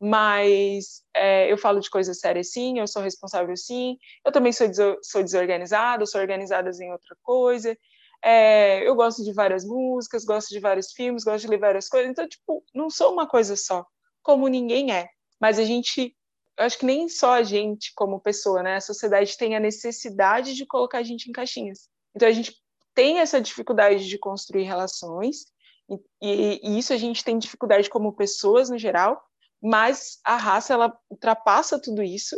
Mas 0.00 1.02
é, 1.14 1.50
eu 1.50 1.56
falo 1.56 1.80
de 1.80 1.88
coisas 1.88 2.18
sérias 2.18 2.52
sim, 2.52 2.78
eu 2.78 2.86
sou 2.86 3.02
responsável 3.02 3.56
sim, 3.56 3.96
eu 4.24 4.32
também 4.32 4.52
sou, 4.52 4.66
sou 5.02 5.22
desorganizada, 5.22 6.04
sou 6.04 6.20
organizada 6.20 6.70
em 6.80 6.92
outra 6.92 7.16
coisa, 7.22 7.76
é, 8.24 8.88
eu 8.88 8.94
gosto 8.94 9.22
de 9.22 9.34
várias 9.34 9.66
músicas, 9.66 10.24
gosto 10.24 10.48
de 10.48 10.58
vários 10.58 10.92
filmes, 10.92 11.24
gosto 11.24 11.42
de 11.42 11.48
ler 11.48 11.58
várias 11.58 11.90
coisas. 11.90 12.10
Então, 12.10 12.26
tipo, 12.26 12.64
não 12.74 12.88
sou 12.88 13.12
uma 13.12 13.28
coisa 13.28 13.54
só, 13.54 13.84
como 14.22 14.48
ninguém 14.48 14.92
é. 14.92 15.10
Mas 15.38 15.58
a 15.58 15.64
gente, 15.64 16.16
eu 16.56 16.64
acho 16.64 16.78
que 16.78 16.86
nem 16.86 17.06
só 17.06 17.34
a 17.34 17.42
gente 17.42 17.92
como 17.94 18.18
pessoa, 18.18 18.62
né? 18.62 18.76
A 18.76 18.80
sociedade 18.80 19.36
tem 19.36 19.54
a 19.54 19.60
necessidade 19.60 20.54
de 20.54 20.64
colocar 20.64 20.98
a 20.98 21.02
gente 21.02 21.28
em 21.28 21.32
caixinhas. 21.32 21.90
Então, 22.16 22.26
a 22.26 22.32
gente 22.32 22.56
tem 22.94 23.18
essa 23.18 23.38
dificuldade 23.42 24.08
de 24.08 24.16
construir 24.16 24.62
relações, 24.62 25.44
e, 25.90 25.98
e, 26.22 26.60
e 26.62 26.78
isso 26.78 26.94
a 26.94 26.96
gente 26.96 27.22
tem 27.22 27.38
dificuldade 27.38 27.90
como 27.90 28.14
pessoas 28.14 28.70
no 28.70 28.78
geral, 28.78 29.22
mas 29.64 30.18
a 30.22 30.36
raça, 30.36 30.74
ela 30.74 30.94
ultrapassa 31.08 31.80
tudo 31.80 32.02
isso, 32.02 32.36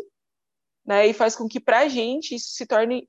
né? 0.85 1.09
E 1.09 1.13
faz 1.13 1.35
com 1.35 1.49
que, 1.49 1.59
para 1.59 1.81
a 1.81 1.89
gente, 1.89 2.37
isso 2.37 2.51
se 2.51 2.65
torne 2.65 3.09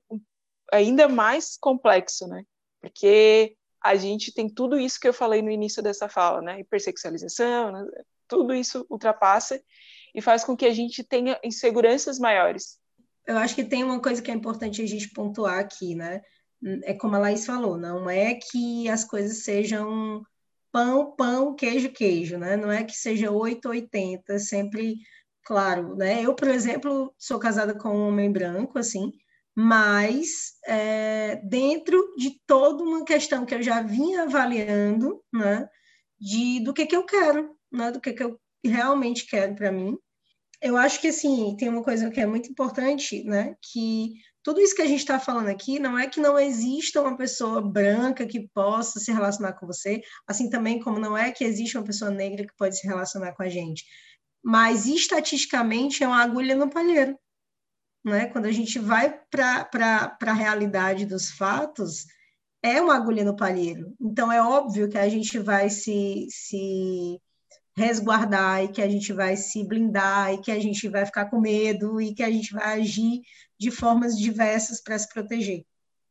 ainda 0.72 1.08
mais 1.08 1.56
complexo, 1.56 2.26
né? 2.26 2.42
Porque 2.80 3.56
a 3.80 3.94
gente 3.94 4.34
tem 4.34 4.48
tudo 4.52 4.76
isso 4.76 4.98
que 4.98 5.06
eu 5.06 5.14
falei 5.14 5.40
no 5.40 5.52
início 5.52 5.80
dessa 5.80 6.08
fala, 6.08 6.42
né? 6.42 6.58
Hipersexualização, 6.58 7.70
né? 7.70 7.86
tudo 8.26 8.52
isso 8.52 8.84
ultrapassa 8.90 9.62
e 10.12 10.20
faz 10.20 10.44
com 10.44 10.56
que 10.56 10.66
a 10.66 10.74
gente 10.74 11.04
tenha 11.04 11.38
inseguranças 11.44 12.18
maiores. 12.18 12.76
Eu 13.24 13.38
acho 13.38 13.54
que 13.54 13.64
tem 13.64 13.84
uma 13.84 14.02
coisa 14.02 14.20
que 14.20 14.32
é 14.32 14.34
importante 14.34 14.82
a 14.82 14.86
gente 14.86 15.10
pontuar 15.10 15.60
aqui, 15.60 15.94
né? 15.94 16.22
É 16.82 16.92
como 16.92 17.14
a 17.14 17.20
Laís 17.20 17.46
falou, 17.46 17.78
não 17.78 18.10
é 18.10 18.34
que 18.34 18.88
as 18.88 19.04
coisas 19.04 19.44
sejam 19.44 20.24
pão, 20.72 21.14
pão, 21.16 21.54
queijo, 21.54 21.90
queijo, 21.90 22.38
né? 22.38 22.56
Não 22.56 22.70
é 22.70 22.84
que 22.84 22.94
seja 22.94 23.30
8, 23.30 23.68
80, 23.68 24.38
sempre, 24.38 24.96
claro, 25.44 25.96
né? 25.96 26.24
Eu, 26.24 26.34
por 26.34 26.48
exemplo, 26.48 27.14
sou 27.18 27.38
casada 27.38 27.74
com 27.74 27.90
um 27.90 28.08
homem 28.08 28.30
branco, 28.30 28.78
assim, 28.78 29.12
mas 29.60 30.52
é, 30.64 31.36
dentro 31.44 32.14
de 32.16 32.40
toda 32.46 32.82
uma 32.84 33.04
questão 33.04 33.44
que 33.44 33.54
eu 33.54 33.60
já 33.60 33.82
vinha 33.82 34.22
avaliando, 34.22 35.20
né, 35.32 35.68
de 36.20 36.60
do 36.60 36.72
que 36.72 36.86
que 36.86 36.94
eu 36.94 37.04
quero, 37.04 37.56
né, 37.72 37.90
do 37.90 38.00
que 38.00 38.12
que 38.12 38.22
eu 38.22 38.38
realmente 38.64 39.26
quero 39.26 39.56
para 39.56 39.72
mim. 39.72 39.98
Eu 40.62 40.76
acho 40.76 41.00
que 41.00 41.08
assim 41.08 41.56
tem 41.56 41.68
uma 41.68 41.82
coisa 41.82 42.08
que 42.08 42.20
é 42.20 42.26
muito 42.26 42.48
importante, 42.50 43.24
né, 43.24 43.56
que 43.60 44.14
tudo 44.42 44.60
isso 44.60 44.74
que 44.74 44.82
a 44.82 44.86
gente 44.86 45.00
está 45.00 45.18
falando 45.18 45.48
aqui 45.48 45.78
não 45.78 45.98
é 45.98 46.08
que 46.08 46.20
não 46.20 46.38
exista 46.38 47.00
uma 47.00 47.16
pessoa 47.16 47.60
branca 47.60 48.26
que 48.26 48.48
possa 48.48 48.98
se 49.00 49.12
relacionar 49.12 49.54
com 49.54 49.66
você, 49.66 50.00
assim 50.26 50.48
também 50.48 50.80
como 50.80 50.98
não 50.98 51.16
é 51.16 51.32
que 51.32 51.44
existe 51.44 51.76
uma 51.76 51.84
pessoa 51.84 52.10
negra 52.10 52.46
que 52.46 52.56
pode 52.56 52.78
se 52.78 52.86
relacionar 52.86 53.32
com 53.32 53.42
a 53.42 53.48
gente, 53.48 53.84
mas 54.42 54.86
estatisticamente 54.86 56.02
é 56.02 56.08
uma 56.08 56.22
agulha 56.22 56.54
no 56.54 56.70
palheiro 56.70 57.18
né? 58.04 58.26
Quando 58.26 58.46
a 58.46 58.52
gente 58.52 58.78
vai 58.78 59.20
para 59.30 60.16
a 60.20 60.32
realidade 60.32 61.06
dos 61.06 61.30
fatos, 61.30 62.06
é 62.62 62.80
uma 62.80 62.96
agulha 62.96 63.24
no 63.24 63.36
palheiro. 63.36 63.94
Então, 64.00 64.32
é 64.32 64.42
óbvio 64.42 64.88
que 64.88 64.98
a 64.98 65.08
gente 65.08 65.38
vai 65.38 65.70
se, 65.70 66.26
se 66.30 67.20
resguardar 67.78 68.64
e 68.64 68.68
que 68.68 68.82
a 68.82 68.88
gente 68.88 69.12
vai 69.12 69.36
se 69.36 69.64
blindar 69.64 70.34
e 70.34 70.38
que 70.38 70.50
a 70.50 70.58
gente 70.58 70.88
vai 70.88 71.06
ficar 71.06 71.30
com 71.30 71.40
medo 71.40 72.00
e 72.00 72.12
que 72.12 72.24
a 72.24 72.30
gente 72.30 72.52
vai 72.52 72.80
agir 72.80 73.22
de 73.56 73.70
formas 73.70 74.18
diversas 74.18 74.82
para 74.82 74.98
se 74.98 75.08
proteger. 75.08 75.64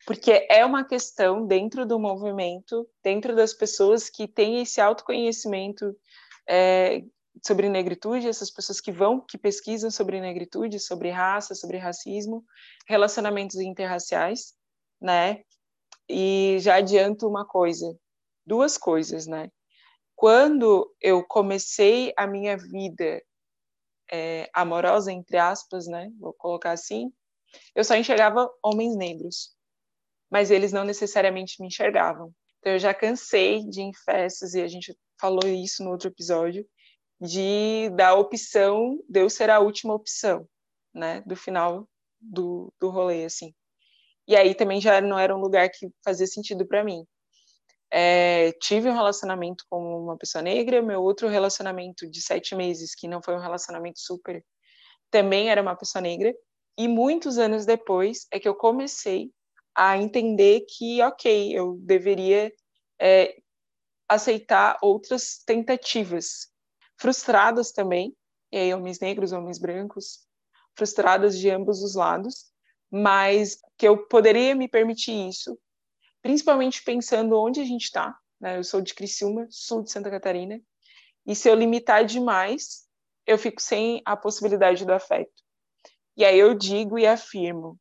Porque 0.06 0.48
é 0.50 0.66
uma 0.66 0.86
questão 0.86 1.46
dentro 1.46 1.86
do 1.86 2.00
movimento, 2.00 2.88
dentro 3.04 3.36
das 3.36 3.54
pessoas 3.54 4.10
que 4.10 4.26
têm 4.26 4.62
esse 4.62 4.80
autoconhecimento 4.80 5.94
é, 6.48 7.04
sobre 7.46 7.68
negritude, 7.68 8.30
essas 8.30 8.50
pessoas 8.50 8.80
que 8.80 8.92
vão, 8.92 9.20
que 9.20 9.38
pesquisam 9.38 9.92
sobre 9.92 10.22
negritude, 10.22 10.80
sobre 10.80 11.10
raça, 11.10 11.54
sobre 11.54 11.78
racismo, 11.78 12.46
relacionamentos 12.88 13.58
interraciais, 13.58 14.54
né? 15.02 15.42
E 16.08 16.56
já 16.62 16.76
adianto 16.76 17.28
uma 17.28 17.46
coisa, 17.46 17.94
duas 18.46 18.78
coisas, 18.78 19.28
né? 19.28 19.52
Quando 20.18 20.92
eu 21.00 21.24
comecei 21.24 22.12
a 22.18 22.26
minha 22.26 22.58
vida 22.58 23.22
é, 24.12 24.50
amorosa, 24.52 25.12
entre 25.12 25.38
aspas, 25.38 25.86
né? 25.86 26.10
Vou 26.20 26.34
colocar 26.34 26.72
assim, 26.72 27.14
eu 27.76 27.84
só 27.84 27.96
enxergava 27.96 28.50
homens 28.64 28.96
negros, 28.98 29.56
mas 30.28 30.50
eles 30.50 30.74
não 30.74 30.84
necessariamente 30.84 31.62
me 31.62 31.68
enxergavam. 31.68 32.34
Então 32.58 32.74
eu 32.74 32.80
já 32.80 32.96
cansei 32.96 33.64
de 33.70 33.82
ir 33.82 33.84
em 33.84 33.94
festas, 33.94 34.56
e 34.56 34.62
a 34.64 34.68
gente 34.68 34.98
falou 35.22 35.48
isso 35.48 35.84
no 35.84 35.92
outro 35.92 36.08
episódio, 36.10 36.68
de 37.22 37.92
da 37.96 38.16
opção 38.16 39.00
Deus 39.08 39.34
ser 39.34 39.52
a 39.52 39.60
última 39.60 39.94
opção, 39.94 40.50
né, 40.96 41.22
do 41.28 41.36
final 41.36 41.88
do, 42.20 42.74
do 42.80 42.90
rolê, 42.90 43.24
assim. 43.24 43.54
E 44.28 44.36
aí 44.36 44.56
também 44.56 44.82
já 44.82 45.00
não 45.00 45.20
era 45.20 45.36
um 45.36 45.40
lugar 45.40 45.70
que 45.70 45.92
fazia 46.04 46.26
sentido 46.26 46.68
para 46.68 46.84
mim. 46.84 47.06
É, 47.92 48.52
tive 48.54 48.90
um 48.90 48.94
relacionamento 48.94 49.64
com 49.70 50.04
uma 50.04 50.18
pessoa 50.18 50.42
negra, 50.42 50.82
meu 50.82 51.02
outro 51.02 51.28
relacionamento 51.28 52.10
de 52.10 52.22
sete 52.22 52.56
meses, 52.56 52.94
que 52.94 53.08
não 53.08 53.22
foi 53.22 53.36
um 53.36 53.40
relacionamento 53.40 54.00
super, 54.00 54.44
também 55.10 55.50
era 55.50 55.62
uma 55.62 55.76
pessoa 55.76 56.02
negra, 56.02 56.34
e 56.78 56.88
muitos 56.88 57.38
anos 57.38 57.66
depois 57.66 58.28
é 58.32 58.40
que 58.40 58.48
eu 58.48 58.56
comecei 58.56 59.32
a 59.76 59.98
entender 59.98 60.66
que, 60.68 61.02
ok, 61.02 61.58
eu 61.58 61.78
deveria 61.80 62.52
é, 63.00 63.38
aceitar 64.08 64.78
outras 64.82 65.42
tentativas 65.46 66.48
frustradas 67.00 67.72
também, 67.72 68.16
e 68.52 68.58
aí 68.58 68.74
homens 68.74 69.00
negros, 69.00 69.32
homens 69.32 69.60
brancos, 69.60 70.26
frustradas 70.76 71.38
de 71.38 71.50
ambos 71.50 71.82
os 71.82 71.96
lados, 71.96 72.46
mas 72.92 73.58
que 73.78 73.88
eu 73.88 74.08
poderia 74.08 74.56
me 74.56 74.68
permitir 74.68 75.30
isso, 75.30 75.58
principalmente 76.28 76.84
pensando 76.84 77.40
onde 77.40 77.62
a 77.62 77.64
gente 77.64 77.84
está. 77.84 78.14
Né? 78.38 78.58
Eu 78.58 78.64
sou 78.66 78.82
de 78.82 78.94
Criciúma, 78.94 79.48
sul 79.50 79.82
de 79.82 79.90
Santa 79.90 80.12
Catarina, 80.12 80.62
e 81.26 81.34
se 81.34 81.50
eu 81.50 81.56
limitar 81.56 82.04
demais, 82.04 82.86
eu 83.26 83.38
fico 83.38 83.62
sem 83.62 84.02
a 84.04 84.18
possibilidade 84.18 84.86
do 84.86 84.92
afeto. 84.92 85.32
E 86.18 86.26
aí 86.26 86.38
eu 86.38 86.54
digo 86.54 87.00
e 87.00 87.08
afirmo, 87.08 87.80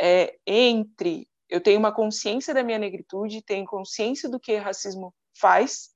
é, 0.00 0.34
entre 0.46 1.28
eu 1.46 1.60
tenho 1.60 1.78
uma 1.78 1.94
consciência 1.94 2.54
da 2.54 2.62
minha 2.62 2.78
negritude, 2.78 3.42
tenho 3.42 3.66
consciência 3.66 4.30
do 4.30 4.40
que 4.40 4.56
racismo 4.56 5.14
faz 5.38 5.90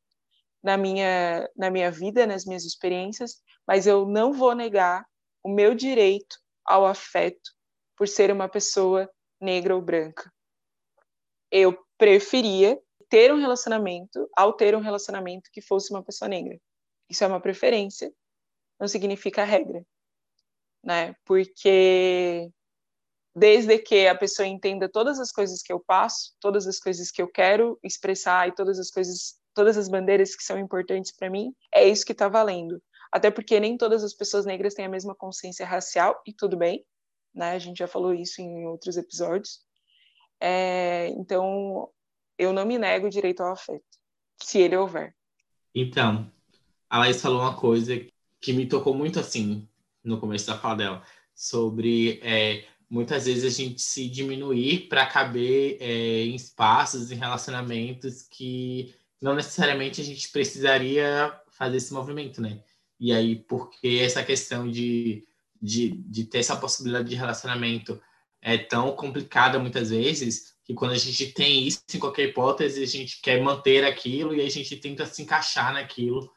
na 0.62 0.76
minha, 0.76 1.49
na 1.57 1.70
minha 1.70 1.91
vida, 1.91 2.26
nas 2.26 2.45
minhas 2.45 2.66
experiências, 2.66 3.41
mas 3.66 3.86
eu 3.86 4.07
não 4.07 4.34
vou 4.34 4.55
negar 4.55 5.07
o 5.43 5.49
meu 5.49 5.74
direito 5.74 6.36
ao 6.66 6.84
afeto 6.84 7.51
por 7.97 8.07
ser 8.07 8.30
uma 8.30 8.47
pessoa 8.47 9.11
negra 9.41 9.74
ou 9.74 9.80
branca. 9.80 10.30
Eu 11.51 11.79
preferia 11.97 12.81
ter 13.09 13.33
um 13.33 13.41
relacionamento, 13.41 14.29
ao 14.37 14.53
ter 14.53 14.75
um 14.77 14.81
relacionamento 14.81 15.51
que 15.53 15.61
fosse 15.61 15.91
uma 15.91 16.03
pessoa 16.03 16.29
negra. 16.29 16.59
Isso 17.09 17.25
é 17.25 17.27
uma 17.27 17.41
preferência, 17.41 18.13
não 18.79 18.87
significa 18.87 19.45
regra, 19.45 19.85
né? 20.85 21.15
Porque 21.25 22.51
desde 23.35 23.79
que 23.79 24.07
a 24.07 24.15
pessoa 24.15 24.47
entenda 24.47 24.89
todas 24.89 25.19
as 25.19 25.33
coisas 25.33 25.63
que 25.63 25.73
eu 25.73 25.81
passo, 25.81 26.35
todas 26.41 26.67
as 26.67 26.79
coisas 26.79 27.11
que 27.11 27.23
eu 27.23 27.29
quero 27.29 27.79
expressar 27.83 28.49
e 28.49 28.53
todas 28.53 28.79
as 28.79 28.91
coisas, 28.91 29.39
todas 29.55 29.77
as 29.79 29.89
bandeiras 29.89 30.35
que 30.35 30.43
são 30.43 30.59
importantes 30.59 31.13
para 31.13 31.31
mim, 31.31 31.55
é 31.73 31.89
isso 31.89 32.05
que 32.05 32.13
está 32.13 32.29
valendo. 32.29 32.83
Até 33.11 33.31
porque 33.31 33.59
nem 33.59 33.77
todas 33.77 34.05
as 34.05 34.13
pessoas 34.13 34.45
negras 34.45 34.75
têm 34.75 34.85
a 34.85 34.89
mesma 34.89 35.15
consciência 35.15 35.65
racial 35.65 36.21
e 36.27 36.33
tudo 36.33 36.57
bem, 36.57 36.85
né? 37.35 37.53
A 37.53 37.59
gente 37.59 37.79
já 37.79 37.89
falou 37.89 38.13
isso 38.13 38.43
em 38.43 38.67
outros 38.67 38.97
episódios. 38.97 39.61
É, 40.41 41.09
então, 41.09 41.89
eu 42.39 42.53
não 42.53 42.64
me 42.64 42.78
nego 42.78 43.07
o 43.07 43.11
direito 43.11 43.43
ao 43.43 43.53
afeto, 43.53 43.84
se 44.41 44.59
ele 44.59 44.76
houver. 44.76 45.14
Então, 45.74 46.30
a 46.89 46.99
Laís 47.01 47.20
falou 47.20 47.41
uma 47.41 47.57
coisa 47.57 48.01
que 48.41 48.53
me 48.53 48.66
tocou 48.66 48.95
muito 48.95 49.18
assim 49.18 49.68
no 50.03 50.18
começo 50.18 50.47
da 50.47 50.59
fala 50.59 50.76
dela, 50.76 51.03
sobre 51.34 52.20
é, 52.22 52.64
muitas 52.89 53.26
vezes 53.26 53.45
a 53.45 53.62
gente 53.62 53.82
se 53.82 54.09
diminuir 54.09 54.89
para 54.89 55.07
caber 55.07 55.76
é, 55.80 56.24
em 56.24 56.34
espaços, 56.34 57.11
em 57.11 57.16
relacionamentos 57.16 58.22
que 58.22 58.95
não 59.20 59.34
necessariamente 59.34 60.01
a 60.01 60.05
gente 60.05 60.30
precisaria 60.30 61.32
fazer 61.51 61.76
esse 61.76 61.93
movimento, 61.93 62.41
né? 62.41 62.62
E 63.01 63.12
aí, 63.12 63.36
porque 63.36 64.01
essa 64.03 64.24
questão 64.24 64.68
de, 64.68 65.26
de, 65.61 65.91
de 65.91 66.24
ter 66.24 66.39
essa 66.39 66.57
possibilidade 66.57 67.09
de 67.09 67.16
relacionamento 67.16 68.01
é 68.41 68.57
tão 68.57 68.93
complicada 68.95 69.59
muitas 69.59 69.91
vezes, 69.91 70.55
que 70.64 70.74
quando 70.74 70.93
a 70.93 70.99
gente 70.99 71.32
tem 71.32 71.66
isso 71.66 71.82
em 71.95 71.99
qualquer 71.99 72.28
hipótese, 72.28 72.82
a 72.82 72.86
gente 72.86 73.20
quer 73.20 73.43
manter 73.43 73.84
aquilo 73.84 74.34
e 74.34 74.41
a 74.41 74.49
gente 74.51 74.76
tenta 74.76 75.07
se 75.07 75.22
encaixar 75.22 75.72
naquilo 75.72 76.30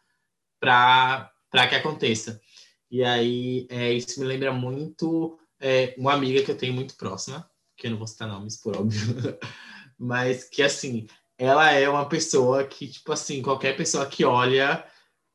para 0.59 1.31
que 1.69 1.75
aconteça. 1.75 2.41
E 2.89 3.03
aí, 3.03 3.67
é, 3.69 3.93
isso 3.93 4.19
me 4.19 4.25
lembra 4.25 4.51
muito 4.53 5.37
é, 5.59 5.93
uma 5.97 6.13
amiga 6.13 6.43
que 6.43 6.51
eu 6.51 6.57
tenho 6.57 6.73
muito 6.73 6.95
próxima, 6.95 7.49
que 7.77 7.87
eu 7.87 7.91
não 7.91 7.97
vou 7.97 8.07
citar 8.07 8.27
nomes, 8.27 8.57
por 8.57 8.75
óbvio, 8.77 9.37
mas 9.97 10.43
que, 10.45 10.61
assim, 10.61 11.07
ela 11.37 11.71
é 11.71 11.89
uma 11.89 12.07
pessoa 12.07 12.63
que, 12.65 12.87
tipo 12.87 13.11
assim, 13.11 13.41
qualquer 13.41 13.75
pessoa 13.75 14.05
que 14.05 14.23
olha 14.23 14.85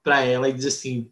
para 0.03 0.21
ela 0.21 0.49
e 0.49 0.53
diz 0.53 0.67
assim, 0.67 1.11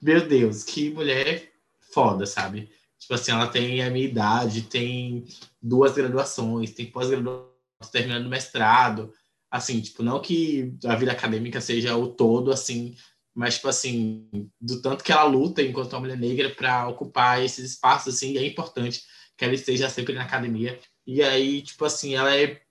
meu 0.00 0.26
Deus, 0.26 0.64
que 0.64 0.90
mulher 0.90 1.52
foda, 1.92 2.26
sabe? 2.26 2.70
Tipo 3.04 3.14
assim, 3.14 3.32
ela 3.32 3.46
tem 3.46 3.82
a 3.82 3.90
minha 3.90 4.06
idade, 4.06 4.62
tem 4.62 5.26
duas 5.60 5.92
graduações, 5.92 6.72
tem 6.72 6.90
pós-graduação, 6.90 7.50
terminando 7.92 8.30
mestrado. 8.30 9.12
Assim, 9.50 9.78
tipo, 9.82 10.02
não 10.02 10.22
que 10.22 10.74
a 10.86 10.96
vida 10.96 11.12
acadêmica 11.12 11.60
seja 11.60 11.94
o 11.94 12.08
todo, 12.08 12.50
assim, 12.50 12.96
mas, 13.34 13.56
tipo 13.56 13.68
assim, 13.68 14.50
do 14.58 14.80
tanto 14.80 15.04
que 15.04 15.12
ela 15.12 15.24
luta 15.24 15.60
enquanto 15.60 15.92
uma 15.92 16.00
mulher 16.00 16.16
negra 16.16 16.48
para 16.48 16.88
ocupar 16.88 17.44
esses 17.44 17.72
espaços, 17.72 18.14
assim, 18.14 18.38
é 18.38 18.46
importante 18.46 19.02
que 19.36 19.44
ela 19.44 19.52
esteja 19.52 19.90
sempre 19.90 20.14
na 20.14 20.22
academia. 20.22 20.80
E 21.06 21.22
aí, 21.22 21.60
tipo 21.60 21.84
assim, 21.84 22.14
ela 22.14 22.34
é, 22.34 22.62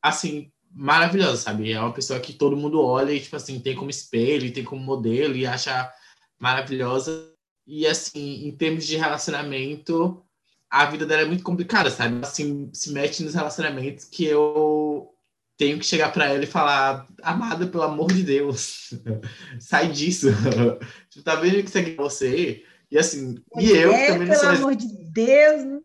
assim, 0.00 0.52
maravilhosa, 0.70 1.36
sabe? 1.36 1.72
É 1.72 1.80
uma 1.80 1.92
pessoa 1.92 2.20
que 2.20 2.32
todo 2.32 2.56
mundo 2.56 2.80
olha 2.80 3.12
e, 3.12 3.20
tipo 3.20 3.34
assim, 3.34 3.58
tem 3.58 3.74
como 3.74 3.90
espelho, 3.90 4.52
tem 4.52 4.62
como 4.62 4.80
modelo 4.80 5.34
e 5.34 5.46
acha 5.46 5.92
maravilhosa. 6.38 7.34
E, 7.72 7.86
assim, 7.86 8.48
em 8.48 8.50
termos 8.50 8.84
de 8.84 8.96
relacionamento, 8.96 10.20
a 10.68 10.86
vida 10.86 11.06
dela 11.06 11.22
é 11.22 11.24
muito 11.24 11.44
complicada, 11.44 11.88
sabe? 11.88 12.18
Assim, 12.20 12.68
se 12.72 12.92
mete 12.92 13.22
nos 13.22 13.32
relacionamentos 13.32 14.06
que 14.06 14.24
eu 14.24 15.14
tenho 15.56 15.78
que 15.78 15.86
chegar 15.86 16.12
para 16.12 16.26
ela 16.26 16.42
e 16.42 16.48
falar, 16.48 17.06
amada, 17.22 17.68
pelo 17.68 17.84
amor 17.84 18.12
de 18.12 18.24
Deus, 18.24 18.92
sai 19.60 19.86
disso. 19.86 20.30
tu 21.14 21.22
tá 21.22 21.36
vendo 21.36 21.62
que 21.62 21.78
aqui 21.78 21.92
é 21.92 21.94
você? 21.94 22.64
E 22.90 22.98
assim, 22.98 23.36
e 23.56 23.70
eu 23.70 23.92
é, 23.92 24.08
também 24.08 24.26
não 24.26 24.34
sou. 24.34 24.48
Pelo 24.48 24.58
amor 24.58 24.74
de 24.74 24.88
Deus, 25.12 25.64
né? 25.64 25.80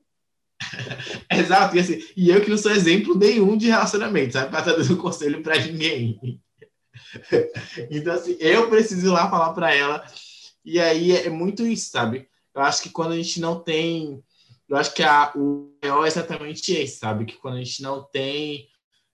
Exato, 1.29 1.75
e, 1.75 1.79
assim, 1.79 2.03
e 2.17 2.31
eu 2.31 2.41
que 2.41 2.49
não 2.49 2.57
sou 2.57 2.71
exemplo 2.71 3.15
nenhum 3.15 3.55
de 3.55 3.67
relacionamento, 3.67 4.33
sabe? 4.33 4.49
Pra 4.49 4.61
estar 4.61 4.73
dando 4.73 4.97
conselho 4.97 5.43
para 5.43 5.59
ninguém. 5.59 6.41
então, 7.91 8.15
assim, 8.15 8.36
eu 8.39 8.71
preciso 8.71 9.05
ir 9.05 9.11
lá 9.11 9.29
falar 9.29 9.53
para 9.53 9.71
ela. 9.71 10.03
E 10.66 10.80
aí 10.80 11.11
é 11.11 11.30
muito 11.30 11.66
isso, 11.66 11.91
sabe? 11.91 12.28
Eu 12.53 12.61
acho 12.61 12.82
que 12.82 12.89
quando 12.89 13.11
a 13.11 13.18
gente 13.18 13.39
não 13.39 13.59
tem. 13.59 14.24
Eu 14.68 14.76
acho 14.78 14.93
que 14.93 15.03
a, 15.03 15.32
o 15.36 15.72
maior 15.84 16.05
é 16.05 16.07
exatamente 16.07 16.74
esse, 16.74 16.97
sabe? 16.97 17.26
Que 17.26 17.38
quando 17.38 17.55
a 17.55 17.63
gente 17.63 17.84
não 17.84 18.03
tem 18.03 18.68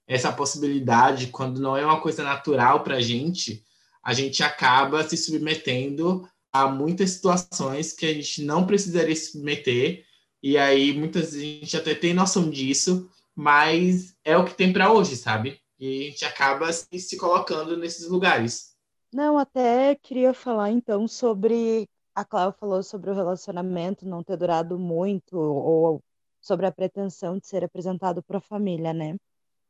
essa 0.08 0.32
possibilidade, 0.32 1.28
quando 1.28 1.60
não 1.60 1.76
é 1.76 1.86
uma 1.86 2.00
coisa 2.00 2.24
natural 2.24 2.84
para 2.84 2.96
a 2.96 3.02
gente, 3.02 3.64
a 4.04 4.14
gente 4.14 4.42
acaba 4.44 5.08
se 5.08 5.18
submetendo 5.18 6.28
a 6.54 6.68
muitas 6.68 7.12
situações 7.12 7.94
que 7.94 8.06
a 8.06 8.14
gente 8.14 8.44
não 8.44 8.66
precisaria 8.66 9.16
se 9.16 9.32
submeter, 9.32 10.06
e 10.42 10.58
aí 10.58 10.94
muitas 10.94 11.34
vezes 11.34 11.38
a 11.38 11.60
gente 11.66 11.78
até 11.78 11.96
tem 11.96 12.14
noção 12.14 12.50
disso, 12.50 13.10
mas 13.36 14.16
é 14.24 14.38
o 14.38 14.46
que 14.46 14.54
tem 14.54 14.74
para 14.74 14.92
hoje, 14.92 15.16
sabe? 15.16 15.60
E 15.80 16.08
a 16.08 16.10
gente 16.10 16.26
acaba 16.26 16.72
se, 16.72 17.00
se 17.00 17.18
colocando 17.18 17.78
nesses 17.78 18.08
lugares. 18.08 18.71
Não, 19.14 19.38
até 19.38 19.96
queria 19.96 20.34
falar 20.34 20.70
então 20.72 21.08
sobre. 21.08 21.88
A 22.16 22.26
Cláudia 22.26 22.58
falou 22.60 22.84
sobre 22.84 23.10
o 23.10 23.14
relacionamento 23.14 24.06
não 24.06 24.24
ter 24.24 24.38
durado 24.38 24.78
muito, 24.78 25.38
ou 25.38 26.02
sobre 26.42 26.66
a 26.66 26.72
pretensão 26.72 27.38
de 27.38 27.48
ser 27.48 27.64
apresentado 27.64 28.22
para 28.24 28.38
a 28.38 28.42
família, 28.42 28.94
né? 28.94 29.16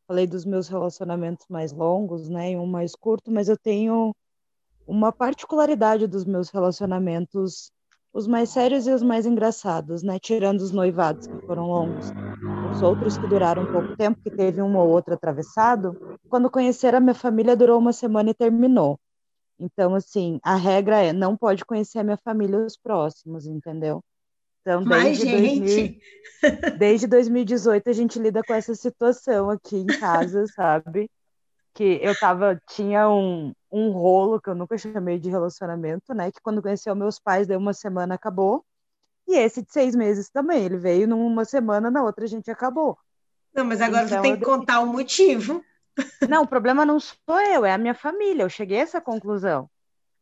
falei 0.08 0.28
dos 0.28 0.46
meus 0.46 0.68
relacionamentos 0.70 1.46
mais 1.50 1.72
longos, 1.74 2.30
né, 2.30 2.52
e 2.52 2.58
um 2.58 2.66
mais 2.68 2.96
curto, 2.96 3.32
mas 3.32 3.50
eu 3.50 3.58
tenho 3.58 4.14
uma 4.88 5.12
particularidade 5.14 6.08
dos 6.08 6.26
meus 6.26 6.50
relacionamentos, 6.50 7.72
os 8.14 8.28
mais 8.28 8.50
sérios 8.52 8.88
e 8.88 8.92
os 8.92 9.04
mais 9.04 9.26
engraçados, 9.26 10.04
né, 10.04 10.20
tirando 10.20 10.62
os 10.62 10.72
noivados 10.72 11.28
que 11.28 11.40
foram 11.46 11.68
longos. 11.68 12.14
Os 12.70 12.82
outros 12.82 13.18
que 13.18 13.28
duraram 13.28 13.66
pouco 13.68 13.96
tempo, 13.98 14.20
que 14.24 14.32
teve 14.32 14.62
um 14.62 14.78
ou 14.78 14.90
outro 14.90 15.14
atravessado, 15.16 15.96
quando 16.30 16.50
conhecer 16.52 16.96
a 16.96 17.00
minha 17.00 17.16
família 17.16 17.56
durou 17.56 17.80
uma 17.80 17.94
semana 17.94 18.32
e 18.32 18.34
terminou. 18.36 19.00
Então, 19.62 19.94
assim, 19.94 20.40
a 20.44 20.56
regra 20.56 21.00
é 21.02 21.14
não 21.14 21.38
pode 21.38 21.64
conhecer 21.64 22.00
a 22.00 22.04
minha 22.04 22.18
família 22.18 22.58
e 22.58 22.66
os 22.66 22.76
próximos, 22.76 23.46
entendeu? 23.46 24.04
Então, 24.62 24.84
desde, 24.84 25.28
gente... 25.28 26.02
2000, 26.42 26.78
desde 26.78 27.08
2018 27.08 27.90
a 27.90 27.94
gente 27.94 28.20
lida 28.20 28.42
com 28.44 28.54
essa 28.54 28.74
situação 28.74 29.52
aqui 29.52 29.78
em 29.78 29.86
casa, 29.86 30.46
sabe? 30.56 31.10
Que 31.76 32.00
eu 32.02 32.18
tava, 32.20 32.60
tinha 32.72 33.08
um, 33.08 33.54
um 33.72 33.92
rolo 33.92 34.42
que 34.42 34.50
eu 34.50 34.56
nunca 34.56 34.78
chamei 34.78 35.20
de 35.20 35.30
relacionamento, 35.30 36.12
né? 36.14 36.32
Que 36.32 36.42
quando 36.42 36.62
conheceu 36.62 36.96
meus 36.96 37.20
pais, 37.20 37.48
deu 37.48 37.60
uma 37.60 37.74
semana, 37.74 38.16
acabou. 38.16 38.66
E 39.28 39.36
esse 39.36 39.62
de 39.62 39.72
seis 39.72 39.96
meses 39.96 40.30
também, 40.30 40.66
ele 40.66 40.78
veio 40.78 41.08
numa 41.08 41.46
semana, 41.46 41.92
na 41.92 42.04
outra 42.04 42.26
a 42.26 42.28
gente 42.28 42.50
acabou. 42.50 42.98
Não, 43.54 43.64
mas 43.64 43.80
agora 43.80 44.06
então, 44.06 44.18
você 44.18 44.22
tem 44.22 44.38
que 44.38 44.44
contar 44.44 44.80
o 44.80 44.88
motivo. 44.88 45.64
Não, 46.30 46.44
o 46.44 46.48
problema 46.48 46.86
não 46.86 47.00
sou 47.00 47.42
eu, 47.42 47.66
é 47.66 47.74
a 47.74 47.78
minha 47.78 47.94
família. 47.94 48.44
Eu 48.44 48.50
cheguei 48.50 48.80
a 48.80 48.82
essa 48.82 49.02
conclusão. 49.02 49.70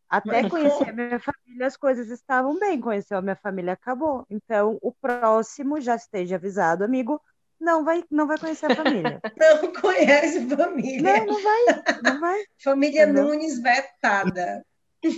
Até 0.10 0.50
conhecer 0.50 0.90
a 0.90 0.94
minha 0.94 1.20
família, 1.20 1.68
as 1.68 1.78
coisas 1.78 2.10
estavam 2.10 2.58
bem. 2.58 2.82
Conheceu 2.82 3.18
a 3.18 3.22
minha 3.22 3.36
família, 3.36 3.74
acabou. 3.74 4.26
Então, 4.30 4.80
o 4.82 4.92
próximo 4.92 5.80
já 5.80 5.96
esteja 5.96 6.36
avisado, 6.36 6.84
amigo, 6.84 7.22
não 7.60 7.84
vai, 7.84 8.04
não 8.10 8.26
vai 8.26 8.38
conhecer 8.38 8.72
a 8.72 8.76
família. 8.76 9.20
Não 9.38 9.74
conhece 9.74 10.48
família. 10.48 11.20
Não, 11.20 11.26
não 11.26 11.44
vai, 11.44 11.66
não 12.04 12.20
vai. 12.20 12.44
Família 12.64 13.04
Entendeu? 13.04 13.26
Nunes 13.26 13.62
vetada. 13.62 14.66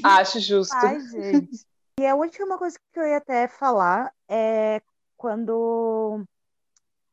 Acho 0.04 0.40
justo. 0.40 0.76
Ai, 0.76 1.00
gente. 1.00 1.66
E 2.00 2.06
a 2.08 2.16
última 2.16 2.58
coisa 2.58 2.78
que 2.92 3.00
eu 3.00 3.06
ia 3.06 3.18
até 3.18 3.48
falar 3.48 4.12
é 4.28 4.82
quando 5.16 6.24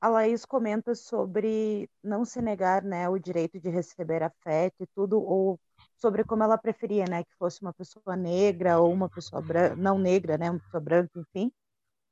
a 0.01 0.09
Laís 0.09 0.45
comenta 0.45 0.95
sobre 0.95 1.91
não 2.03 2.25
se 2.25 2.41
negar 2.41 2.83
né, 2.83 3.09
o 3.09 3.19
direito 3.19 3.59
de 3.61 3.69
receber 3.69 4.23
afeto 4.23 4.83
e 4.83 4.87
tudo, 4.95 5.21
ou 5.21 5.59
sobre 5.97 6.25
como 6.25 6.43
ela 6.45 6.57
preferia, 6.57 7.05
né, 7.09 7.25
que 7.25 7.35
fosse 7.37 7.61
uma 7.63 7.73
pessoa 7.73 8.17
negra 8.17 8.79
ou 8.79 8.93
uma 8.93 9.09
pessoa 9.09 9.43
não 9.77 9.99
negra, 9.99 10.39
né, 10.39 10.51
uma 10.51 10.61
pessoa 10.61 10.81
branca, 10.81 11.11
enfim. 11.19 11.53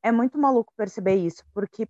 É 0.03 0.13
muito 0.13 0.39
maluco 0.39 0.73
perceber 0.77 1.15
isso, 1.17 1.45
porque 1.55 1.89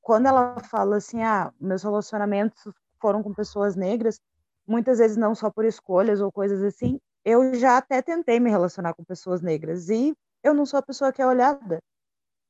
quando 0.00 0.26
ela 0.26 0.60
fala 0.60 0.96
assim, 0.96 1.22
ah, 1.22 1.52
meus 1.60 1.82
relacionamentos 1.82 2.62
foram 3.00 3.22
com 3.22 3.34
pessoas 3.34 3.76
negras, 3.76 4.20
muitas 4.66 4.98
vezes 4.98 5.16
não 5.16 5.34
só 5.34 5.50
por 5.50 5.64
escolhas 5.64 6.20
ou 6.20 6.30
coisas 6.32 6.62
assim, 6.62 7.00
eu 7.24 7.54
já 7.54 7.76
até 7.78 8.02
tentei 8.02 8.40
me 8.40 8.50
relacionar 8.50 8.94
com 8.94 9.04
pessoas 9.04 9.40
negras 9.42 9.88
e 9.88 10.14
eu 10.42 10.54
não 10.54 10.66
sou 10.66 10.78
a 10.78 10.82
pessoa 10.82 11.12
que 11.12 11.22
é 11.22 11.26
olhada, 11.26 11.80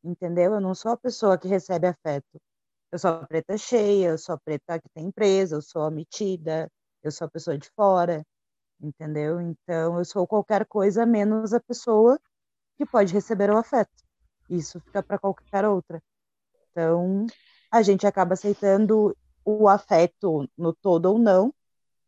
entendeu? 0.04 0.54
Eu 0.54 0.60
não 0.60 0.74
sou 0.74 0.92
a 0.92 0.96
pessoa 0.96 1.38
que 1.38 1.48
recebe 1.48 1.86
afeto. 1.86 2.40
Eu 2.92 2.98
sou 2.98 3.10
a 3.10 3.26
preta 3.26 3.56
cheia, 3.56 4.10
eu 4.10 4.18
sou 4.18 4.34
a 4.34 4.38
preta 4.38 4.78
que 4.78 4.88
tem 4.90 5.06
empresa, 5.06 5.56
eu 5.56 5.62
sou 5.62 5.82
a 5.82 5.90
metida, 5.90 6.70
eu 7.02 7.10
sou 7.10 7.26
a 7.26 7.30
pessoa 7.30 7.58
de 7.58 7.68
fora 7.70 8.22
entendeu? 8.82 9.40
Então, 9.40 9.98
eu 9.98 10.04
sou 10.04 10.26
qualquer 10.26 10.66
coisa 10.66 11.06
menos 11.06 11.52
a 11.52 11.60
pessoa 11.60 12.18
que 12.76 12.84
pode 12.84 13.12
receber 13.12 13.50
o 13.50 13.56
afeto. 13.56 13.90
Isso 14.50 14.80
fica 14.80 15.02
para 15.02 15.18
qualquer 15.18 15.64
outra. 15.64 16.02
Então, 16.70 17.26
a 17.70 17.82
gente 17.82 18.06
acaba 18.06 18.34
aceitando 18.34 19.16
o 19.44 19.68
afeto 19.68 20.48
no 20.56 20.72
todo 20.74 21.06
ou 21.06 21.18
não, 21.18 21.54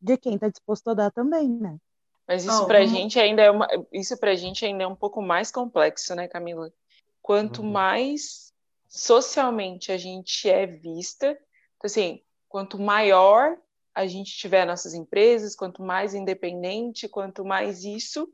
de 0.00 0.16
quem 0.16 0.34
está 0.34 0.48
disposto 0.48 0.88
a 0.90 0.94
dar 0.94 1.10
também, 1.10 1.48
né? 1.48 1.78
Mas 2.26 2.44
isso 2.44 2.62
oh, 2.62 2.66
para 2.66 2.78
a 2.78 2.86
gente 2.86 3.18
ainda 3.18 3.42
é 3.42 3.50
uma, 3.50 3.68
isso 3.92 4.16
para 4.16 4.34
gente 4.34 4.64
ainda 4.64 4.84
é 4.84 4.86
um 4.86 4.96
pouco 4.96 5.20
mais 5.20 5.50
complexo, 5.50 6.14
né, 6.14 6.26
Camila? 6.26 6.72
Quanto 7.20 7.62
uhum. 7.62 7.70
mais 7.70 8.52
socialmente 8.94 9.90
a 9.90 9.98
gente 9.98 10.48
é 10.48 10.66
vista, 10.66 11.30
então, 11.30 11.86
assim, 11.86 12.22
quanto 12.48 12.80
maior 12.80 13.56
a 13.92 14.06
gente 14.06 14.36
tiver 14.36 14.64
nossas 14.64 14.94
empresas, 14.94 15.56
quanto 15.56 15.82
mais 15.82 16.14
independente, 16.14 17.08
quanto 17.08 17.44
mais 17.44 17.84
isso, 17.84 18.32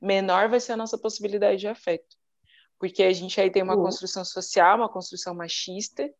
menor 0.00 0.48
vai 0.48 0.60
ser 0.60 0.72
a 0.72 0.76
nossa 0.78 0.96
possibilidade 0.96 1.60
de 1.60 1.68
afeto. 1.68 2.16
Porque 2.78 3.02
a 3.02 3.12
gente 3.12 3.38
aí 3.38 3.50
tem 3.50 3.62
uma 3.62 3.76
uhum. 3.76 3.82
construção 3.82 4.24
social, 4.24 4.78
uma 4.78 4.88
construção 4.88 5.34
machista, 5.34 6.10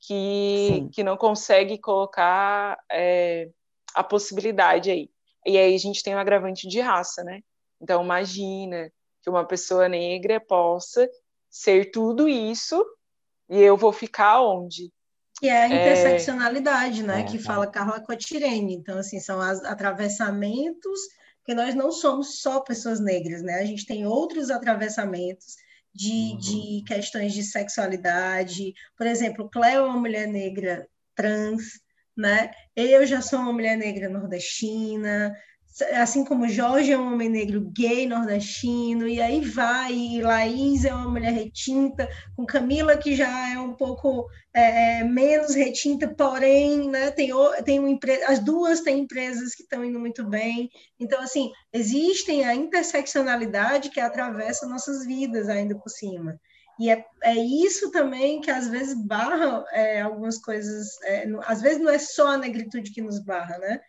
que, 0.00 0.88
que 0.92 1.02
não 1.02 1.16
consegue 1.18 1.76
colocar 1.78 2.78
é, 2.90 3.50
a 3.94 4.02
possibilidade 4.02 4.90
aí. 4.90 5.10
E 5.46 5.58
aí 5.58 5.74
a 5.74 5.78
gente 5.78 6.02
tem 6.02 6.14
um 6.14 6.18
agravante 6.18 6.66
de 6.66 6.80
raça, 6.80 7.22
né? 7.22 7.42
Então 7.78 8.02
imagina 8.02 8.90
que 9.22 9.28
uma 9.28 9.44
pessoa 9.44 9.90
negra 9.90 10.40
possa 10.40 11.06
ser 11.50 11.90
tudo 11.90 12.26
isso 12.26 12.82
e 13.50 13.60
eu 13.60 13.76
vou 13.76 13.92
ficar 13.92 14.40
onde? 14.40 14.92
Que 15.40 15.48
é 15.48 15.62
a 15.62 15.66
interseccionalidade, 15.66 17.00
é... 17.00 17.02
né? 17.02 17.20
É, 17.20 17.24
que 17.24 17.38
fala 17.38 17.66
Carla 17.66 18.00
Cotirene. 18.00 18.74
Então, 18.74 18.98
assim, 18.98 19.18
são 19.18 19.40
as 19.40 19.64
atravessamentos, 19.64 21.00
que 21.44 21.54
nós 21.54 21.74
não 21.74 21.90
somos 21.90 22.40
só 22.40 22.60
pessoas 22.60 23.00
negras, 23.00 23.42
né? 23.42 23.54
A 23.54 23.64
gente 23.64 23.84
tem 23.86 24.06
outros 24.06 24.50
atravessamentos 24.50 25.56
de, 25.92 26.32
uhum. 26.32 26.38
de 26.38 26.84
questões 26.86 27.32
de 27.32 27.42
sexualidade. 27.42 28.72
Por 28.96 29.06
exemplo, 29.06 29.50
Cleo 29.50 29.66
é 29.66 29.82
uma 29.82 29.98
mulher 29.98 30.28
negra 30.28 30.86
trans, 31.16 31.80
né? 32.16 32.52
Eu 32.76 33.04
já 33.04 33.20
sou 33.20 33.40
uma 33.40 33.52
mulher 33.52 33.76
negra 33.76 34.08
nordestina, 34.08 35.34
assim 35.92 36.24
como 36.24 36.48
Jorge 36.48 36.92
é 36.92 36.98
um 36.98 37.12
homem 37.12 37.28
negro 37.28 37.60
gay 37.72 38.06
nordestino, 38.06 39.06
e 39.06 39.20
aí 39.20 39.40
vai, 39.40 39.92
e 39.92 40.20
Laís 40.20 40.84
é 40.84 40.92
uma 40.92 41.08
mulher 41.08 41.32
retinta, 41.32 42.08
com 42.36 42.44
Camila 42.44 42.96
que 42.96 43.14
já 43.14 43.52
é 43.52 43.58
um 43.58 43.74
pouco 43.74 44.26
é, 44.52 45.00
é 45.00 45.04
menos 45.04 45.54
retinta, 45.54 46.08
porém, 46.08 46.90
né, 46.90 47.10
tem, 47.12 47.30
tem 47.64 47.78
uma 47.78 47.90
empresa, 47.90 48.26
as 48.26 48.40
duas 48.40 48.80
têm 48.80 49.00
empresas 49.00 49.54
que 49.54 49.62
estão 49.62 49.84
indo 49.84 49.98
muito 49.98 50.24
bem, 50.24 50.68
então, 50.98 51.20
assim, 51.20 51.50
existem 51.72 52.44
a 52.44 52.54
interseccionalidade 52.54 53.90
que 53.90 54.00
atravessa 54.00 54.66
nossas 54.66 55.06
vidas 55.06 55.48
ainda 55.48 55.78
por 55.78 55.88
cima, 55.88 56.38
e 56.80 56.90
é, 56.90 57.04
é 57.22 57.34
isso 57.34 57.90
também 57.90 58.40
que 58.40 58.50
às 58.50 58.68
vezes 58.68 58.94
barra 59.06 59.64
é, 59.70 60.00
algumas 60.00 60.38
coisas, 60.38 60.98
é, 61.04 61.26
às 61.44 61.60
vezes 61.60 61.78
não 61.78 61.90
é 61.90 61.98
só 61.98 62.28
a 62.28 62.38
negritude 62.38 62.90
que 62.90 63.02
nos 63.02 63.22
barra, 63.22 63.58
né? 63.58 63.80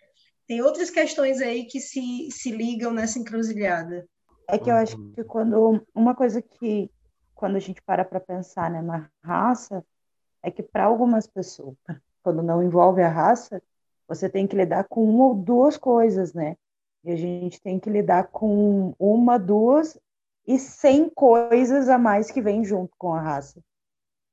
Tem 0.52 0.62
outras 0.62 0.90
questões 0.90 1.40
aí 1.40 1.64
que 1.64 1.80
se, 1.80 2.28
se 2.30 2.52
ligam 2.52 2.92
nessa 2.92 3.18
encruzilhada. 3.18 4.06
É 4.50 4.58
que 4.58 4.70
eu 4.70 4.76
acho 4.76 4.98
que 5.14 5.24
quando 5.24 5.82
uma 5.96 6.14
coisa 6.14 6.42
que 6.42 6.92
quando 7.34 7.56
a 7.56 7.60
gente 7.60 7.82
para 7.82 8.04
para 8.04 8.20
pensar 8.20 8.70
né, 8.70 8.82
na 8.82 9.10
raça 9.24 9.82
é 10.44 10.52
que 10.52 10.62
para 10.62 10.84
algumas 10.84 11.26
pessoas, 11.26 11.78
quando 12.22 12.44
não 12.44 12.62
envolve 12.62 13.02
a 13.02 13.08
raça, 13.08 13.64
você 14.06 14.28
tem 14.28 14.46
que 14.46 14.58
lidar 14.58 14.84
com 14.90 15.06
uma 15.06 15.28
ou 15.28 15.36
duas 15.36 15.78
coisas, 15.78 16.34
né? 16.34 16.58
E 17.06 17.12
a 17.12 17.16
gente 17.16 17.62
tem 17.62 17.80
que 17.80 17.90
lidar 17.90 18.28
com 18.28 18.94
uma, 19.00 19.40
duas 19.40 19.98
e 20.46 20.60
cem 20.60 21.10
coisas 21.10 21.88
a 21.88 21.98
mais 21.98 22.30
que 22.30 22.42
vem 22.42 22.66
junto 22.66 22.92
com 22.98 23.14
a 23.14 23.22
raça, 23.22 23.62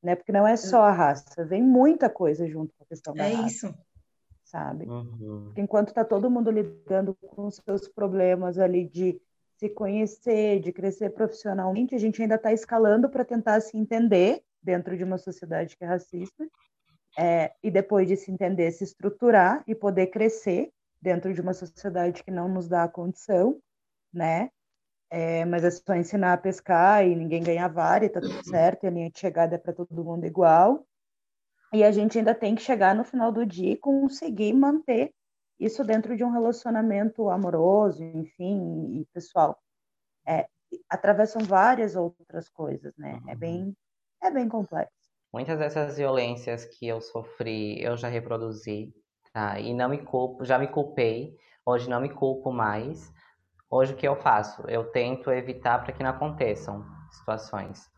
né? 0.02 0.16
Porque 0.16 0.32
não 0.32 0.48
é 0.48 0.56
só 0.56 0.82
a 0.82 0.90
raça, 0.90 1.44
vem 1.44 1.62
muita 1.62 2.10
coisa 2.10 2.44
junto 2.48 2.74
com 2.76 2.82
a 2.82 2.86
questão 2.88 3.14
da 3.14 3.24
é 3.24 3.34
raça. 3.34 3.44
É 3.44 3.46
isso 3.46 3.87
sabe? 4.48 4.86
Uhum. 4.86 5.52
Enquanto 5.56 5.88
está 5.88 6.04
todo 6.04 6.30
mundo 6.30 6.50
lidando 6.50 7.14
com 7.14 7.46
os 7.46 7.56
seus 7.56 7.86
problemas 7.88 8.58
ali 8.58 8.84
de 8.84 9.20
se 9.58 9.68
conhecer, 9.68 10.60
de 10.60 10.72
crescer 10.72 11.10
profissionalmente, 11.10 11.94
a 11.94 11.98
gente 11.98 12.22
ainda 12.22 12.36
está 12.36 12.52
escalando 12.52 13.08
para 13.08 13.24
tentar 13.24 13.60
se 13.60 13.76
entender 13.76 14.42
dentro 14.62 14.96
de 14.96 15.04
uma 15.04 15.18
sociedade 15.18 15.76
que 15.76 15.84
é 15.84 15.86
racista, 15.86 16.46
é, 17.18 17.52
e 17.62 17.70
depois 17.70 18.06
de 18.06 18.16
se 18.16 18.30
entender, 18.30 18.70
se 18.70 18.84
estruturar 18.84 19.62
e 19.66 19.74
poder 19.74 20.06
crescer 20.06 20.70
dentro 21.00 21.32
de 21.34 21.40
uma 21.40 21.52
sociedade 21.52 22.22
que 22.22 22.30
não 22.30 22.48
nos 22.48 22.68
dá 22.68 22.84
a 22.84 22.88
condição, 22.88 23.58
né? 24.12 24.50
É, 25.10 25.44
mas 25.44 25.64
é 25.64 25.70
só 25.70 25.94
ensinar 25.94 26.34
a 26.34 26.36
pescar 26.36 27.06
e 27.06 27.14
ninguém 27.14 27.42
ganha 27.42 27.66
vara 27.66 28.04
e 28.04 28.08
tá 28.08 28.20
tudo 28.20 28.44
certo, 28.44 28.84
e 28.84 28.86
a 28.86 28.90
linha 28.90 29.10
de 29.10 29.18
chegada 29.18 29.54
é 29.54 29.58
para 29.58 29.72
todo 29.72 30.04
mundo 30.04 30.24
igual. 30.26 30.86
E 31.72 31.84
a 31.84 31.90
gente 31.90 32.18
ainda 32.18 32.34
tem 32.34 32.54
que 32.54 32.62
chegar 32.62 32.94
no 32.94 33.04
final 33.04 33.30
do 33.30 33.44
dia 33.44 33.72
e 33.72 33.76
conseguir 33.76 34.52
manter 34.52 35.12
isso 35.60 35.84
dentro 35.84 36.16
de 36.16 36.24
um 36.24 36.30
relacionamento 36.30 37.28
amoroso, 37.28 38.02
enfim, 38.02 39.00
e 39.00 39.06
pessoal. 39.12 39.58
É, 40.26 40.46
atravessam 40.88 41.42
várias 41.42 41.96
outras 41.96 42.48
coisas, 42.48 42.96
né? 42.96 43.20
É 43.26 43.32
uhum. 43.32 43.38
bem, 43.38 43.76
é 44.22 44.30
bem 44.30 44.48
complexo. 44.48 44.94
Muitas 45.32 45.58
dessas 45.58 45.98
violências 45.98 46.64
que 46.64 46.86
eu 46.86 47.00
sofri, 47.00 47.82
eu 47.82 47.96
já 47.96 48.08
reproduzi, 48.08 48.94
tá? 49.32 49.60
E 49.60 49.74
não 49.74 49.88
me 49.88 49.98
culpo, 49.98 50.44
já 50.44 50.58
me 50.58 50.68
culpei, 50.68 51.36
hoje 51.66 51.88
não 51.88 52.00
me 52.00 52.08
culpo 52.08 52.50
mais. 52.50 53.12
Hoje 53.70 53.92
o 53.92 53.96
que 53.96 54.08
eu 54.08 54.16
faço? 54.16 54.62
Eu 54.68 54.90
tento 54.90 55.30
evitar 55.30 55.82
para 55.82 55.92
que 55.92 56.02
não 56.02 56.10
aconteçam 56.10 56.82
situações. 57.10 57.90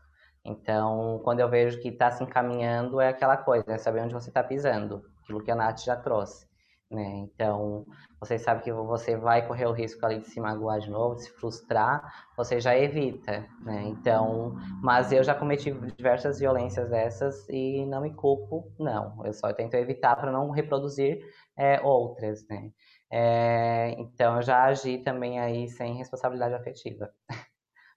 Então, 0.43 1.19
quando 1.23 1.39
eu 1.39 1.49
vejo 1.49 1.79
que 1.81 1.89
está 1.89 2.11
se 2.11 2.23
encaminhando, 2.23 2.99
é 2.99 3.09
aquela 3.09 3.37
coisa, 3.37 3.73
é 3.73 3.77
saber 3.77 4.01
onde 4.01 4.13
você 4.13 4.29
está 4.29 4.43
pisando, 4.43 5.03
aquilo 5.23 5.43
que 5.43 5.51
a 5.51 5.55
Nath 5.55 5.79
já 5.81 5.95
trouxe. 5.95 6.49
Né? 6.89 7.19
Então, 7.19 7.85
você 8.19 8.37
sabe 8.37 8.63
que 8.63 8.71
você 8.71 9.15
vai 9.15 9.47
correr 9.47 9.65
o 9.65 9.71
risco 9.71 10.05
ali 10.05 10.19
de 10.19 10.27
se 10.27 10.41
magoar 10.41 10.79
de 10.79 10.89
novo, 10.89 11.15
de 11.15 11.23
se 11.23 11.31
frustrar, 11.31 12.01
você 12.35 12.59
já 12.59 12.77
evita, 12.77 13.47
né? 13.61 13.83
Então, 13.85 14.57
mas 14.83 15.09
eu 15.13 15.23
já 15.23 15.33
cometi 15.33 15.71
diversas 15.71 16.39
violências 16.39 16.89
dessas 16.89 17.47
e 17.47 17.85
não 17.85 18.01
me 18.01 18.13
culpo, 18.13 18.69
não. 18.77 19.25
Eu 19.25 19.31
só 19.31 19.53
tento 19.53 19.75
evitar 19.75 20.17
para 20.17 20.33
não 20.33 20.49
reproduzir 20.49 21.21
é, 21.57 21.79
outras, 21.79 22.45
né? 22.49 22.71
É, 23.09 23.95
então, 23.97 24.35
eu 24.35 24.41
já 24.41 24.65
agi 24.65 24.97
também 24.97 25.39
aí 25.39 25.69
sem 25.69 25.95
responsabilidade 25.95 26.55
afetiva. 26.55 27.09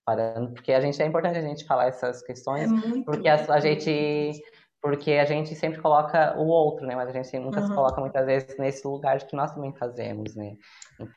parando, 0.04 0.52
porque 0.52 0.72
a 0.72 0.80
gente 0.80 1.00
é 1.02 1.06
importante 1.06 1.38
a 1.38 1.42
gente 1.42 1.64
falar 1.64 1.86
essas 1.86 2.22
questões, 2.22 2.70
é 2.70 3.02
porque 3.04 3.28
a, 3.28 3.34
a, 3.54 3.60
gente 3.60 4.42
porque 4.80 5.12
a 5.12 5.24
gente 5.24 5.54
sempre 5.54 5.80
coloca 5.80 6.36
o 6.38 6.46
outro, 6.46 6.86
né? 6.86 6.94
Mas 6.94 7.08
a 7.08 7.12
gente 7.12 7.38
nunca 7.38 7.60
uhum. 7.60 7.66
se 7.66 7.74
coloca 7.74 8.00
muitas 8.00 8.26
vezes 8.26 8.58
nesse 8.58 8.86
lugar 8.86 9.18
que 9.18 9.34
nós 9.34 9.52
também 9.52 9.72
fazemos, 9.72 10.36
né? 10.36 10.56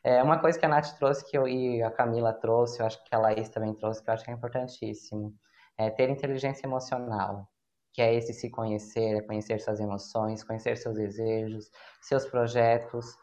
É 0.02 0.22
uma 0.22 0.38
coisa 0.38 0.58
que 0.58 0.64
a 0.64 0.68
Nath 0.68 0.96
trouxe 0.98 1.28
que 1.30 1.36
eu 1.36 1.46
e 1.46 1.82
a 1.82 1.90
Camila 1.90 2.32
trouxe, 2.32 2.80
eu 2.80 2.86
acho 2.86 3.02
que 3.04 3.14
a 3.14 3.18
Laís 3.18 3.50
também 3.50 3.74
trouxe, 3.74 4.02
que 4.02 4.08
eu 4.08 4.14
acho 4.14 4.24
que 4.24 4.30
é 4.30 4.34
importantíssimo, 4.34 5.34
é 5.76 5.90
ter 5.90 6.08
inteligência 6.08 6.66
emocional, 6.66 7.46
que 7.92 8.00
é 8.00 8.14
esse 8.14 8.32
se 8.32 8.48
conhecer, 8.48 9.16
é 9.16 9.20
conhecer 9.20 9.60
suas 9.60 9.80
emoções, 9.80 10.42
conhecer 10.42 10.76
seus 10.76 10.94
desejos, 10.94 11.70
seus 12.00 12.24
projetos, 12.24 13.18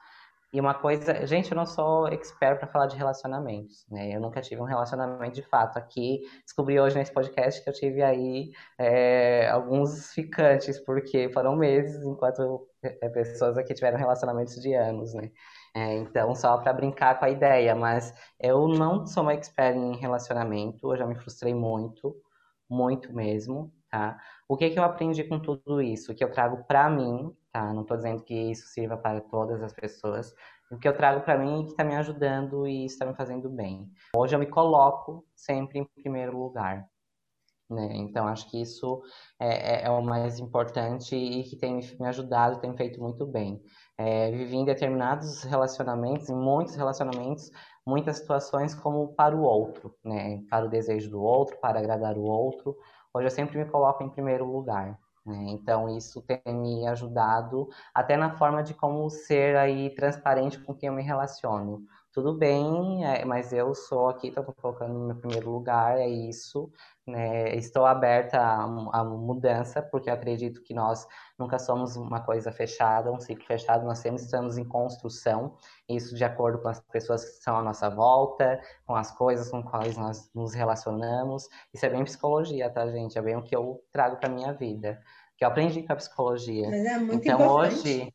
e 0.55 0.59
uma 0.61 0.73
coisa, 0.73 1.27
gente, 1.27 1.51
eu 1.51 1.57
não 1.57 1.65
sou 1.65 2.07
expert 2.07 2.57
para 2.57 2.67
falar 2.69 2.87
de 2.87 2.95
relacionamentos, 2.95 3.85
né? 3.89 4.15
Eu 4.15 4.21
nunca 4.21 4.39
tive 4.39 4.61
um 4.61 4.65
relacionamento 4.65 5.35
de 5.35 5.41
fato. 5.41 5.77
Aqui 5.77 6.21
descobri 6.45 6.79
hoje 6.79 6.95
nesse 6.97 7.11
podcast 7.11 7.61
que 7.61 7.69
eu 7.69 7.73
tive 7.73 8.01
aí 8.01 8.53
é, 8.77 9.49
alguns 9.49 10.13
ficantes, 10.13 10.79
porque 10.79 11.29
foram 11.33 11.57
meses, 11.57 12.01
enquanto 12.05 12.69
é, 12.81 13.09
pessoas 13.09 13.57
aqui 13.57 13.73
tiveram 13.73 13.97
relacionamentos 13.97 14.55
de 14.61 14.73
anos, 14.73 15.13
né? 15.13 15.29
É, 15.75 15.93
então, 15.97 16.33
só 16.33 16.57
para 16.57 16.71
brincar 16.71 17.19
com 17.19 17.25
a 17.25 17.29
ideia, 17.29 17.75
mas 17.75 18.13
eu 18.39 18.65
não 18.65 19.05
sou 19.05 19.23
uma 19.23 19.33
expert 19.33 19.75
em 19.75 19.97
relacionamento, 19.97 20.89
eu 20.89 20.97
já 20.97 21.05
me 21.05 21.15
frustrei 21.15 21.53
muito, 21.53 22.15
muito 22.69 23.13
mesmo, 23.13 23.73
tá? 23.91 24.17
O 24.47 24.55
que, 24.55 24.69
que 24.69 24.79
eu 24.79 24.83
aprendi 24.85 25.25
com 25.25 25.37
tudo 25.37 25.81
isso? 25.81 26.15
Que 26.15 26.23
eu 26.23 26.31
trago 26.31 26.63
para 26.63 26.89
mim 26.89 27.35
tá? 27.55 27.73
Não 27.73 27.83
estou 27.83 27.95
dizendo 27.95 28.21
que 28.21 28.33
isso 28.51 28.67
sirva 28.67 28.97
para 28.97 29.21
todas 29.21 29.63
as 29.63 29.71
pessoas. 29.71 30.35
O 30.69 30.77
que 30.77 30.87
eu 30.87 30.95
trago 30.95 31.21
para 31.21 31.37
mim 31.37 31.61
é 31.61 31.63
que 31.63 31.69
está 31.69 31.85
me 31.85 31.95
ajudando 31.95 32.67
e 32.67 32.85
está 32.85 33.05
me 33.05 33.15
fazendo 33.15 33.49
bem. 33.49 33.89
Hoje 34.13 34.35
eu 34.35 34.39
me 34.39 34.45
coloco 34.45 35.25
sempre 35.33 35.79
em 35.79 35.85
primeiro 35.85 36.37
lugar. 36.37 36.85
Né? 37.69 37.89
Então, 37.93 38.27
acho 38.27 38.51
que 38.51 38.61
isso 38.61 39.01
é, 39.39 39.83
é, 39.83 39.85
é, 39.85 39.89
o 39.89 40.01
mais 40.01 40.37
importante 40.37 41.15
e 41.15 41.43
que 41.43 41.55
tem 41.55 41.79
me 41.99 42.07
ajudado, 42.07 42.59
tem 42.59 42.75
feito 42.75 43.01
muito 43.01 43.25
bem. 43.25 43.61
É, 43.97 44.29
vivi 44.31 44.57
em 44.57 44.65
determinados 44.65 45.43
relacionamentos, 45.43 46.29
em 46.29 46.35
muitos 46.35 46.75
relacionamentos, 46.75 47.49
muitas 47.87 48.17
situações 48.17 48.75
como 48.75 49.13
para 49.15 49.35
o 49.35 49.41
outro, 49.41 49.95
né? 50.03 50.41
para 50.49 50.65
o 50.65 50.69
desejo 50.69 51.09
do 51.09 51.23
outro, 51.23 51.57
para 51.57 51.79
agradar 51.79 52.17
o 52.17 52.23
outro. 52.23 52.77
Hoje 53.13 53.27
eu 53.27 53.31
sempre 53.31 53.57
me 53.57 53.65
coloco 53.65 54.03
em 54.03 54.09
primeiro 54.09 54.45
lugar. 54.45 54.99
Né? 55.25 55.45
Então, 55.49 55.89
isso 55.97 56.21
tem 56.21 56.41
me 56.47 56.87
ajudado 56.87 57.67
até 57.93 58.15
na 58.15 58.37
forma 58.37 58.61
de 58.63 58.73
como 58.73 59.09
ser 59.09 59.55
aí 59.57 59.89
transparente 59.95 60.59
com 60.59 60.73
quem 60.75 60.87
eu 60.87 60.93
me 60.93 61.01
relaciono. 61.03 61.85
Tudo 62.15 62.33
bem, 62.33 63.05
é, 63.05 63.25
mas 63.25 63.51
eu 63.51 63.75
sou 63.75 64.07
aqui, 64.07 64.29
estou 64.29 64.45
colocando 64.45 64.93
no 64.93 65.07
meu 65.07 65.17
primeiro 65.17 65.51
lugar, 65.51 65.99
é 65.99 66.07
isso. 66.07 66.71
Né? 67.05 67.53
Estou 67.57 67.85
aberta 67.85 68.39
à, 68.39 69.03
mudança, 69.03 69.81
porque 69.81 70.09
acredito 70.09 70.63
que 70.63 70.73
nós 70.73 71.05
nunca 71.37 71.59
somos 71.59 71.97
uma 71.97 72.21
coisa 72.21 72.53
fechada, 72.53 73.11
um 73.11 73.19
ciclo 73.19 73.45
fechado, 73.45 73.85
nós 73.85 73.97
sempre 73.97 74.21
estamos 74.21 74.57
em 74.57 74.63
construção, 74.63 75.57
isso 75.89 76.15
de 76.15 76.23
acordo 76.23 76.59
com 76.59 76.69
as 76.69 76.79
pessoas 76.79 77.25
que 77.25 77.31
estão 77.31 77.57
à 77.57 77.61
nossa 77.61 77.89
volta, 77.89 78.61
com 78.87 78.95
as 78.95 79.11
coisas 79.11 79.51
com 79.51 79.61
quais 79.61 79.97
nós 79.97 80.31
nos 80.33 80.53
relacionamos. 80.53 81.49
Isso 81.73 81.85
é 81.85 81.89
bem 81.89 82.05
psicologia, 82.05 82.69
tá, 82.69 82.87
gente? 82.87 83.19
É 83.19 83.21
bem 83.21 83.35
o 83.35 83.43
que 83.43 83.53
eu 83.53 83.83
trago 83.91 84.15
para 84.15 84.29
minha 84.29 84.53
vida, 84.53 85.01
que 85.35 85.43
eu 85.43 85.49
aprendi 85.49 85.83
com 85.83 85.91
a 85.91 85.97
psicologia. 85.97 86.69
Mas 86.69 86.85
é 86.85 86.97
muito 86.97 87.27
então, 87.27 87.41
importante. 87.41 87.75
hoje 87.75 88.13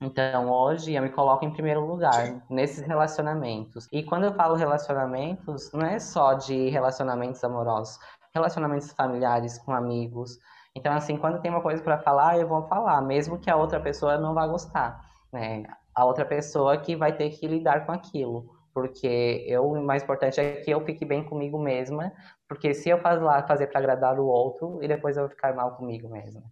então, 0.00 0.50
hoje 0.50 0.94
eu 0.94 1.02
me 1.02 1.08
coloco 1.08 1.44
em 1.44 1.50
primeiro 1.50 1.80
lugar 1.80 2.42
nesses 2.50 2.84
relacionamentos. 2.86 3.88
E 3.90 4.02
quando 4.02 4.24
eu 4.24 4.34
falo 4.34 4.54
relacionamentos, 4.54 5.72
não 5.72 5.86
é 5.86 5.98
só 5.98 6.34
de 6.34 6.68
relacionamentos 6.68 7.42
amorosos, 7.42 7.98
relacionamentos 8.34 8.92
familiares 8.92 9.58
com 9.58 9.72
amigos. 9.72 10.38
Então, 10.74 10.92
assim, 10.92 11.16
quando 11.16 11.40
tem 11.40 11.50
uma 11.50 11.62
coisa 11.62 11.82
para 11.82 11.98
falar, 11.98 12.38
eu 12.38 12.46
vou 12.46 12.68
falar, 12.68 13.00
mesmo 13.00 13.38
que 13.38 13.48
a 13.50 13.56
outra 13.56 13.80
pessoa 13.80 14.18
não 14.18 14.34
vá 14.34 14.46
gostar, 14.46 15.00
né? 15.32 15.64
A 15.94 16.04
outra 16.04 16.26
pessoa 16.26 16.76
que 16.76 16.94
vai 16.94 17.16
ter 17.16 17.30
que 17.30 17.46
lidar 17.46 17.86
com 17.86 17.92
aquilo. 17.92 18.54
Porque 18.74 19.46
eu, 19.48 19.66
o 19.66 19.82
mais 19.82 20.02
importante 20.02 20.38
é 20.38 20.56
que 20.56 20.70
eu 20.70 20.84
fique 20.84 21.06
bem 21.06 21.24
comigo 21.24 21.58
mesma, 21.58 22.12
porque 22.46 22.74
se 22.74 22.90
eu 22.90 23.00
lá 23.02 23.42
fazer 23.46 23.68
para 23.68 23.78
agradar 23.78 24.20
o 24.20 24.26
outro, 24.26 24.78
e 24.82 24.88
depois 24.88 25.16
eu 25.16 25.22
vou 25.22 25.30
ficar 25.30 25.54
mal 25.54 25.74
comigo 25.76 26.10
mesma. 26.10 26.42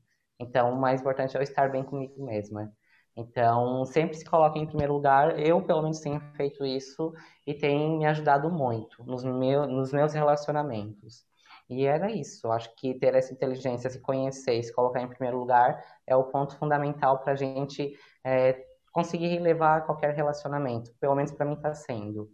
Então, 0.41 0.73
o 0.73 0.81
mais 0.81 1.03
importante 1.03 1.37
é 1.37 1.39
eu 1.39 1.43
estar 1.43 1.71
bem 1.71 1.85
comigo 1.85 2.25
mesma. 2.25 2.73
Então, 3.17 3.85
sempre 3.85 4.17
se 4.17 4.25
coloca 4.25 4.59
em 4.59 4.67
primeiro 4.67 4.95
lugar. 4.95 5.39
Eu, 5.39 5.63
pelo 5.63 5.83
menos, 5.83 6.01
tenho 6.01 6.21
feito 6.37 6.65
isso 6.65 7.13
e 7.47 7.55
tem 7.55 7.99
me 7.99 8.07
ajudado 8.07 8.51
muito 8.51 9.05
nos, 9.05 9.25
meu, 9.25 9.67
nos 9.67 9.93
meus 9.93 10.13
relacionamentos. 10.13 11.25
E 11.69 11.87
era 11.87 12.11
isso. 12.11 12.51
Acho 12.51 12.75
que 12.77 12.95
ter 12.95 13.15
essa 13.15 13.33
inteligência, 13.33 13.89
se 13.89 14.01
conhecer 14.01 14.63
se 14.63 14.73
colocar 14.73 15.01
em 15.01 15.09
primeiro 15.09 15.39
lugar 15.39 15.83
é 16.07 16.15
o 16.15 16.25
ponto 16.25 16.57
fundamental 16.59 17.21
para 17.21 17.33
a 17.33 17.37
gente 17.37 17.97
é, 18.23 18.65
conseguir 18.93 19.39
levar 19.39 19.87
qualquer 19.87 20.15
relacionamento. 20.15 20.93
Pelo 21.01 21.15
menos 21.15 21.33
para 21.33 21.47
mim 21.47 21.55
está 21.55 21.73
sendo. 21.73 22.31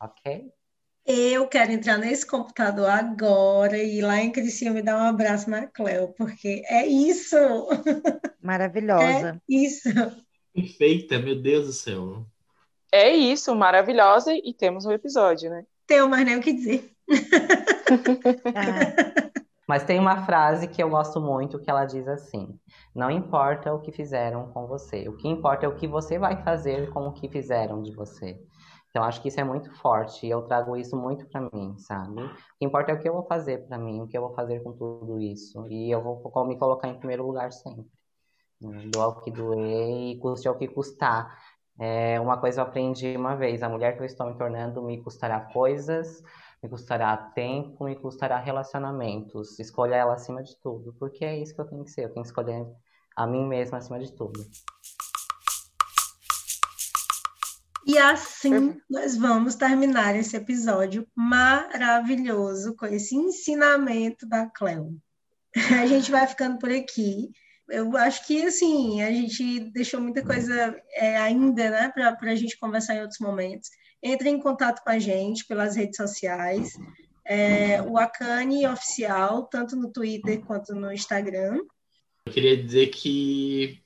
Ok? 0.00 0.52
Eu 1.10 1.48
quero 1.48 1.72
entrar 1.72 1.96
nesse 1.96 2.26
computador 2.26 2.90
agora 2.90 3.78
e 3.78 3.96
ir 3.96 4.02
lá 4.02 4.20
em 4.20 4.30
Criciúma 4.30 4.80
e 4.80 4.82
dar 4.82 4.98
um 4.98 5.06
abraço 5.06 5.48
na 5.48 5.66
Cleo, 5.66 6.08
porque 6.08 6.62
é 6.66 6.86
isso! 6.86 7.34
Maravilhosa. 8.44 9.30
É 9.30 9.40
isso. 9.48 9.88
Perfeita, 10.52 11.18
meu 11.18 11.40
Deus 11.40 11.66
do 11.66 11.72
céu. 11.72 12.26
É 12.92 13.10
isso, 13.10 13.54
maravilhosa, 13.54 14.34
e 14.34 14.52
temos 14.52 14.84
um 14.84 14.92
episódio, 14.92 15.48
né? 15.48 15.64
Tenho 15.86 16.10
mais 16.10 16.26
nem 16.26 16.36
o 16.36 16.42
que 16.42 16.52
dizer. 16.52 16.90
ah. 18.54 19.28
Mas 19.66 19.84
tem 19.84 19.98
uma 19.98 20.24
frase 20.24 20.66
que 20.66 20.82
eu 20.82 20.88
gosto 20.88 21.20
muito 21.20 21.58
que 21.58 21.70
ela 21.70 21.84
diz 21.84 22.08
assim: 22.08 22.58
Não 22.94 23.10
importa 23.10 23.72
o 23.72 23.80
que 23.80 23.92
fizeram 23.92 24.50
com 24.50 24.66
você, 24.66 25.06
o 25.08 25.16
que 25.16 25.28
importa 25.28 25.66
é 25.66 25.68
o 25.68 25.74
que 25.74 25.86
você 25.86 26.18
vai 26.18 26.42
fazer 26.42 26.90
com 26.90 27.06
o 27.06 27.12
que 27.12 27.28
fizeram 27.28 27.82
de 27.82 27.94
você. 27.94 28.40
Então, 28.90 29.04
acho 29.04 29.20
que 29.20 29.28
isso 29.28 29.38
é 29.38 29.44
muito 29.44 29.70
forte 29.76 30.26
e 30.26 30.30
eu 30.30 30.42
trago 30.42 30.76
isso 30.76 30.96
muito 30.96 31.26
para 31.28 31.42
mim, 31.52 31.76
sabe? 31.78 32.22
O 32.22 32.30
que 32.58 32.64
importa 32.64 32.92
é 32.92 32.94
o 32.94 33.00
que 33.00 33.08
eu 33.08 33.12
vou 33.12 33.24
fazer 33.24 33.66
para 33.66 33.78
mim, 33.78 34.00
o 34.00 34.08
que 34.08 34.16
eu 34.16 34.22
vou 34.22 34.34
fazer 34.34 34.62
com 34.62 34.72
tudo 34.72 35.20
isso. 35.20 35.66
E 35.68 35.90
eu 35.90 36.02
vou 36.02 36.46
me 36.46 36.58
colocar 36.58 36.88
em 36.88 36.98
primeiro 36.98 37.26
lugar 37.26 37.52
sempre. 37.52 37.86
Né? 38.60 38.86
Doa 38.86 39.08
o 39.08 39.20
que 39.20 39.30
doer 39.30 39.90
e 39.90 40.18
custe 40.18 40.48
o 40.48 40.54
que 40.56 40.68
custar. 40.68 41.38
É, 41.78 42.18
uma 42.18 42.38
coisa 42.38 42.60
eu 42.60 42.64
aprendi 42.64 43.16
uma 43.16 43.36
vez: 43.36 43.62
a 43.62 43.68
mulher 43.68 43.96
que 43.96 44.02
eu 44.02 44.06
estou 44.06 44.26
me 44.26 44.36
tornando 44.36 44.82
me 44.82 45.00
custará 45.02 45.40
coisas, 45.40 46.22
me 46.62 46.68
custará 46.68 47.16
tempo, 47.16 47.84
me 47.84 47.94
custará 47.94 48.38
relacionamentos. 48.38 49.58
Escolha 49.60 49.96
ela 49.96 50.14
acima 50.14 50.42
de 50.42 50.56
tudo, 50.60 50.94
porque 50.98 51.24
é 51.24 51.38
isso 51.38 51.54
que 51.54 51.60
eu 51.60 51.66
tenho 51.66 51.84
que 51.84 51.90
ser. 51.90 52.04
Eu 52.04 52.12
tenho 52.12 52.22
que 52.22 52.28
escolher 52.28 52.66
a 53.16 53.26
mim 53.26 53.46
mesma 53.46 53.78
acima 53.78 53.98
de 53.98 54.12
tudo. 54.12 54.40
E 57.88 57.96
assim 57.96 58.78
nós 58.88 59.16
vamos 59.16 59.54
terminar 59.54 60.14
esse 60.14 60.36
episódio 60.36 61.08
maravilhoso 61.16 62.76
com 62.76 62.84
esse 62.84 63.16
ensinamento 63.16 64.28
da 64.28 64.44
Cleo. 64.44 64.94
A 65.80 65.86
gente 65.86 66.10
vai 66.10 66.26
ficando 66.26 66.58
por 66.58 66.70
aqui. 66.70 67.30
Eu 67.66 67.96
acho 67.96 68.26
que 68.26 68.44
assim 68.44 69.00
a 69.00 69.10
gente 69.10 69.60
deixou 69.70 70.02
muita 70.02 70.22
coisa 70.22 70.78
é, 70.92 71.16
ainda, 71.16 71.70
né, 71.70 71.90
para 71.90 72.14
a 72.30 72.34
gente 72.34 72.58
conversar 72.58 72.94
em 72.94 73.00
outros 73.00 73.20
momentos. 73.20 73.70
Entre 74.02 74.28
em 74.28 74.38
contato 74.38 74.84
com 74.84 74.90
a 74.90 74.98
gente 74.98 75.46
pelas 75.46 75.74
redes 75.74 75.96
sociais, 75.96 76.74
é, 77.26 77.80
o 77.80 77.96
Acane 77.96 78.66
oficial, 78.66 79.46
tanto 79.46 79.74
no 79.74 79.90
Twitter 79.90 80.44
quanto 80.44 80.74
no 80.74 80.92
Instagram. 80.92 81.62
Eu 82.26 82.32
queria 82.34 82.62
dizer 82.62 82.88
que 82.88 83.82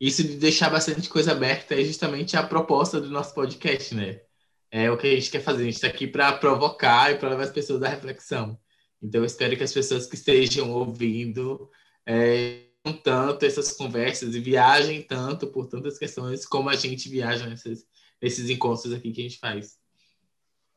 isso 0.00 0.22
de 0.22 0.36
deixar 0.36 0.70
bastante 0.70 1.08
coisa 1.08 1.32
aberta 1.32 1.74
é 1.78 1.84
justamente 1.84 2.36
a 2.36 2.42
proposta 2.42 2.98
do 3.00 3.10
nosso 3.10 3.34
podcast, 3.34 3.94
né? 3.94 4.22
É 4.70 4.90
o 4.90 4.96
que 4.96 5.06
a 5.06 5.14
gente 5.14 5.30
quer 5.30 5.42
fazer. 5.42 5.62
A 5.62 5.64
gente 5.66 5.74
está 5.74 5.88
aqui 5.88 6.06
para 6.06 6.32
provocar 6.32 7.12
e 7.12 7.18
para 7.18 7.28
levar 7.28 7.42
as 7.42 7.50
pessoas 7.50 7.82
à 7.82 7.88
reflexão. 7.88 8.58
Então, 9.02 9.20
eu 9.20 9.26
espero 9.26 9.56
que 9.56 9.62
as 9.62 9.72
pessoas 9.72 10.06
que 10.06 10.14
estejam 10.14 10.72
ouvindo 10.72 11.70
é, 12.06 12.62
tanto 13.02 13.44
essas 13.44 13.72
conversas 13.72 14.34
e 14.34 14.40
viajem 14.40 15.02
tanto 15.02 15.46
por 15.48 15.66
tantas 15.66 15.98
questões 15.98 16.46
como 16.46 16.70
a 16.70 16.76
gente 16.76 17.08
viaja 17.08 17.46
nesses, 17.46 17.86
nesses 18.22 18.48
encontros 18.48 18.92
aqui 18.92 19.12
que 19.12 19.20
a 19.20 19.24
gente 19.24 19.38
faz. 19.38 19.78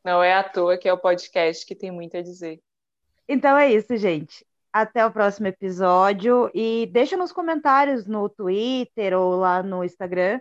Não 0.04 0.22
é 0.22 0.34
à 0.34 0.44
toa 0.44 0.76
que 0.76 0.88
é 0.88 0.92
o 0.92 0.98
podcast 0.98 1.64
que 1.64 1.74
tem 1.74 1.90
muito 1.90 2.16
a 2.16 2.22
dizer. 2.22 2.62
Então 3.26 3.56
é 3.56 3.72
isso, 3.72 3.96
gente. 3.96 4.44
Até 4.74 5.06
o 5.06 5.12
próximo 5.12 5.46
episódio 5.46 6.50
e 6.52 6.90
deixa 6.92 7.16
nos 7.16 7.30
comentários 7.30 8.06
no 8.06 8.28
Twitter 8.28 9.16
ou 9.16 9.36
lá 9.36 9.62
no 9.62 9.84
Instagram 9.84 10.40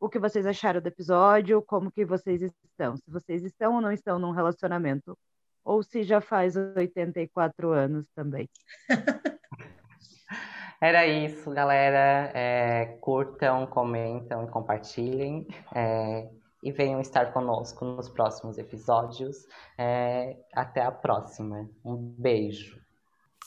o 0.00 0.08
que 0.08 0.18
vocês 0.18 0.46
acharam 0.46 0.80
do 0.80 0.86
episódio, 0.86 1.60
como 1.60 1.92
que 1.92 2.02
vocês 2.02 2.40
estão, 2.40 2.96
se 2.96 3.10
vocês 3.10 3.44
estão 3.44 3.74
ou 3.74 3.82
não 3.82 3.92
estão 3.92 4.18
num 4.18 4.30
relacionamento, 4.30 5.18
ou 5.62 5.82
se 5.82 6.02
já 6.02 6.22
faz 6.22 6.56
84 6.56 7.72
anos 7.72 8.06
também. 8.14 8.48
Era 10.80 11.06
isso, 11.06 11.50
galera. 11.50 12.30
É, 12.34 12.86
curtam, 13.02 13.66
comentam 13.66 14.44
e 14.44 14.50
compartilhem. 14.50 15.46
É, 15.74 16.26
e 16.62 16.72
venham 16.72 17.00
estar 17.00 17.34
conosco 17.34 17.84
nos 17.84 18.08
próximos 18.08 18.56
episódios. 18.56 19.46
É, 19.78 20.38
até 20.54 20.80
a 20.80 20.90
próxima. 20.90 21.68
Um 21.84 21.96
beijo. 21.96 22.83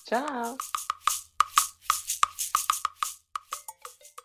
Ciao. 0.08 0.56